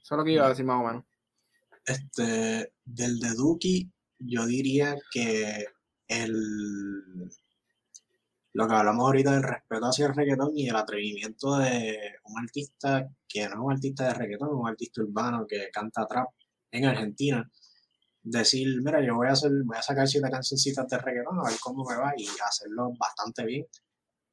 Eso 0.01 0.15
es 0.15 0.17
lo 0.17 0.23
que 0.23 0.31
iba 0.31 0.45
a 0.45 0.49
decir 0.49 0.65
más 0.65 0.81
o 0.81 0.87
menos. 0.87 1.03
Este, 1.85 2.73
del 2.85 3.19
de 3.19 3.33
Duki, 3.35 3.91
yo 4.19 4.45
diría 4.45 4.97
que 5.11 5.65
el 6.07 7.29
lo 8.53 8.67
que 8.67 8.73
hablamos 8.73 9.05
ahorita 9.05 9.31
del 9.31 9.43
respeto 9.43 9.85
hacia 9.85 10.07
el 10.07 10.15
reggaetón 10.15 10.51
y 10.57 10.67
el 10.67 10.75
atrevimiento 10.75 11.57
de 11.57 12.15
un 12.23 12.39
artista 12.39 13.07
que 13.27 13.47
no 13.47 13.53
es 13.53 13.59
un 13.59 13.71
artista 13.71 14.07
de 14.07 14.13
reggaetón, 14.15 14.49
es 14.49 14.55
un 14.55 14.67
artista 14.67 15.01
urbano 15.01 15.45
que 15.47 15.69
canta 15.71 16.07
trap 16.07 16.29
en 16.71 16.85
Argentina, 16.85 17.49
decir, 18.21 18.81
mira, 18.83 19.01
yo 19.05 19.15
voy 19.15 19.27
a 19.27 19.31
hacer, 19.31 19.51
voy 19.63 19.77
a 19.77 19.81
sacar 19.81 20.07
siete 20.07 20.29
cancioncitas 20.29 20.87
de 20.87 20.97
reggaetón 20.97 21.39
a 21.39 21.49
ver 21.49 21.59
cómo 21.61 21.85
me 21.85 21.95
va 21.95 22.13
y 22.17 22.27
hacerlo 22.45 22.91
bastante 22.97 23.45
bien. 23.45 23.65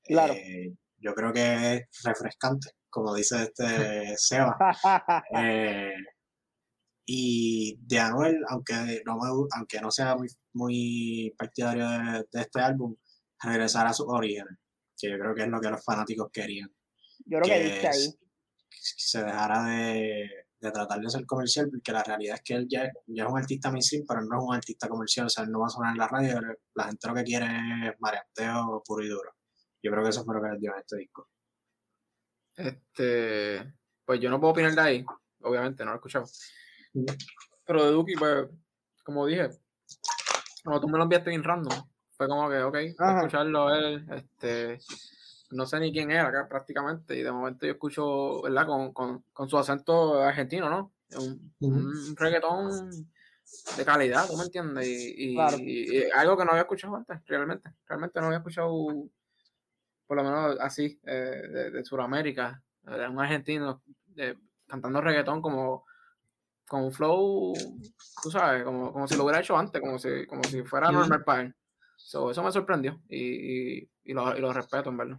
Claro. 0.02 0.32
Eh, 0.34 0.74
yo 0.98 1.14
creo 1.14 1.32
que 1.32 1.74
es 1.74 2.02
refrescante, 2.02 2.70
como 2.96 3.14
dice 3.14 3.42
este 3.42 4.16
Seba. 4.16 4.56
Eh, 5.36 5.92
y 7.04 7.76
de 7.82 7.98
Anuel, 8.00 8.42
aunque 8.48 9.02
no, 9.04 9.18
aunque 9.54 9.80
no 9.80 9.90
sea 9.90 10.16
muy, 10.16 10.28
muy 10.54 11.34
partidario 11.38 11.86
de 11.88 12.40
este 12.40 12.60
álbum, 12.60 12.96
regresar 13.40 13.86
a 13.86 13.92
sus 13.92 14.06
orígenes, 14.08 14.58
que 14.98 15.10
yo 15.10 15.18
creo 15.18 15.34
que 15.34 15.42
es 15.42 15.48
lo 15.48 15.60
que 15.60 15.70
los 15.70 15.84
fanáticos 15.84 16.30
querían. 16.32 16.68
Yo 17.26 17.38
creo 17.38 17.42
que, 17.42 17.80
que 17.80 17.88
ahí. 17.88 18.14
Se 18.70 19.22
dejara 19.22 19.64
de, 19.64 20.28
de, 20.60 20.70
tratar 20.72 21.00
de 21.00 21.10
ser 21.10 21.26
comercial, 21.26 21.68
porque 21.70 21.92
la 21.92 22.02
realidad 22.02 22.36
es 22.36 22.42
que 22.42 22.54
él 22.54 22.66
ya, 22.68 22.84
es 22.84 22.92
un 23.06 23.38
artista 23.38 23.70
mainstream, 23.70 24.04
pero 24.08 24.22
no 24.22 24.38
es 24.38 24.44
un 24.44 24.54
artista 24.54 24.88
comercial, 24.88 25.26
o 25.26 25.30
sea, 25.30 25.44
él 25.44 25.50
no 25.50 25.60
va 25.60 25.66
a 25.66 25.70
sonar 25.70 25.92
en 25.92 25.98
la 25.98 26.08
radio, 26.08 26.40
la 26.74 26.84
gente 26.84 27.08
lo 27.08 27.14
que 27.14 27.24
quiere 27.24 27.46
es 27.46 27.94
marianteo 28.00 28.82
puro 28.84 29.04
y 29.04 29.08
duro. 29.08 29.30
Yo 29.82 29.92
creo 29.92 30.02
que 30.02 30.10
eso 30.10 30.24
fue 30.24 30.34
lo 30.34 30.42
que 30.42 30.48
les 30.50 30.60
dio 30.60 30.72
en 30.72 30.80
este 30.80 30.96
disco. 30.96 31.28
Este, 32.56 33.72
pues 34.04 34.20
yo 34.20 34.30
no 34.30 34.40
puedo 34.40 34.52
opinar 34.52 34.74
de 34.74 34.80
ahí, 34.80 35.04
obviamente, 35.42 35.84
no 35.84 35.90
lo 35.90 35.96
he 35.96 35.98
escuchado. 35.98 36.26
Pero 37.66 37.84
de 37.84 37.90
Duki, 37.90 38.14
pues, 38.14 38.48
como 39.04 39.26
dije, 39.26 39.50
cuando 40.64 40.80
tú 40.80 40.88
me 40.88 40.98
lo 40.98 41.04
enviaste 41.04 41.30
bien 41.30 41.44
random, 41.44 41.86
fue 42.16 42.28
como 42.28 42.48
que, 42.48 42.62
ok, 42.62 42.74
escucharlo 42.76 43.74
él, 43.74 44.06
este, 44.10 44.78
no 45.50 45.66
sé 45.66 45.78
ni 45.78 45.92
quién 45.92 46.10
era 46.10 46.28
acá 46.28 46.48
prácticamente, 46.48 47.16
y 47.16 47.22
de 47.22 47.30
momento 47.30 47.66
yo 47.66 47.72
escucho, 47.72 48.42
¿verdad? 48.42 48.66
Con, 48.66 48.92
con, 48.92 49.24
con 49.32 49.48
su 49.48 49.58
acento 49.58 50.20
argentino, 50.22 50.70
¿no? 50.70 50.92
Un, 51.60 52.16
reggaetón 52.16 52.90
de 53.76 53.84
calidad, 53.84 54.26
¿tú 54.26 54.36
me 54.36 54.44
entiendes? 54.44 54.88
Y, 54.88 55.36
y, 55.36 56.10
algo 56.10 56.36
que 56.36 56.44
no 56.44 56.50
había 56.50 56.62
escuchado 56.62 56.96
antes, 56.96 57.20
realmente, 57.26 57.70
realmente 57.86 58.20
no 58.20 58.26
había 58.26 58.38
escuchado, 58.38 58.72
por 60.06 60.16
lo 60.16 60.24
menos 60.24 60.56
así, 60.60 61.00
eh, 61.04 61.42
de, 61.48 61.70
de 61.70 61.84
Sudamérica, 61.84 62.62
de 62.82 63.08
un 63.08 63.20
argentino 63.20 63.82
cantando 64.66 65.00
reggaetón 65.00 65.42
como 65.42 65.84
con 66.66 66.84
un 66.84 66.92
flow, 66.92 67.54
tú 68.22 68.30
sabes, 68.30 68.64
como, 68.64 68.92
como 68.92 69.06
si 69.06 69.16
lo 69.16 69.24
hubiera 69.24 69.40
hecho 69.40 69.56
antes, 69.56 69.80
como 69.80 69.98
si, 69.98 70.26
como 70.26 70.42
si 70.44 70.62
fuera 70.62 70.90
normal 70.90 71.22
para 71.22 71.42
él 71.42 71.54
eso 72.06 72.42
me 72.42 72.52
sorprendió 72.52 73.00
y, 73.08 73.78
y, 74.04 74.12
lo, 74.12 74.36
y, 74.36 74.40
lo, 74.40 74.52
respeto, 74.52 74.90
en 74.90 74.96
verdad. 74.96 75.16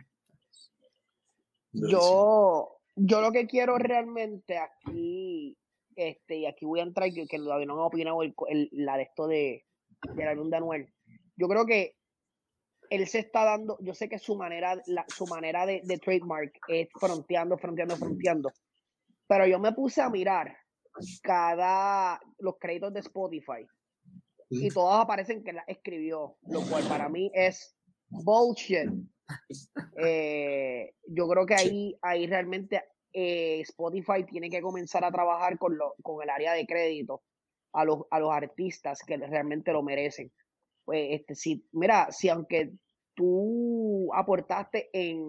Yo, 1.74 2.80
yo 2.96 3.22
lo 3.22 3.32
que 3.32 3.46
quiero 3.46 3.78
realmente 3.78 4.58
aquí, 4.58 5.58
este, 5.96 6.38
y 6.38 6.46
aquí 6.46 6.66
voy 6.66 6.80
a 6.80 6.84
entrar, 6.84 7.12
que, 7.12 7.28
que 7.28 7.38
todavía 7.38 7.66
no 7.66 7.76
me 7.76 7.82
opinado 7.82 8.24
el, 8.24 8.34
la 8.72 8.98
de 8.98 9.04
esto 9.04 9.28
de, 9.28 9.66
de 10.14 10.26
la 10.26 10.34
de 10.34 10.58
Anuel. 10.58 10.94
Yo 11.36 11.48
creo 11.48 11.66
que 11.66 11.97
él 12.90 13.08
se 13.08 13.20
está 13.20 13.44
dando, 13.44 13.78
yo 13.82 13.94
sé 13.94 14.10
que 14.10 14.20
su 14.20 14.36
manera, 14.36 14.82
la, 14.88 15.06
su 15.08 15.26
manera 15.28 15.66
de, 15.66 15.82
de 15.84 15.98
trademark 15.98 16.54
es 16.68 16.90
fronteando, 17.00 17.58
fronteando, 17.58 17.96
fronteando. 17.96 18.52
Pero 19.28 19.46
yo 19.46 19.60
me 19.60 19.74
puse 19.74 20.02
a 20.02 20.10
mirar 20.10 20.58
cada 21.22 22.20
los 22.40 22.58
créditos 22.60 22.94
de 22.94 23.02
Spotify 23.02 23.68
y 24.50 24.70
todas 24.70 25.04
aparecen 25.04 25.44
que 25.44 25.54
la 25.54 25.64
escribió, 25.68 26.38
lo 26.48 26.62
cual 26.62 26.84
para 26.88 27.10
mí 27.10 27.30
es 27.34 27.76
bullshit. 28.10 28.90
Eh, 30.00 30.94
yo 31.08 31.28
creo 31.28 31.46
que 31.46 31.56
ahí, 31.56 31.98
ahí 32.02 32.28
realmente 32.28 32.82
eh, 33.12 33.60
Spotify 33.62 34.24
tiene 34.26 34.50
que 34.50 34.62
comenzar 34.62 35.04
a 35.04 35.12
trabajar 35.12 35.58
con, 35.58 35.78
lo, 35.78 35.96
con 36.02 36.24
el 36.24 36.30
área 36.30 36.54
de 36.54 36.66
crédito 36.66 37.24
a 37.74 37.84
los, 37.84 38.06
a 38.10 38.20
los 38.20 38.32
artistas 38.32 39.00
que 39.06 39.18
realmente 39.18 39.74
lo 39.74 39.84
merecen. 39.84 40.32
Pues, 40.88 41.20
este, 41.20 41.36
si, 41.36 41.68
mira, 41.74 42.08
si 42.12 42.30
aunque 42.30 42.72
tú 43.14 44.10
aportaste 44.14 44.90
en, 44.94 45.28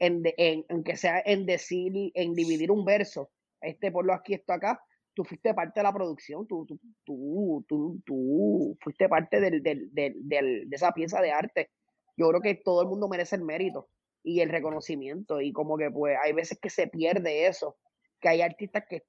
en, 0.00 0.22
en, 0.36 0.64
en 0.68 0.96
sea 0.96 1.22
en 1.24 1.46
decir, 1.46 2.10
en 2.14 2.34
dividir 2.34 2.72
un 2.72 2.84
verso, 2.84 3.30
este 3.60 3.92
por 3.92 4.04
lo 4.04 4.12
aquí, 4.12 4.34
esto 4.34 4.52
acá, 4.52 4.82
tú 5.14 5.22
fuiste 5.22 5.54
parte 5.54 5.78
de 5.78 5.84
la 5.84 5.92
producción, 5.92 6.48
tú, 6.48 6.66
tú, 6.66 6.80
tú, 7.04 7.64
tú, 7.68 8.02
tú 8.04 8.76
fuiste 8.80 9.08
parte 9.08 9.40
del, 9.40 9.62
del, 9.62 9.88
del, 9.92 10.68
de 10.68 10.76
esa 10.76 10.90
pieza 10.90 11.20
de 11.20 11.30
arte. 11.30 11.70
Yo 12.16 12.28
creo 12.30 12.40
que 12.40 12.56
todo 12.56 12.82
el 12.82 12.88
mundo 12.88 13.08
merece 13.08 13.36
el 13.36 13.44
mérito 13.44 13.88
y 14.24 14.40
el 14.40 14.48
reconocimiento 14.48 15.40
y 15.40 15.52
como 15.52 15.78
que 15.78 15.92
pues 15.92 16.16
hay 16.20 16.32
veces 16.32 16.58
que 16.60 16.70
se 16.70 16.88
pierde 16.88 17.46
eso, 17.46 17.76
que 18.20 18.30
hay 18.30 18.42
artistas 18.42 18.82
que, 18.90 19.04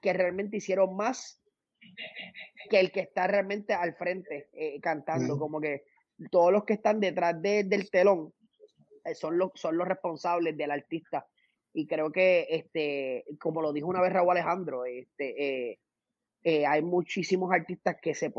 que 0.00 0.14
realmente 0.14 0.56
hicieron 0.56 0.96
más 0.96 1.42
que 2.68 2.80
el 2.80 2.90
que 2.90 3.00
está 3.00 3.26
realmente 3.26 3.74
al 3.74 3.94
frente 3.94 4.48
eh, 4.52 4.80
cantando, 4.80 5.38
como 5.38 5.60
que 5.60 5.84
todos 6.30 6.52
los 6.52 6.64
que 6.64 6.74
están 6.74 7.00
detrás 7.00 7.40
del 7.40 7.90
telón 7.90 8.32
eh, 9.04 9.14
son, 9.14 9.38
los, 9.38 9.50
son 9.54 9.76
los 9.76 9.86
responsables 9.86 10.56
del 10.56 10.70
artista 10.70 11.26
y 11.72 11.86
creo 11.86 12.10
que, 12.10 12.46
este, 12.50 13.24
como 13.38 13.60
lo 13.60 13.72
dijo 13.72 13.88
una 13.88 14.00
vez 14.00 14.12
Raúl 14.12 14.30
Alejandro, 14.30 14.86
este, 14.86 15.78
eh, 16.42 16.66
hay 16.66 16.82
muchísimos 16.82 17.52
artistas 17.52 17.96
que 18.00 18.14
se, 18.14 18.32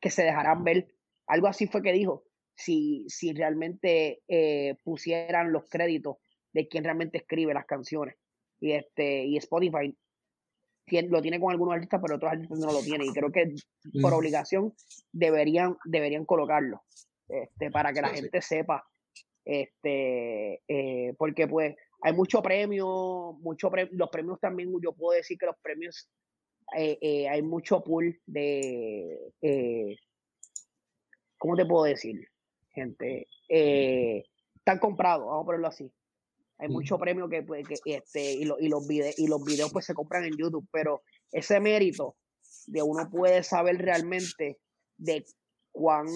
que 0.00 0.10
se 0.10 0.22
dejarán 0.22 0.62
ver. 0.62 0.94
Algo 1.26 1.48
así 1.48 1.66
fue 1.66 1.82
que 1.82 1.92
dijo, 1.92 2.22
si, 2.54 3.06
si 3.08 3.32
realmente 3.32 4.22
pusieran 4.84 5.50
los 5.50 5.68
créditos 5.68 6.18
de 6.52 6.68
quien 6.68 6.84
realmente 6.84 7.18
escribe 7.18 7.52
las 7.52 7.66
canciones. 7.66 8.14
Y, 8.60 8.70
este, 8.70 9.24
y 9.24 9.36
Spotify 9.38 9.96
lo 10.86 11.22
tiene 11.22 11.40
con 11.40 11.50
algunos 11.50 11.74
artistas, 11.74 12.00
pero 12.02 12.16
otros 12.16 12.32
artistas 12.32 12.58
no 12.58 12.72
lo 12.72 12.80
tienen. 12.80 13.08
Y 13.08 13.12
creo 13.12 13.30
que 13.30 13.54
por 14.00 14.12
obligación 14.12 14.72
deberían, 15.12 15.76
deberían 15.84 16.24
colocarlo 16.24 16.82
este, 17.28 17.70
para 17.70 17.92
que 17.92 18.02
la 18.02 18.08
gente 18.08 18.40
sepa 18.42 18.84
este, 19.44 20.62
eh, 20.66 21.14
porque 21.18 21.46
pues 21.46 21.76
hay 22.02 22.12
mucho 22.12 22.42
premio, 22.42 23.36
mucho 23.40 23.70
los 23.92 24.10
premios 24.10 24.40
también, 24.40 24.72
yo 24.82 24.92
puedo 24.92 25.16
decir 25.16 25.38
que 25.38 25.46
los 25.46 25.56
premios, 25.62 26.10
eh, 26.76 26.98
eh, 27.00 27.28
hay 27.28 27.42
mucho 27.42 27.82
pool 27.82 28.18
de, 28.26 29.18
¿cómo 31.38 31.56
te 31.56 31.66
puedo 31.66 31.84
decir? 31.84 32.28
gente. 32.70 33.28
Están 33.48 34.80
comprados, 34.80 35.26
vamos 35.26 35.42
a 35.42 35.46
ponerlo 35.46 35.68
así. 35.68 35.92
Hay 36.58 36.68
mucho 36.68 36.98
premio 36.98 37.28
que, 37.28 37.42
pues, 37.42 37.66
que 37.66 37.96
este, 37.96 38.32
y, 38.32 38.42
y, 38.42 38.68
los 38.68 38.86
videos, 38.86 39.18
y 39.18 39.26
los 39.26 39.44
videos 39.44 39.72
pues 39.72 39.84
se 39.84 39.94
compran 39.94 40.24
en 40.24 40.36
YouTube, 40.36 40.68
pero 40.70 41.02
ese 41.32 41.58
mérito 41.60 42.16
de 42.66 42.82
uno 42.82 43.08
puede 43.10 43.42
saber 43.42 43.78
realmente 43.78 44.58
de 44.96 45.24
cuán, 45.72 46.06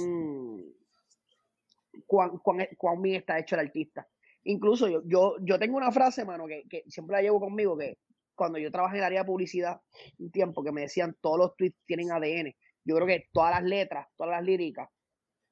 cuán, 2.07 2.39
cuán, 2.39 2.69
cuán 2.77 3.03
bien 3.03 3.17
está 3.17 3.39
hecho 3.39 3.57
el 3.57 3.67
artista. 3.67 4.09
Incluso 4.45 4.89
yo, 4.89 5.03
yo, 5.05 5.37
yo 5.43 5.59
tengo 5.59 5.77
una 5.77 5.91
frase, 5.91 6.25
mano, 6.25 6.47
que, 6.47 6.63
que 6.69 6.85
siempre 6.89 7.17
la 7.17 7.23
llevo 7.23 7.41
conmigo, 7.41 7.77
que 7.77 7.99
cuando 8.35 8.59
yo 8.59 8.71
trabajé 8.71 8.97
en 8.97 9.01
el 9.01 9.07
área 9.07 9.21
de 9.23 9.27
publicidad 9.27 9.81
un 10.19 10.31
tiempo, 10.31 10.63
que 10.63 10.73
me 10.73 10.83
decían 10.83 11.17
todos 11.21 11.39
los 11.39 11.57
tweets 11.57 11.77
tienen 11.85 12.13
ADN. 12.13 12.55
Yo 12.85 12.95
creo 12.95 13.07
que 13.07 13.27
todas 13.33 13.51
las 13.51 13.65
letras, 13.65 14.07
todas 14.17 14.31
las 14.31 14.45
líricas 14.45 14.89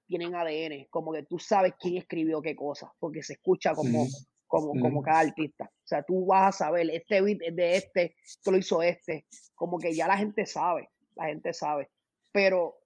tienen 0.06 0.36
ADN, 0.36 0.86
como 0.88 1.12
que 1.12 1.24
tú 1.24 1.38
sabes 1.38 1.74
quién 1.78 1.96
escribió 1.96 2.40
qué 2.40 2.54
cosa, 2.54 2.92
porque 3.00 3.24
se 3.24 3.34
escucha 3.34 3.74
como, 3.74 4.06
como, 4.46 4.80
como 4.80 5.02
cada 5.02 5.20
artista. 5.20 5.64
O 5.64 5.86
sea, 5.86 6.02
tú 6.02 6.26
vas 6.26 6.48
a 6.48 6.64
saber, 6.64 6.88
este 6.90 7.20
beat 7.20 7.38
es 7.42 7.56
de 7.56 7.76
este, 7.76 8.16
esto 8.24 8.50
lo 8.50 8.58
hizo 8.58 8.82
este, 8.82 9.26
como 9.54 9.78
que 9.78 9.94
ya 9.94 10.06
la 10.06 10.16
gente 10.16 10.46
sabe, 10.46 10.90
la 11.14 11.26
gente 11.26 11.52
sabe. 11.52 11.90
Pero 12.32 12.76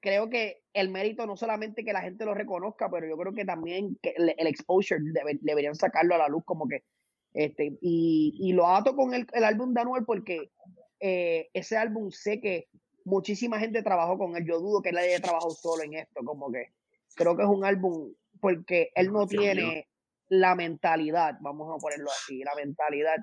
creo 0.00 0.30
que 0.30 0.62
el 0.72 0.88
mérito 0.88 1.26
no 1.26 1.36
solamente 1.36 1.84
que 1.84 1.92
la 1.92 2.02
gente 2.02 2.24
lo 2.24 2.34
reconozca, 2.34 2.90
pero 2.90 3.06
yo 3.06 3.16
creo 3.16 3.34
que 3.34 3.44
también 3.44 3.98
que 4.02 4.14
el, 4.16 4.46
exposure 4.46 5.00
deberían 5.40 5.74
sacarlo 5.74 6.14
a 6.14 6.18
la 6.18 6.28
luz 6.28 6.44
como 6.44 6.66
que 6.66 6.84
este 7.32 7.78
y, 7.80 8.34
y 8.40 8.52
lo 8.52 8.66
ato 8.66 8.96
con 8.96 9.14
el, 9.14 9.26
el 9.32 9.44
álbum 9.44 9.72
de 9.72 9.80
Anuel 9.82 10.04
porque 10.04 10.50
eh, 10.98 11.48
ese 11.54 11.76
álbum 11.76 12.10
sé 12.10 12.40
que 12.40 12.68
muchísima 13.04 13.58
gente 13.58 13.82
trabajó 13.82 14.18
con 14.18 14.36
él. 14.36 14.44
Yo 14.46 14.60
dudo 14.60 14.82
que 14.82 14.90
él 14.90 14.98
haya 14.98 15.20
trabajado 15.20 15.50
solo 15.50 15.82
en 15.82 15.94
esto, 15.94 16.22
como 16.24 16.50
que 16.50 16.66
creo 17.14 17.36
que 17.36 17.42
es 17.42 17.48
un 17.48 17.64
álbum 17.64 18.12
porque 18.40 18.90
él 18.94 19.12
no 19.12 19.26
tiene 19.26 19.88
la 20.30 20.54
mentalidad, 20.54 21.36
vamos 21.40 21.68
a 21.74 21.78
ponerlo 21.78 22.10
así, 22.10 22.42
la 22.42 22.54
mentalidad 22.54 23.16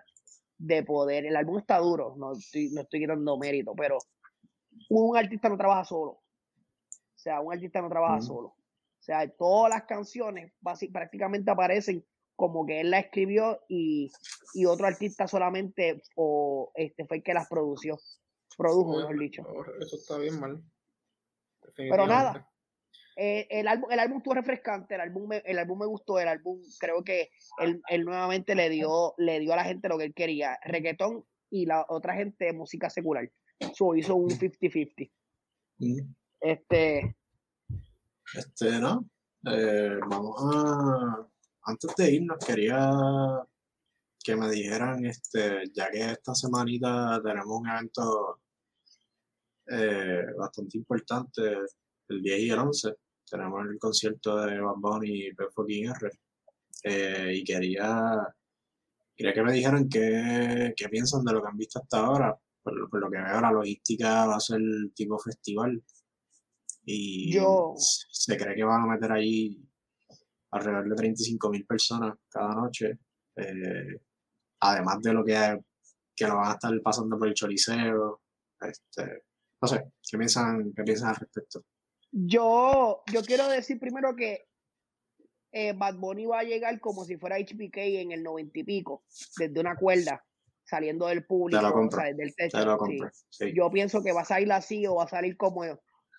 de 0.58 0.84
poder. 0.84 1.26
El 1.26 1.36
álbum 1.36 1.58
está 1.60 1.78
duro, 1.80 2.16
no 2.18 2.34
estoy, 2.34 2.70
no 2.72 2.82
estoy 2.82 3.00
quitando 3.00 3.38
mérito, 3.38 3.74
pero 3.76 3.98
un 4.90 5.18
artista 5.18 5.50
no 5.50 5.58
trabaja 5.58 5.86
solo. 5.86 6.12
O 6.12 7.20
sea, 7.20 7.40
un 7.40 7.54
artista 7.54 7.82
no 7.82 7.90
trabaja 7.90 8.22
solo. 8.22 8.50
O 8.50 9.04
sea, 9.08 9.28
todas 9.30 9.70
las 9.70 9.84
canciones 9.84 10.52
prácticamente 10.92 11.50
aparecen 11.50 12.06
como 12.36 12.66
que 12.66 12.82
él 12.82 12.92
la 12.92 13.00
escribió 13.00 13.62
y, 13.68 14.12
y 14.54 14.66
otro 14.66 14.86
artista 14.86 15.28
solamente 15.28 16.04
o 16.16 16.72
este 16.76 17.06
fue 17.06 17.18
el 17.18 17.24
que 17.24 17.34
las 17.34 17.48
produció. 17.48 17.98
Produjo, 18.58 18.98
mejor 18.98 19.20
dicho. 19.20 19.44
Eso 19.80 19.96
está 19.96 20.18
bien 20.18 20.40
mal. 20.40 20.62
Pero 21.76 22.06
nada, 22.06 22.50
eh, 23.20 23.48
el, 23.50 23.68
álbum, 23.68 23.92
el 23.92 24.00
álbum 24.00 24.18
estuvo 24.18 24.36
refrescante, 24.36 24.94
el 24.94 25.02
álbum, 25.02 25.28
me, 25.28 25.38
el 25.38 25.58
álbum 25.58 25.80
me 25.80 25.86
gustó, 25.88 26.20
el 26.20 26.28
álbum 26.28 26.62
creo 26.80 27.04
que 27.04 27.32
él, 27.60 27.82
él, 27.90 28.06
nuevamente 28.06 28.54
le 28.54 28.70
dio, 28.70 29.16
le 29.18 29.40
dio 29.40 29.54
a 29.54 29.56
la 29.56 29.64
gente 29.64 29.90
lo 29.90 29.98
que 29.98 30.06
él 30.06 30.14
quería, 30.14 30.60
reggaetón 30.64 31.26
y 31.50 31.66
la 31.66 31.86
otra 31.90 32.14
gente 32.14 32.54
música 32.54 32.90
secular. 32.90 33.30
So, 33.74 33.96
hizo 33.96 34.16
un 34.16 34.30
50-50. 34.30 35.12
Mm. 35.80 36.14
Este. 36.42 37.16
Este, 38.36 38.80
¿no? 38.80 39.10
Eh, 39.46 39.98
vamos 40.08 40.36
a. 40.38 41.28
Antes 41.64 41.96
de 41.96 42.12
irnos, 42.12 42.38
quería 42.46 42.92
que 44.24 44.36
me 44.36 44.50
dijeran, 44.50 45.06
este, 45.06 45.64
ya 45.74 45.90
que 45.90 46.12
esta 46.12 46.36
semanita 46.36 47.20
tenemos 47.24 47.62
un 47.62 47.70
evento 47.70 48.42
eh, 49.68 50.26
bastante 50.38 50.78
importante, 50.78 51.42
el 52.10 52.22
10 52.22 52.40
y 52.40 52.50
el 52.50 52.60
11, 52.60 52.96
tenemos 53.30 53.66
el 53.66 53.78
concierto 53.78 54.38
de 54.46 54.60
Bad 54.60 54.76
Bunny 54.78 55.28
y 55.28 55.34
P. 55.34 55.44
R. 55.44 56.10
Eh, 56.84 57.32
y 57.36 57.44
quería, 57.44 58.34
quería 59.16 59.34
que 59.34 59.44
me 59.44 59.54
dijeran 59.54 59.90
qué, 59.90 60.74
qué, 60.76 60.90
piensan 60.90 61.24
de 61.24 61.34
lo 61.34 61.42
que 61.42 61.50
han 61.50 61.58
visto 61.58 61.80
hasta 61.80 62.00
ahora. 62.00 62.38
Por, 62.62 63.00
lo 63.00 63.10
que 63.10 63.18
veo, 63.18 63.42
la 63.42 63.52
logística 63.52 64.26
va 64.26 64.36
a 64.36 64.40
ser 64.40 64.60
tipo 64.94 65.18
festival. 65.20 65.82
Y 66.86 67.34
Yo... 67.34 67.74
se 67.78 68.38
cree 68.38 68.56
que 68.56 68.64
van 68.64 68.84
a 68.84 68.94
meter 68.94 69.12
ahí 69.12 69.62
alrededor 70.52 70.90
de 70.90 70.96
35 70.96 71.50
mil 71.50 71.66
personas 71.66 72.16
cada 72.30 72.54
noche. 72.56 73.00
Eh, 73.36 74.02
además 74.62 75.02
de 75.02 75.14
lo 75.14 75.24
que, 75.24 75.60
que 76.16 76.28
lo 76.28 76.38
van 76.38 76.52
a 76.52 76.54
estar 76.54 76.82
pasando 76.82 77.18
por 77.18 77.28
el 77.28 77.34
Choliseo. 77.34 78.22
Este, 78.60 79.24
no 79.62 79.68
sé, 79.68 79.92
¿qué 80.10 80.18
piensan, 80.18 80.74
qué 80.74 80.84
piensan 80.84 81.10
al 81.10 81.16
respecto? 81.16 81.64
Yo, 82.12 83.04
yo 83.12 83.22
quiero 83.24 83.48
decir 83.48 83.80
primero 83.80 84.16
que 84.16 84.48
eh, 85.52 85.74
Bad 85.74 85.96
Bunny 85.96 86.26
va 86.26 86.40
a 86.40 86.44
llegar 86.44 86.80
como 86.80 87.06
si 87.06 87.18
fuera 87.18 87.38
HBK 87.38 87.78
en 87.78 88.12
el 88.12 88.24
noventa 88.24 88.60
y 88.60 88.64
pico, 88.64 89.04
desde 89.38 89.60
una 89.60 89.76
cuerda, 89.76 90.24
saliendo 90.64 91.08
del 91.08 91.26
público, 91.26 91.90
del 92.16 92.36
techo. 92.36 92.78
Yo 93.54 93.72
pienso 93.72 94.04
que 94.04 94.12
va 94.12 94.22
a 94.22 94.26
salir 94.26 94.52
así 94.52 94.86
o 94.86 94.96
va 94.96 95.06
a 95.06 95.10
salir 95.10 95.38
como, 95.38 95.64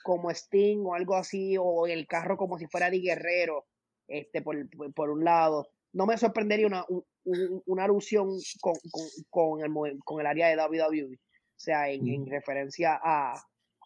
como 0.02 0.30
Sting 0.30 0.84
o 0.84 0.94
algo 0.94 1.14
así, 1.14 1.56
o 1.58 1.86
el 1.86 2.06
carro 2.06 2.36
como 2.36 2.58
si 2.58 2.66
fuera 2.66 2.90
de 2.90 3.00
Guerrero, 3.00 3.66
este, 4.06 4.42
por, 4.42 4.56
por 4.94 5.10
un 5.10 5.24
lado. 5.24 5.68
No 5.92 6.06
me 6.06 6.18
sorprendería 6.18 6.66
una, 6.66 6.84
una 7.66 7.84
alusión 7.84 8.28
con, 8.60 8.74
con, 8.90 9.06
con, 9.30 9.62
el, 9.62 9.98
con 10.04 10.20
el 10.20 10.26
área 10.26 10.48
de 10.48 10.56
WWE, 10.56 11.14
o 11.14 11.60
sea, 11.60 11.90
en, 11.90 12.06
en 12.08 12.26
referencia 12.26 12.98
a, 13.02 13.34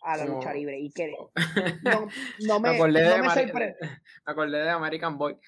a 0.03 0.17
la 0.17 0.25
lucha 0.25 0.53
libre 0.53 0.79
y 0.79 0.91
que 0.91 1.13
no, 1.85 2.09
no 2.41 2.61
me, 2.61 2.71
acordé, 2.71 3.17
no 3.17 3.25
me, 3.25 3.31
sorprende. 3.31 3.77
acordé 4.25 4.59
de 4.59 4.71
American 4.71 5.19
Boy. 5.19 5.39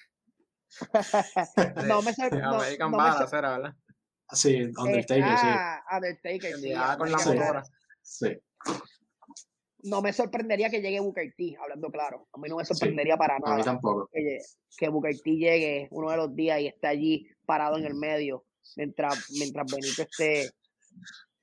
no 1.87 2.03
me 2.03 2.13
sorprende. 2.13 2.47
American 2.47 2.91
no, 2.91 2.97
Badass 2.97 3.33
era, 3.33 3.59
¿verdad? 3.59 3.75
Sí, 4.33 4.63
Undertaker, 4.77 5.39
sí. 5.39 5.47
Undertaker, 5.93 6.57
sí. 6.57 6.73
con 6.99 7.13
la 7.13 7.19
motora. 7.19 7.63
Sí. 8.03 8.39
No 9.83 10.01
me 10.01 10.13
sorprendería 10.13 10.71
que 10.71 10.81
llegue 10.81 11.01
Booker 11.01 11.35
T, 11.37 11.57
hablando 11.61 11.91
claro. 11.91 12.27
A 12.33 12.39
mí 12.39 12.49
no 12.49 12.57
me 12.57 12.65
sorprendería 12.65 13.17
para 13.17 13.39
nada. 13.39 13.55
A 13.55 13.59
mí 13.59 13.63
tampoco. 13.63 14.09
Que, 14.11 14.39
que 14.79 14.89
Booker 14.89 15.15
T 15.21 15.31
llegue 15.31 15.89
uno 15.91 16.11
de 16.11 16.17
los 16.17 16.35
días 16.35 16.61
y 16.61 16.69
esté 16.69 16.87
allí 16.87 17.29
parado 17.45 17.77
en 17.77 17.85
el 17.85 17.95
medio 17.95 18.47
mientras, 18.77 19.31
mientras 19.31 19.71
Benito 19.71 20.03
esté 20.03 20.51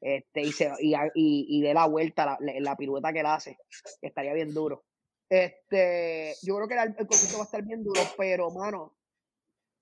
este, 0.01 0.41
y, 0.41 0.51
se, 0.51 0.71
y, 0.79 0.95
y, 1.13 1.61
dé 1.61 1.73
la 1.73 1.85
vuelta, 1.85 2.25
la, 2.25 2.37
la, 2.59 2.75
pirueta 2.75 3.13
que 3.13 3.19
él 3.19 3.27
hace, 3.27 3.57
estaría 4.01 4.33
bien 4.33 4.53
duro. 4.53 4.83
Este, 5.29 6.33
yo 6.41 6.55
creo 6.55 6.67
que 6.67 6.73
el, 6.73 6.95
el 6.97 7.07
concierto 7.07 7.37
va 7.37 7.43
a 7.43 7.45
estar 7.45 7.63
bien 7.63 7.83
duro, 7.83 8.01
pero 8.17 8.49
mano, 8.49 8.97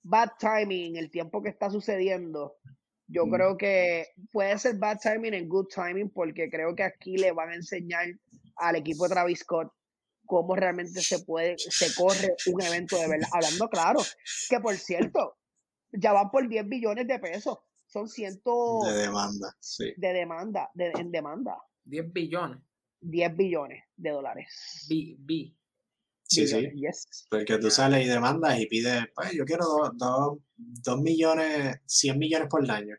bad 0.03 0.31
timing, 0.37 0.97
el 0.97 1.09
tiempo 1.09 1.41
que 1.41 1.49
está 1.49 1.69
sucediendo, 1.69 2.57
yo 3.07 3.25
mm. 3.25 3.31
creo 3.31 3.57
que 3.57 4.07
puede 4.31 4.57
ser 4.59 4.75
bad 4.77 4.99
timing 4.99 5.33
en 5.33 5.49
good 5.49 5.67
timing, 5.73 6.09
porque 6.09 6.49
creo 6.49 6.75
que 6.75 6.83
aquí 6.83 7.17
le 7.17 7.31
van 7.31 7.49
a 7.49 7.55
enseñar 7.55 8.07
al 8.57 8.75
equipo 8.75 9.05
de 9.05 9.09
Travis 9.09 9.39
Scott 9.39 9.71
cómo 10.25 10.55
realmente 10.55 11.01
se 11.01 11.19
puede, 11.19 11.55
se 11.57 11.95
corre 11.95 12.35
un 12.53 12.61
evento 12.61 12.97
de 12.97 13.07
verdad. 13.07 13.29
Hablando 13.33 13.67
claro, 13.69 13.99
que 14.47 14.59
por 14.59 14.75
cierto, 14.75 15.37
ya 15.91 16.13
van 16.13 16.29
por 16.29 16.47
10 16.47 16.67
billones 16.67 17.07
de 17.07 17.17
pesos 17.17 17.57
son 17.89 18.07
ciento... 18.07 18.81
De 18.85 18.93
demanda, 18.93 19.55
sí. 19.59 19.93
De 19.97 20.13
demanda, 20.13 20.69
de, 20.75 20.91
en 20.91 21.11
demanda. 21.11 21.57
10 21.85 22.13
billones. 22.13 22.59
10 23.01 23.35
billones 23.35 23.83
de 23.95 24.09
dólares. 24.11 24.85
B, 24.87 25.15
B. 25.17 25.55
Sí, 26.23 26.47
sí. 26.47 26.71
Porque 27.29 27.57
tú 27.57 27.71
sales 27.71 28.05
y 28.05 28.07
demandas 28.07 28.59
y 28.59 28.67
pides, 28.67 29.05
pues 29.15 29.31
yo 29.33 29.43
quiero 29.43 29.65
2 29.93 31.01
millones, 31.01 31.79
100 31.87 32.19
millones 32.19 32.47
por 32.47 32.63
el 32.63 32.69
año. 32.69 32.95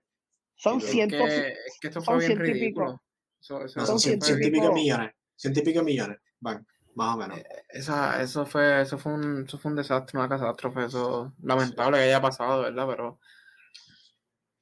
Son 0.57 0.81
ciento... 0.81 1.25
Es 1.25 1.79
que, 1.81 1.89
esto 1.89 2.03
fue 2.03 2.19
bien 2.19 2.39
ridículo. 2.39 3.01
son 3.39 4.01
ciento 4.01 4.37
y 4.37 4.51
pico 4.51 4.73
millones. 4.73 5.13
Ciento 5.37 5.61
y 5.61 5.63
pico 5.63 5.85
millones, 5.85 6.19
van, 6.41 6.67
más 6.97 7.15
o 7.15 7.19
menos. 7.19 7.39
Eh, 7.39 7.45
esa, 7.69 8.21
eso, 8.21 8.45
fue, 8.45 8.83
eso, 8.83 8.99
fue 8.99 9.13
un, 9.13 9.45
eso 9.47 9.57
fue 9.57 9.71
un 9.71 9.77
desastre, 9.77 10.19
una 10.19 10.29
catástrofe. 10.29 10.87
Eso 10.87 11.33
lamentable 11.43 11.99
que 11.99 12.05
haya 12.05 12.21
pasado, 12.21 12.63
¿verdad? 12.63 12.87
Pero 12.89 13.21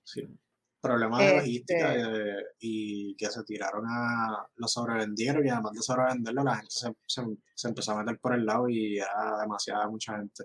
Sí. 0.09 0.27
Problemas 0.81 1.19
de 1.19 1.37
logística 1.37 1.95
este 1.95 2.47
y 2.61 3.17
que 3.17 3.27
se 3.27 3.43
tiraron 3.43 3.85
a. 3.87 4.47
Lo 4.57 4.69
sobrevendieron 4.69 5.45
y 5.45 5.51
además 5.51 5.73
de 5.73 5.83
sobrevenderlo, 5.83 6.45
la 6.45 6.57
gente 6.57 6.71
se, 6.71 6.93
se, 7.55 7.69
empezó 7.69 7.93
a 7.93 7.99
meter 8.03 8.19
por 8.21 8.35
el 8.35 8.47
lado 8.47 8.69
y 8.69 8.99
era 8.99 9.41
demasiada 9.41 9.89
mucha 9.89 10.17
gente. 10.17 10.45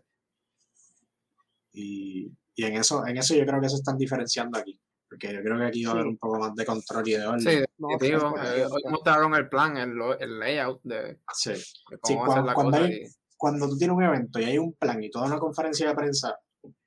Y, 1.72 2.32
y, 2.56 2.64
en 2.66 2.76
eso 2.76 3.06
en 3.06 3.18
eso 3.18 3.36
yo 3.36 3.46
creo 3.46 3.62
que 3.62 3.70
se 3.70 3.76
están 3.76 3.98
diferenciando 3.98 4.58
aquí. 4.58 4.80
Porque 5.08 5.32
yo 5.32 5.44
creo 5.44 5.60
que 5.60 5.66
aquí 5.66 5.86
va 5.86 5.92
a 5.92 5.94
haber 5.94 6.08
un 6.08 6.18
poco 6.18 6.40
más 6.40 6.56
de 6.56 6.66
control 6.66 7.08
y 7.08 7.12
de 7.12 7.28
orden. 7.28 7.40
Sí, 7.40 7.64
no, 7.78 7.88
digo, 8.02 8.36
eh, 8.40 8.66
hoy 8.66 8.82
mostraron 8.90 9.36
el 9.36 9.48
plan, 9.48 9.78
el, 9.78 9.94
el 10.20 10.40
layout 10.40 10.82
de, 10.84 11.20
sí. 11.32 11.54
cómo 12.02 12.26
hacer 12.26 12.44
la 12.44 12.54
cuando, 12.56 12.80
cosa 12.80 12.90
cuando 13.38 13.70
tú 13.70 13.78
tienes 13.78 13.96
un 13.96 14.04
evento 14.04 14.40
y 14.40 14.46
hay 14.46 14.58
un 14.58 14.74
plan 14.74 15.04
y 15.04 15.12
toda 15.12 15.28
una 15.28 15.38
conferencia 15.38 15.90
de 15.90 15.96
prensa 15.96 16.40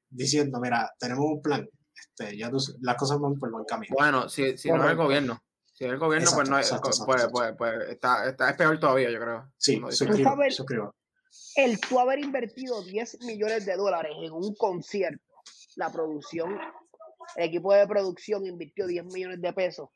diciendo, 0.08 0.58
mira, 0.60 0.90
tenemos 0.98 1.26
un 1.26 1.42
plan, 1.42 1.68
este, 2.18 2.36
ya 2.36 2.50
las 2.80 2.96
cosas 2.96 3.20
van 3.20 3.38
por 3.38 3.50
buen 3.50 3.64
camino. 3.64 3.94
Bueno, 3.96 4.28
si, 4.28 4.56
si 4.56 4.70
no 4.70 4.84
es 4.84 4.90
el 4.90 4.96
gobierno. 4.96 5.42
Si 5.72 5.84
es 5.84 5.90
el 5.90 5.98
gobierno, 5.98 6.30
pues 6.34 6.48
no 6.48 6.58
es, 6.58 6.74
pues, 6.82 7.02
pues, 7.04 7.54
pues, 7.58 7.74
está, 7.90 8.28
está, 8.28 8.50
es 8.50 8.56
peor 8.56 8.80
todavía, 8.80 9.10
yo 9.10 9.20
creo. 9.20 9.52
Sí, 9.58 9.80
suscribo, 9.90 10.34
suscribo. 10.48 10.94
el 11.56 11.78
tú 11.80 12.00
haber 12.00 12.20
invertido 12.20 12.82
10 12.82 13.20
millones 13.24 13.66
de 13.66 13.76
dólares 13.76 14.12
en 14.22 14.32
un 14.32 14.54
concierto, 14.54 15.22
la 15.76 15.92
producción, 15.92 16.58
el 17.36 17.44
equipo 17.44 17.74
de 17.74 17.86
producción 17.86 18.46
invirtió 18.46 18.86
10 18.86 19.04
millones 19.12 19.42
de 19.42 19.52
pesos. 19.52 19.90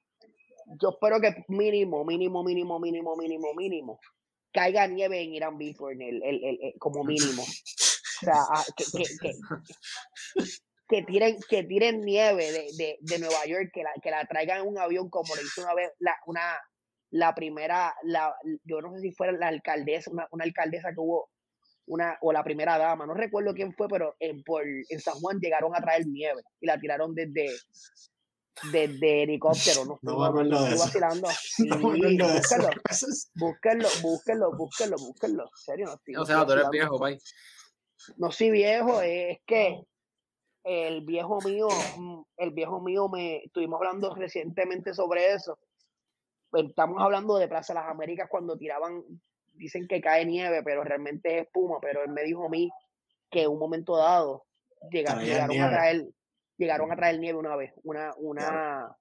Yo 0.79 0.91
espero 0.91 1.19
que 1.19 1.47
mínimo, 1.49 2.05
mínimo, 2.05 2.45
mínimo, 2.45 2.79
mínimo, 2.79 3.17
mínimo, 3.17 3.55
mínimo, 3.55 4.01
caiga 4.53 4.87
nieve 4.87 5.23
en 5.23 5.33
Irán 5.33 5.57
Before, 5.57 5.95
el, 5.95 6.23
el, 6.23 6.45
el, 6.45 6.75
como 6.79 7.05
mínimo. 7.05 7.43
O 8.23 8.23
sea, 8.23 8.35
ah, 8.53 8.65
que, 8.77 8.85
que, 8.85 9.05
que, 9.19 9.33
que, 10.91 11.03
tiren, 11.05 11.39
que 11.49 11.63
tiren 11.63 12.01
nieve 12.01 12.51
de, 12.51 12.67
de, 12.77 12.99
de 13.01 13.19
Nueva 13.21 13.47
York, 13.47 13.71
que 13.73 13.85
la, 13.85 13.93
que 14.03 14.11
la 14.11 14.27
traigan 14.27 14.63
en 14.63 14.67
un 14.69 14.79
avión 14.79 15.09
como 15.09 15.35
le 15.37 15.43
hizo 15.43 15.63
una 15.63 15.75
vez 15.75 15.93
la, 16.01 16.17
una, 16.27 16.59
la 17.11 17.33
primera, 17.33 17.95
la, 18.03 18.35
yo 18.65 18.81
no 18.81 18.93
sé 18.93 19.01
si 19.01 19.13
fue 19.13 19.33
la 19.33 19.49
alcaldesa, 19.49 20.11
una, 20.11 20.27
una 20.33 20.45
alcaldesa 20.45 20.91
que 20.91 20.99
hubo 20.99 21.31
una, 21.87 22.19
o 22.23 22.33
la 22.33 22.43
primera 22.43 22.77
dama, 22.77 23.07
no 23.07 23.15
recuerdo 23.15 23.55
quién 23.55 23.73
fue, 23.73 23.87
pero 23.89 24.17
en, 24.19 24.43
por, 24.43 24.65
en 24.65 25.01
San 25.01 25.15
Juan 25.15 25.39
llegaron 25.39 25.75
a 25.77 25.81
traer 25.81 26.07
nieve 26.09 26.43
y 26.61 26.67
la 26.67 26.79
tiraron 26.79 27.15
desde, 27.15 27.51
desde 28.73 29.23
helicóptero. 29.23 29.85
No, 29.85 29.99
no 30.03 30.19
me 30.19 30.27
acuerdo 30.27 30.65
de 30.65 30.75
eso. 30.75 30.85
vacilando. 30.85 31.29
No 31.59 31.77
me 31.77 31.77
acuerdo 31.77 32.19
de 32.27 32.35
búsquenlo, 32.35 32.71
eso. 32.91 33.07
búsquenlo, 33.35 33.89
búsquenlo, 34.03 34.57
búsquenlo, 34.57 34.97
búsquenlo. 34.99 35.45
En 35.45 35.65
serio, 35.65 35.87
no 35.87 35.95
estoy, 35.95 36.15
O 36.17 36.19
no 36.19 36.27
sea, 36.27 36.41
estoy 36.41 36.47
tú 36.47 36.53
eres 36.61 36.71
viejo, 36.71 36.99
pay. 36.99 37.19
No 38.17 38.33
soy 38.33 38.51
viejo, 38.51 39.01
es 39.03 39.39
que 39.47 39.85
el 40.65 41.03
viejo 41.05 41.39
mío, 41.41 41.69
mm, 41.97 42.23
el 42.37 42.51
viejo 42.53 42.81
mío 42.81 43.09
me 43.09 43.45
estuvimos 43.45 43.79
hablando 43.79 44.15
recientemente 44.15 44.93
sobre 44.95 45.33
eso. 45.33 45.59
Pues, 46.51 46.65
Estamos 46.67 47.01
hablando 47.03 47.37
de 47.39 47.49
Plaza 47.49 47.73
de 47.73 47.81
las 47.81 47.89
Américas 47.89 48.29
cuando 48.31 48.57
tiraban, 48.59 49.03
dicen 49.55 49.87
que 49.89 50.01
cae 50.01 50.25
nieve, 50.27 50.63
pero 50.63 50.83
realmente 50.85 51.37
es 51.39 51.47
espuma, 51.47 51.79
pero 51.81 52.03
él 52.03 52.11
me 52.11 52.23
dijo 52.25 52.47
a 52.47 52.49
mí 52.49 52.71
que 53.31 53.43
en 53.43 53.51
un 53.51 53.59
momento 53.59 53.97
dado 53.97 54.47
llega- 54.91 55.13
Traían 55.15 55.49
llegaron 55.49 55.61
a 55.63 55.71
traer, 55.71 56.09
llegaron 56.57 56.93
a 56.93 56.97
traer 56.97 57.19
nieve 57.21 57.39
una 57.39 57.57
vez, 57.57 57.73
una, 57.85 58.13
una, 58.17 58.97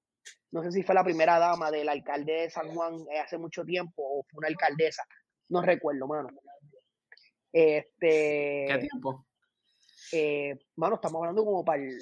no 0.52 0.64
sé 0.64 0.72
si 0.72 0.84
fue 0.84 0.94
la 0.96 1.04
primera 1.04 1.40
dama 1.40 1.72
del 1.72 1.90
alcalde 1.90 2.34
de 2.34 2.50
San 2.50 2.74
Juan 2.74 2.96
eh, 3.12 3.20
hace 3.20 3.38
mucho 3.38 3.64
tiempo 3.66 4.02
o 4.04 4.24
fue 4.30 4.38
una 4.40 4.48
alcaldesa, 4.48 5.04
no 5.50 5.62
recuerdo, 5.62 6.08
mano. 6.08 6.30
Este, 7.52 8.66
¿Qué 8.68 8.78
tiempo? 8.92 9.26
Eh, 10.14 10.58
mano, 10.76 10.96
estamos 10.96 11.20
hablando 11.20 11.44
como 11.46 11.64
para 11.64 11.82
el, 11.84 11.98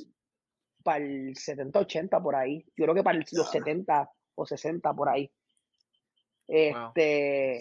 para 0.84 1.03
el 1.03 1.36
70, 1.36 1.80
80 1.80 2.22
por 2.22 2.36
ahí. 2.36 2.64
Yo 2.76 2.86
creo 2.86 2.95
que 2.95 3.03
para 3.03 3.18
el- 3.18 3.26
los 3.32 3.45
Ya. 3.47 3.51
70 3.60 4.10
o 4.36 4.45
60 4.45 4.93
por 4.93 5.10
ahí. 5.10 5.32
Este, 6.47 7.60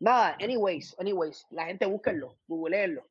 nada, 0.00 0.36
anyways, 0.40 0.94
anyways, 0.98 1.46
la 1.50 1.66
gente 1.66 1.86
búsquenlo, 1.86 2.38
googleenlo. 2.46 3.02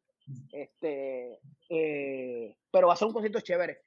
Este, 0.51 1.39
eh, 1.69 2.55
pero 2.71 2.87
va 2.87 2.93
a 2.93 2.97
ser 2.97 3.07
un 3.07 3.13
concierto 3.13 3.41
chévere. 3.41 3.81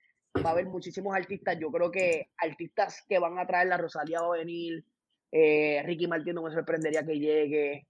Va 0.44 0.50
a 0.50 0.52
haber 0.52 0.66
muchísimos 0.66 1.14
artistas. 1.14 1.58
Yo 1.58 1.70
creo 1.70 1.90
que 1.90 2.30
artistas 2.38 3.04
que 3.08 3.18
van 3.18 3.38
a 3.38 3.46
traer 3.46 3.68
la 3.68 3.76
Rosalía 3.76 4.20
va 4.22 4.34
a 4.34 4.38
venir. 4.38 4.84
eh, 5.32 5.80
Ricky 5.84 6.06
Martin 6.08 6.34
no 6.34 6.42
me 6.42 6.50
sorprendería 6.52 7.04
que 7.06 7.18
llegue. 7.18 7.86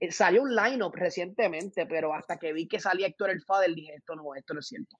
Eh, 0.00 0.12
salió 0.12 0.42
un 0.42 0.54
lineup 0.54 0.94
recientemente, 0.94 1.86
pero 1.86 2.14
hasta 2.14 2.38
que 2.38 2.52
vi 2.52 2.68
que 2.68 2.80
salía 2.80 3.06
Héctor 3.06 3.30
El 3.30 3.42
Fader, 3.42 3.74
dije, 3.74 3.94
esto 3.96 4.14
no, 4.14 4.34
esto 4.34 4.54
no 4.54 4.60
es 4.60 4.66
cierto. 4.66 4.96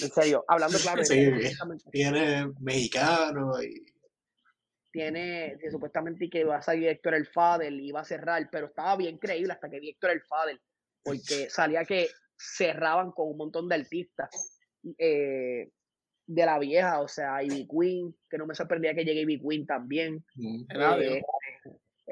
En 0.00 0.10
serio, 0.10 0.44
hablando 0.48 0.78
claro, 0.78 1.04
Sí. 1.04 1.30
Tiene 1.90 2.46
mexicano 2.60 3.62
y 3.62 3.92
tiene 4.92 5.56
que 5.58 5.70
supuestamente 5.70 6.28
que 6.28 6.44
va 6.44 6.58
a 6.58 6.62
salir 6.62 6.88
Héctor 6.88 7.14
El 7.14 7.26
Fader 7.26 7.72
y 7.72 7.90
va 7.90 8.00
a 8.00 8.04
cerrar, 8.04 8.48
pero 8.52 8.66
estaba 8.66 8.96
bien 8.96 9.18
creíble 9.18 9.52
hasta 9.52 9.70
que 9.70 9.80
vi 9.80 9.90
Héctor 9.90 10.10
El 10.10 10.22
Fader, 10.22 10.60
porque 11.02 11.48
salía 11.50 11.84
que 11.84 12.08
cerraban 12.36 13.10
con 13.12 13.28
un 13.28 13.38
montón 13.38 13.68
de 13.68 13.76
artistas 13.76 14.60
eh, 14.98 15.70
de 16.26 16.46
la 16.46 16.58
vieja, 16.58 17.00
o 17.00 17.08
sea, 17.08 17.42
Ivy 17.42 17.66
Queen, 17.68 18.14
que 18.28 18.38
no 18.38 18.46
me 18.46 18.54
sorprendía 18.54 18.94
que 18.94 19.04
llegue 19.04 19.22
Ivy 19.22 19.40
Queen 19.40 19.66
también. 19.66 20.24
mm, 20.34 20.64
eh, 20.70 21.22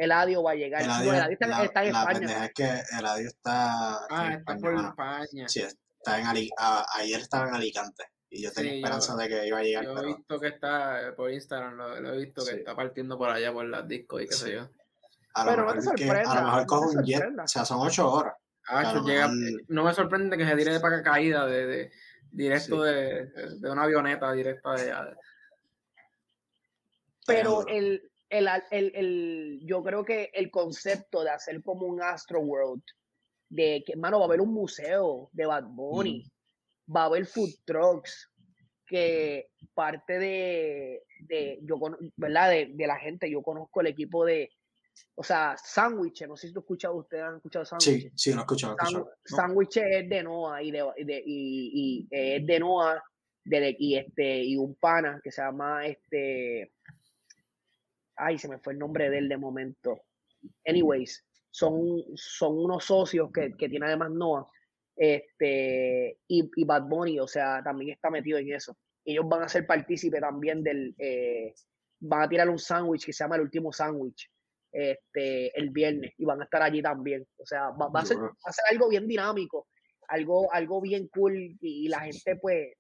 Eladio 0.04 0.42
va 0.42 0.52
a 0.52 0.54
llegar. 0.54 0.82
Eladio- 0.82 1.12
Eladio 1.14 1.32
está, 1.32 1.46
la, 1.46 1.64
está 1.64 1.84
en 1.84 1.92
la 1.92 2.00
España. 2.02 2.44
es 2.46 2.52
que 2.54 2.82
Eladio 2.98 3.28
está 3.28 4.06
Ah, 4.10 4.26
en 4.26 4.32
está 4.32 4.52
España, 4.54 4.60
por 4.60 4.72
mano. 4.74 4.88
España. 4.88 5.48
Sí, 5.48 5.60
está 5.62 6.18
en 6.20 6.26
Ali- 6.26 6.50
a- 6.58 6.86
ayer 6.96 7.20
estaba 7.20 7.48
en 7.48 7.54
Alicante 7.54 8.04
y 8.30 8.42
yo 8.42 8.52
tenía 8.52 8.72
Sí, 8.72 8.80
yo- 8.80 8.86
esperanza 8.86 9.16
de 9.16 9.28
que 9.28 9.46
iba 9.46 9.58
a 9.58 9.62
llegar, 9.62 9.84
Yo 9.84 9.98
he 9.98 10.06
visto 10.06 10.40
que 10.40 10.46
está 10.48 11.08
eh, 11.08 11.12
por 11.12 11.30
Instagram, 11.30 11.74
lo, 11.76 12.00
lo 12.00 12.14
he 12.14 12.18
visto 12.18 12.44
que 12.44 12.52
Sí. 12.52 12.56
está 12.58 12.74
partiendo 12.74 13.18
por 13.18 13.30
allá 13.30 13.52
por 13.52 13.64
las 13.66 13.86
discos 13.86 14.22
y 14.22 14.26
qué 14.26 14.34
Sí. 14.34 14.44
sé 14.44 14.52
yo. 14.54 14.68
a 15.32 15.44
lo 15.44 15.50
Pero 15.52 15.64
no 15.64 15.72
te 15.92 15.94
que- 15.94 16.10
a 16.10 16.14
lo 16.34 16.42
mejor 16.42 16.60
no 16.62 16.66
coge 16.66 16.96
un 16.98 17.04
jet, 17.04 17.22
o 17.44 17.46
sea, 17.46 17.64
son 17.64 17.78
ocho 17.86 18.10
horas. 18.10 18.34
Ah, 18.66 19.00
llega- 19.06 19.28
mejor- 19.28 19.62
no 19.68 19.84
me 19.84 19.94
sorprende 19.94 20.36
que 20.36 20.44
se 20.44 20.56
tire 20.56 20.72
de 20.72 20.80
paracaídas 20.80 21.48
de, 21.48 21.66
de 21.66 21.92
directo 22.32 22.84
Sí. 22.84 22.90
de, 22.90 23.26
de 23.60 23.70
una 23.70 23.84
avioneta 23.84 24.32
directa 24.32 24.72
de 24.74 24.90
allá. 24.90 25.16
Pero- 27.26 27.64
el, 27.68 28.09
el, 28.30 28.48
el, 28.70 28.92
el- 28.94 29.60
yo 29.64 29.82
creo 29.82 30.04
que 30.04 30.30
el 30.32 30.50
concepto 30.50 31.22
de 31.24 31.30
hacer 31.30 31.62
como 31.62 31.86
un 31.86 32.00
Astro 32.02 32.40
World, 32.40 32.82
de 33.48 33.82
que, 33.84 33.96
mano, 33.96 34.18
va 34.18 34.24
a 34.24 34.28
haber 34.28 34.40
un 34.40 34.52
museo 34.54 35.28
de 35.32 35.44
Bad 35.46 35.64
Bunny, 35.64 36.24
va 36.94 37.02
a 37.02 37.06
haber 37.06 37.26
food 37.26 37.50
trucks, 37.64 38.28
que 38.86 39.48
parte 39.74 40.18
de, 40.18 41.02
de 41.20 41.58
yo, 41.62 41.76
¿verdad? 42.16 42.50
De, 42.50 42.66
de 42.72 42.86
la 42.86 42.96
gente, 42.96 43.30
yo 43.30 43.42
conozco 43.42 43.80
el 43.80 43.86
equipo 43.88 44.24
de, 44.24 44.50
o 45.14 45.22
sea, 45.22 45.56
sándwiches, 45.56 46.28
no 46.28 46.36
sé 46.36 46.48
si 46.48 46.52
tú 46.54 46.60
escuchado, 46.60 46.94
ustedes 46.96 47.22
han 47.24 47.36
escuchado 47.36 47.64
sándwiches. 47.64 48.12
Sí, 48.16 48.30
sí, 48.30 48.30
lo 48.32 48.38
he 48.38 48.42
escuchado. 48.42 48.76
Sándwiches 49.24 49.84
es 49.90 50.08
de 50.08 50.22
Noah 50.24 50.62
y, 50.62 50.70
de, 50.72 50.84
y, 50.96 51.04
de- 51.04 51.22
y- 51.24 51.70
y 51.74 52.08
es 52.10 52.46
de 52.46 52.58
Noah 52.60 53.02
de, 53.44 53.76
y 53.78 53.96
este 53.96 54.42
y 54.44 54.56
un 54.56 54.74
pana 54.74 55.20
que 55.22 55.30
se 55.32 55.40
llama 55.42 55.86
este 55.86 56.72
ay 58.20 58.38
se 58.38 58.48
me 58.48 58.58
fue 58.58 58.72
el 58.72 58.78
nombre 58.78 59.10
de 59.10 59.18
él 59.18 59.28
de 59.28 59.36
momento 59.36 60.02
anyways 60.66 61.24
son 61.50 62.02
son 62.14 62.58
unos 62.58 62.84
socios 62.84 63.30
que, 63.32 63.54
que 63.56 63.68
tiene 63.68 63.86
además 63.86 64.10
Noah 64.10 64.46
este 64.96 66.18
y, 66.28 66.50
y 66.54 66.64
Bad 66.64 66.84
Bunny 66.84 67.18
o 67.18 67.26
sea 67.26 67.62
también 67.62 67.92
está 67.92 68.10
metido 68.10 68.38
en 68.38 68.52
eso 68.52 68.76
ellos 69.04 69.28
van 69.28 69.42
a 69.42 69.48
ser 69.48 69.66
partícipe 69.66 70.20
también 70.20 70.62
del 70.62 70.94
eh, 70.98 71.54
van 72.00 72.22
a 72.22 72.28
tirar 72.28 72.48
un 72.48 72.58
sándwich 72.58 73.06
que 73.06 73.12
se 73.12 73.24
llama 73.24 73.36
el 73.36 73.42
último 73.42 73.72
sándwich 73.72 74.30
este 74.72 75.58
el 75.58 75.70
viernes 75.70 76.12
y 76.16 76.24
van 76.24 76.40
a 76.40 76.44
estar 76.44 76.62
allí 76.62 76.80
también 76.82 77.26
o 77.38 77.46
sea 77.46 77.70
va, 77.70 77.90
a 78.00 78.04
ser 78.04 78.18
algo 78.70 78.88
bien 78.88 79.06
dinámico 79.06 79.68
algo 80.08 80.52
algo 80.52 80.80
bien 80.80 81.08
cool 81.08 81.36
y, 81.36 81.58
y 81.60 81.88
la 81.88 82.00
gente 82.00 82.36
pues 82.36 82.74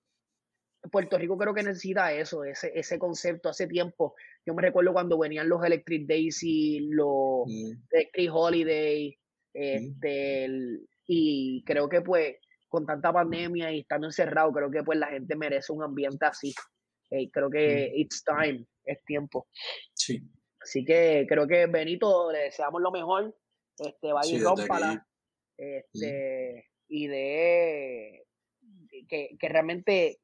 Puerto 0.88 1.18
Rico 1.18 1.36
creo 1.36 1.54
que 1.54 1.62
necesita 1.62 2.12
eso, 2.12 2.44
ese, 2.44 2.72
ese 2.74 2.98
concepto 2.98 3.48
hace 3.48 3.66
tiempo. 3.66 4.14
Yo 4.46 4.54
me 4.54 4.62
recuerdo 4.62 4.92
cuando 4.92 5.18
venían 5.18 5.48
los 5.48 5.64
Electric 5.64 6.06
Daisy, 6.06 6.80
los 6.90 7.46
Mm, 7.46 7.72
Electric 7.90 8.30
Holiday, 8.32 9.18
este, 9.52 10.44
el- 10.44 10.88
y 11.06 11.62
creo 11.64 11.88
que 11.88 12.00
pues 12.02 12.36
con 12.68 12.86
tanta 12.86 13.12
pandemia 13.12 13.72
y 13.72 13.80
estando 13.80 14.06
encerrado, 14.06 14.52
creo 14.52 14.70
que 14.70 14.82
pues 14.84 14.98
la 14.98 15.08
gente 15.08 15.34
merece 15.36 15.72
un 15.72 15.82
ambiente 15.82 16.24
así. 16.24 16.54
Eh, 17.10 17.28
creo 17.30 17.50
que 17.50 17.90
it's 17.96 18.22
time, 18.24 18.64
es 18.84 19.04
tiempo. 19.04 19.48
Sí, 19.94 20.22
Así 20.62 20.84
que 20.84 21.24
creo 21.28 21.48
que 21.48 21.66
Benito, 21.66 22.30
le 22.30 22.40
deseamos 22.40 22.80
lo 22.82 22.90
mejor. 22.90 23.34
Este, 23.78 24.12
vaya 24.12 24.28
Sí, 24.28 24.36
y 24.36 24.38
rómpala. 24.40 25.06
Este, 25.56 26.68
y 26.86 27.06
de 27.08 28.26
que, 29.08 29.36
que 29.38 29.48
realmente 29.48 30.20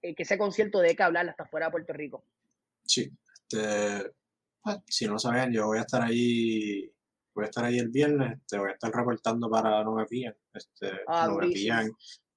eh, 0.00 0.14
que 0.14 0.22
ese 0.22 0.38
concierto 0.38 0.78
debe 0.80 0.94
que 0.96 1.02
hablar 1.02 1.28
hasta 1.28 1.44
fuera 1.46 1.66
de 1.66 1.72
Puerto 1.72 1.92
Rico. 1.92 2.24
sí. 2.84 3.10
Este, 3.54 4.12
pues, 4.62 4.78
si 4.88 5.06
no 5.06 5.12
lo 5.14 5.18
sabían, 5.18 5.52
yo 5.52 5.66
voy 5.66 5.78
a 5.78 5.82
estar 5.82 6.02
ahí, 6.02 6.90
voy 7.34 7.44
a 7.44 7.48
estar 7.48 7.64
ahí 7.64 7.78
el 7.78 7.88
viernes, 7.88 8.38
este, 8.40 8.58
voy 8.58 8.70
a 8.70 8.72
estar 8.72 8.90
reportando 8.92 9.48
para 9.50 9.82
No 9.84 9.94
Me 9.94 10.06
Pillan. 10.06 10.34
Este, 10.52 10.90
Ah, 11.06 11.26
no 11.28 11.36
me 11.36 11.48
pillan, 11.48 11.90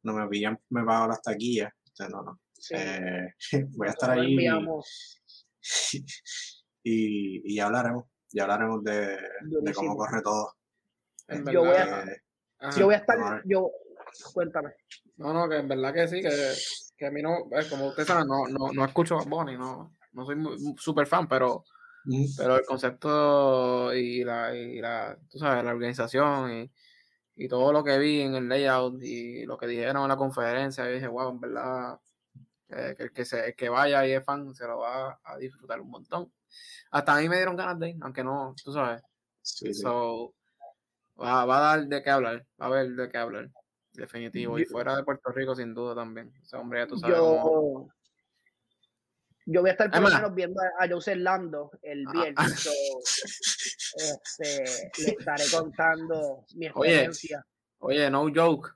no 0.04 0.14
me 0.14 0.28
pillan, 0.28 0.60
me 0.70 0.84
pago 0.84 1.08
las 1.08 1.22
taquillas. 1.22 1.74
Este, 1.86 2.10
no, 2.10 2.22
no. 2.24 2.40
Sí. 2.54 2.76
Eh, 2.78 3.34
voy 3.78 3.88
a 3.88 3.92
estar 3.92 4.12
ahí 4.12 4.36
y, 6.84 7.52
y 7.54 7.56
ya 7.56 7.66
hablaremos, 7.66 8.06
ya 8.32 8.44
hablaremos 8.44 8.84
de, 8.84 9.18
de 9.62 9.74
cómo 9.74 9.96
corre 9.96 10.22
todo. 10.22 10.54
En 11.28 11.46
Yo 11.46 11.62
voy 11.62 11.76
a- 11.76 11.86
verdad, 11.86 12.08
ajá. 12.60 12.80
yo 12.80 12.86
voy 12.86 12.96
a 12.96 12.98
estar, 13.00 13.42
yo, 13.46 13.70
cuéntame. 14.34 14.70
No, 15.18 15.34
no, 15.34 15.50
que 15.50 15.58
en 15.58 15.68
verdad 15.68 15.94
que 15.94 16.08
sí, 16.08 16.22
que, 16.22 16.54
que 16.96 17.06
a 17.08 17.12
mí 17.12 17.22
no, 17.22 17.40
eh, 17.52 17.68
como 17.70 17.88
usted 17.88 18.06
sabe, 18.06 18.24
no, 18.26 18.48
no, 18.48 18.72
no 18.72 18.86
escucho 18.86 19.18
a 19.20 19.24
Bonnie, 19.24 19.58
no, 19.58 19.97
no 20.18 20.26
soy 20.26 20.36
muy, 20.38 20.58
súper 20.78 21.08
fan, 21.08 21.28
pero, 21.28 21.64
pero 22.38 22.58
el 22.58 22.66
concepto 22.66 23.94
y 23.94 24.24
la, 24.24 24.56
y 24.56 24.82
la, 24.82 25.18
tú 25.30 25.40
sabes, 25.40 25.64
la 25.64 25.72
organización 25.72 26.52
y, 26.54 26.72
y 27.36 27.48
todo 27.48 27.74
lo 27.74 27.84
que 27.84 27.98
vi 28.00 28.22
en 28.22 28.36
el 28.36 28.50
layout 28.50 29.02
y 29.04 29.46
lo 29.46 29.58
que 29.58 29.68
dijeron 29.68 30.04
en 30.04 30.10
la 30.10 30.18
conferencia, 30.18 30.86
yo 30.86 30.94
dije, 30.94 31.08
wow, 31.08 31.32
en 31.32 31.40
verdad, 31.42 32.00
eh, 32.70 32.96
que 32.98 33.04
el 33.04 33.12
que, 33.14 33.26
se, 33.26 33.48
el 33.48 33.56
que 33.56 33.70
vaya 33.70 34.06
y 34.08 34.14
es 34.14 34.24
fan 34.26 34.54
se 34.56 34.68
lo 34.68 34.80
va 34.80 35.20
a 35.24 35.38
disfrutar 35.38 35.82
un 35.82 35.90
montón. 35.92 36.34
Hasta 36.92 37.16
a 37.18 37.22
mí 37.22 37.30
me 37.30 37.38
dieron 37.38 37.56
ganas 37.58 37.80
de 37.80 37.92
ir, 37.92 37.98
aunque 38.02 38.24
no, 38.24 38.56
tú 38.64 38.74
sabes. 38.74 39.02
sí, 39.42 39.74
sí. 39.74 39.84
So, 39.84 40.34
Va, 41.22 41.46
va 41.50 41.58
a 41.58 41.62
dar 41.62 41.88
de 41.88 42.02
qué 42.04 42.10
hablar, 42.12 42.46
va 42.62 42.66
a 42.66 42.70
haber 42.70 42.90
de 42.96 43.10
qué 43.10 43.18
hablar, 43.18 43.50
definitivo. 43.94 44.60
Y 44.60 44.66
fuera 44.66 44.96
de 44.96 45.04
Puerto 45.04 45.32
Rico, 45.32 45.56
sin 45.56 45.74
duda 45.74 45.96
también. 45.96 46.32
Ese 46.44 46.56
hombre 46.58 46.80
ya 46.82 46.88
tú 46.88 46.98
sabes 46.98 47.18
cómo- 47.20 47.90
Yo, 49.50 49.62
voy 49.62 49.70
a 49.70 49.72
estar 49.74 49.90
por 49.90 50.02
lo 50.02 50.10
menos 50.10 50.36
viendo 50.36 50.60
a, 50.62 50.84
a 50.84 50.90
José 50.90 51.16
Lando 51.16 51.72
el 51.82 52.06
Ah. 52.08 52.12
viernes. 52.12 52.60
so, 52.60 52.70
este, 53.96 54.92
le 55.04 55.10
estaré 55.12 55.44
contando 55.52 56.44
mi 56.56 56.66
experiencia. 56.68 57.46
Oye, 57.80 58.10
no 58.10 58.28
joke. 58.34 58.72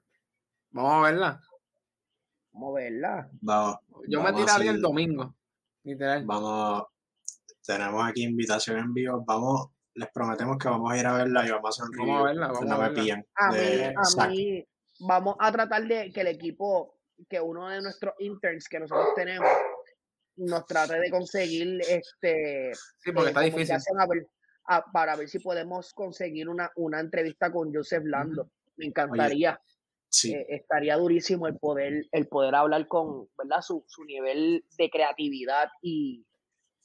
Vamos 0.71 0.93
a 0.93 1.01
verla. 1.11 1.41
Vamos 2.53 2.69
a 2.69 2.79
verla. 2.81 3.29
Vamos, 3.41 3.77
Yo 4.07 4.19
me 4.19 4.31
Vamos 4.31 4.41
tiraría 4.45 4.71
el 4.71 4.81
domingo. 4.81 5.35
Literal. 5.83 6.23
vamos, 6.25 6.83
tenemos 7.65 8.07
aquí 8.07 8.23
invitación 8.23 8.77
en 8.79 8.93
vivo. 8.93 9.23
Vamos, 9.25 9.67
les 9.95 10.09
prometemos 10.11 10.57
que 10.57 10.69
vamos 10.69 10.91
a 10.91 10.97
ir 10.97 11.05
a 11.05 11.13
verla 11.13 11.45
y 11.45 11.51
vamos 11.51 11.79
a 11.79 11.83
hacer 11.83 11.99
un 11.99 12.07
Vamos 12.07 12.21
a 12.21 12.25
verla, 12.27 12.47
vamos 12.47 12.65
no 12.65 12.75
a 12.75 12.77
me 12.77 12.83
verla. 12.83 13.01
pillan. 13.01 13.25
A 13.35 13.51
mí, 13.51 13.57
a 14.19 14.27
mí, 14.27 14.67
vamos 15.01 15.35
a 15.39 15.51
tratar 15.51 15.83
de 15.85 16.11
que 16.13 16.21
el 16.21 16.27
equipo, 16.27 16.97
que 17.27 17.41
uno 17.41 17.67
de 17.67 17.81
nuestros 17.81 18.13
interns 18.19 18.69
que 18.69 18.79
nosotros 18.79 19.07
tenemos, 19.15 19.49
nos 20.37 20.65
trate 20.65 20.99
de 20.99 21.09
conseguir 21.09 21.79
este 21.87 22.71
Sí, 22.99 23.11
porque 23.11 23.27
eh, 23.27 23.29
está 23.29 23.41
difícil. 23.41 23.67
comunicación 23.67 24.01
a 24.01 24.07
ver- 24.07 24.27
a- 24.67 24.91
para 24.91 25.15
ver 25.15 25.29
si 25.29 25.39
podemos 25.39 25.93
conseguir 25.93 26.49
una, 26.49 26.71
una 26.75 26.99
entrevista 26.99 27.51
con 27.51 27.73
Joseph 27.73 28.03
Lando. 28.05 28.51
Me 28.77 28.85
encantaría. 28.85 29.59
Sí, 30.09 30.33
eh, 30.33 30.45
estaría 30.49 30.97
durísimo 30.97 31.47
el 31.47 31.57
poder, 31.57 32.05
el 32.11 32.27
poder 32.27 32.55
hablar 32.55 32.87
con, 32.87 33.27
¿verdad? 33.37 33.61
Su, 33.61 33.83
su 33.87 34.03
nivel 34.03 34.65
de 34.77 34.89
creatividad 34.89 35.69
y, 35.81 36.25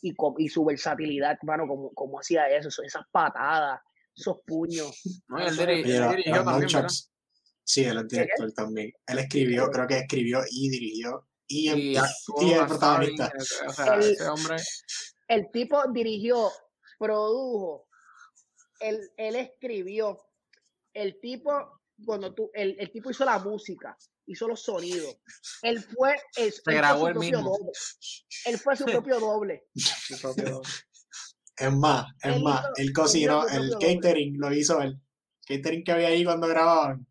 y, 0.01 0.15
y 0.39 0.49
su 0.49 0.65
versatilidad, 0.65 1.37
mano, 1.43 1.67
como, 1.67 1.93
como 1.93 2.21
hacía 2.21 2.49
eso, 2.49 2.83
esas 2.83 3.05
patadas, 3.11 3.81
esos 4.17 4.39
puños. 4.47 4.91
No, 5.29 5.39
es 5.39 5.57
director 5.57 6.17
también. 8.55 8.93
Él 9.07 9.19
escribió, 9.19 9.71
creo 9.71 9.87
que 9.89 9.99
escribió 9.99 10.41
y 10.51 10.71
dirigió 10.71 11.27
y, 11.49 11.71
Y 11.93 11.97
actuó, 11.97 12.43
y 12.43 12.53
el 12.53 12.67
protagonista. 12.67 13.31
O 13.67 13.73
sea, 13.73 13.95
El- 13.95 14.11
ese 14.13 14.29
hombre. 14.29 14.57
El 15.29 15.51
tipo 15.53 15.83
dirigió, 15.93 16.51
produjo, 16.99 17.89
él, 18.81 19.11
él 19.17 19.37
escribió, 19.37 20.19
el 20.93 21.19
tipo, 21.21 21.81
cuando 22.05 22.33
tú, 22.35 22.51
el, 22.55 22.77
el 22.79 22.91
tipo 22.93 23.11
hizo 23.11 23.25
la 23.25 23.39
música, 23.39 23.97
hizo 24.27 24.47
los 24.49 24.63
sonidos, 24.63 25.17
él 25.63 25.83
fue, 25.83 26.13
él, 26.37 26.47
él 26.47 26.55
fue 26.65 26.75
grabó 26.75 27.01
su 27.01 27.07
él 27.09 27.13
propio 27.15 27.39
mismo. 27.39 27.51
doble. 27.59 27.73
Él 28.47 28.59
fue 28.59 28.77
su 28.77 28.85
propio 29.05 29.21
doble. 29.21 29.67
su 29.75 30.19
propio- 30.21 30.63
Es 31.59 31.73
más, 31.73 32.07
es 32.23 32.35
Él 32.37 32.43
más, 32.43 32.61
hizo- 32.61 32.73
él 32.77 32.93
cocinó, 32.93 33.43
su 33.49 33.57
el 33.57 33.71
doble. 33.71 33.95
catering 33.97 34.39
lo 34.39 34.53
hizo 34.55 34.81
él. 34.83 35.01
Catering 35.47 35.85
que 35.85 35.93
había 35.93 36.09
ahí 36.09 36.25
cuando 36.25 36.47
grababan, 36.49 37.07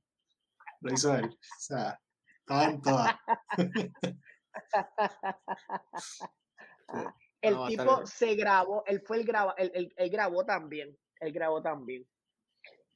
lo 0.82 0.94
hizo 0.94 1.16
él. 1.16 1.26
O 1.26 1.60
sea, 1.60 2.00
estaba 2.40 2.66
en 2.66 2.82
todas. 2.82 3.16
El 7.41 7.53
No, 7.53 7.68
tipo 7.68 8.06
se 8.08 8.36
grabó, 8.36 8.84
él 8.88 9.01
fue 9.01 9.18
el 9.18 9.26
graba, 9.26 9.53
él, 9.58 9.72
él- 9.76 9.93
él 9.95 10.10
grabó 10.10 10.43
también, 10.45 10.97
él 11.20 11.32
grabó 11.32 11.62
también. 11.62 12.08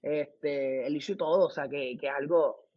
Este, 0.01 0.87
él 0.87 0.95
hizo 0.95 1.15
todo, 1.15 1.47
o 1.47 1.51
sea 1.51 1.69
que, 1.69 1.95
que 1.99 2.07
es 2.07 2.13
algo. 2.13 2.67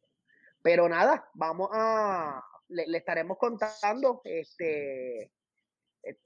Pero 0.61 0.89
nada, 0.89 1.31
vamos 1.35 1.71
a, 1.73 2.45
le, 2.69 2.87
le 2.87 2.99
estaremos 2.99 3.39
contando, 3.39 4.21
este, 4.25 5.23
eh, 6.03 6.19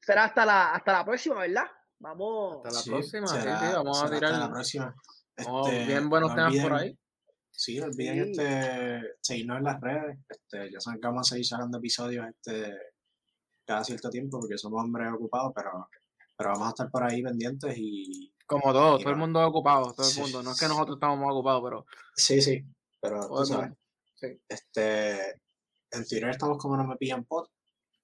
será 0.00 0.24
hasta 0.24 0.44
la, 0.44 0.72
hasta 0.72 0.92
la 0.92 1.04
próxima, 1.04 1.40
¿verdad? 1.40 1.66
Vamos, 1.98 2.56
Hasta 2.56 2.70
la 2.70 2.82
Sí, 2.82 2.90
próxima, 2.90 3.26
sí, 3.28 3.38
será- 3.38 3.58
sí, 3.58 3.64
vamos 3.74 4.02
a 4.02 4.10
tirar. 4.10 4.32
hasta 4.32 4.46
la 4.46 4.52
próxima. 4.52 4.94
Este, 5.36 5.86
bien 5.86 6.10
buenos 6.10 6.30
no 6.30 6.36
temas 6.36 6.56
por 6.58 6.72
ahí. 6.74 6.98
Sí, 7.50 7.78
no 7.78 7.86
olviden 7.86 8.34
Sí. 8.34 8.40
este, 8.40 9.00
seguirnos 9.20 9.58
en 9.58 9.64
las 9.64 9.80
redes. 9.80 10.18
Este, 10.28 10.72
ya 10.72 10.80
saben 10.80 11.00
que 11.00 11.06
vamos 11.06 11.26
a 11.26 11.30
seguir 11.30 11.46
sacando 11.46 11.78
episodios 11.78 12.26
este, 12.28 12.74
cada 13.66 13.84
cierto 13.84 14.08
tiempo 14.10 14.40
porque 14.40 14.56
somos 14.58 14.82
hombres 14.82 15.12
ocupados, 15.12 15.52
pero, 15.54 15.88
pero 16.36 16.50
vamos 16.50 16.66
a 16.66 16.70
estar 16.70 16.90
por 16.90 17.04
ahí 17.04 17.22
pendientes 17.22 17.74
y 17.76 18.32
Como 18.46 18.72
todo, 18.72 18.98
Y 18.98 19.02
todo 19.02 19.12
el 19.12 19.18
mundo 19.18 19.46
ocupado, 19.46 19.92
todo 19.92 20.08
el 20.08 20.18
mundo. 20.18 20.42
No 20.42 20.52
es 20.52 20.58
que 20.60 20.66
nosotros 20.68 20.96
estamos 20.96 21.18
más 21.18 21.30
ocupados, 21.30 21.62
pero 21.64 21.86
sí, 22.16 22.40
sí, 22.40 22.64
pero 23.00 23.28
tú 23.28 23.44
sabes. 23.44 23.72
Sí. 24.16 24.26
Este, 24.48 25.30
en 25.92 26.06
Twitter 26.08 26.28
estamos 26.30 26.58
como 26.58 26.76
No 26.76 26.86
Me 26.86 26.96
Pillan 26.96 27.24
Pod 27.24 27.46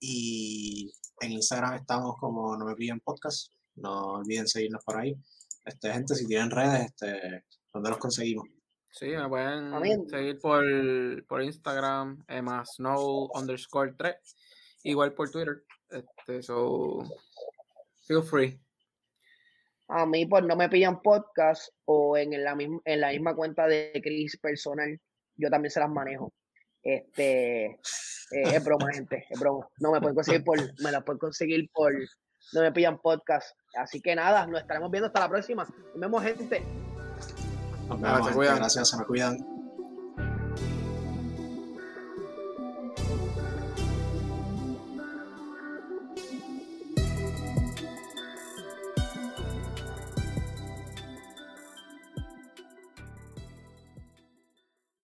y 0.01 0.93
en 1.21 1.33
Instagram 1.33 1.75
estamos 1.75 2.17
como 2.19 2.57
No 2.57 2.65
Me 2.67 2.75
Pillan 2.75 3.01
Podcast. 3.01 3.53
No 3.77 4.15
olviden 4.15 4.47
seguirnos 4.49 4.83
por 4.85 4.99
ahí. 4.99 5.15
Este, 5.65 5.93
gente, 5.93 6.15
si 6.15 6.27
tienen 6.27 6.51
redes, 6.51 6.87
este, 6.87 7.45
¿dónde 7.73 7.91
los 7.91 7.99
conseguimos? 7.99 8.47
Sí, 8.97 9.09
me 9.09 9.29
pueden 9.29 10.09
seguir 10.09 10.39
por, 10.41 10.65
por 11.27 11.43
Instagram, 11.43 12.25
Emma 12.29 12.65
Snow 12.65 13.29
underscore 13.35 13.93
3, 13.93 14.17
igual 14.85 15.13
por 15.13 15.31
Twitter. 15.31 15.65
Este, 15.91 16.43
so, 16.43 17.03
feel 18.07 18.23
free. 18.23 18.59
a 19.89 20.07
mí 20.07 20.25
pues 20.25 20.45
no 20.45 20.57
me 20.57 20.71
pillan 20.71 21.03
podcast 21.03 21.75
o 21.85 22.17
en 22.17 22.43
la, 22.43 22.55
misma, 22.55 22.81
en 22.87 23.03
la 23.03 23.11
misma 23.11 23.37
cuenta 23.37 23.67
de 23.67 23.93
Chris 24.03 24.39
personal, 24.39 24.99
yo 25.35 25.51
también 25.51 25.71
se 25.71 25.81
las 25.81 25.91
manejo. 25.91 26.33
Este, 26.83 27.67
eh, 27.67 27.79
es 28.31 28.65
broma, 28.65 28.91
gente, 28.95 29.27
es 29.29 29.39
broma. 29.39 29.69
No 29.79 29.93
me 29.93 30.01
pueden 30.01 30.15
conseguir 30.15 30.43
por, 30.43 30.59
me 30.83 30.91
las 30.91 31.05
pueden 31.05 31.19
conseguir 31.19 31.69
por, 31.71 31.93
no 32.55 32.63
me 32.63 32.73
pillan 32.73 32.99
podcast. 33.03 33.55
Así 33.75 34.01
que 34.01 34.15
nada, 34.17 34.47
nos 34.47 34.63
estaremos 34.63 34.91
viendo 34.91 35.09
hasta 35.09 35.21
la 35.21 35.29
próxima. 35.29 35.65
Nos 35.65 36.01
vemos, 36.01 36.23
gente. 36.23 36.86
Nos 37.89 38.01
Nada, 38.01 38.15
vemos, 38.15 38.27
se 38.27 38.33
gente. 38.33 38.37
cuidan. 38.37 38.57
Gracias, 38.57 38.89
se 38.89 38.97
me 38.97 39.05
cuidan. 39.05 39.56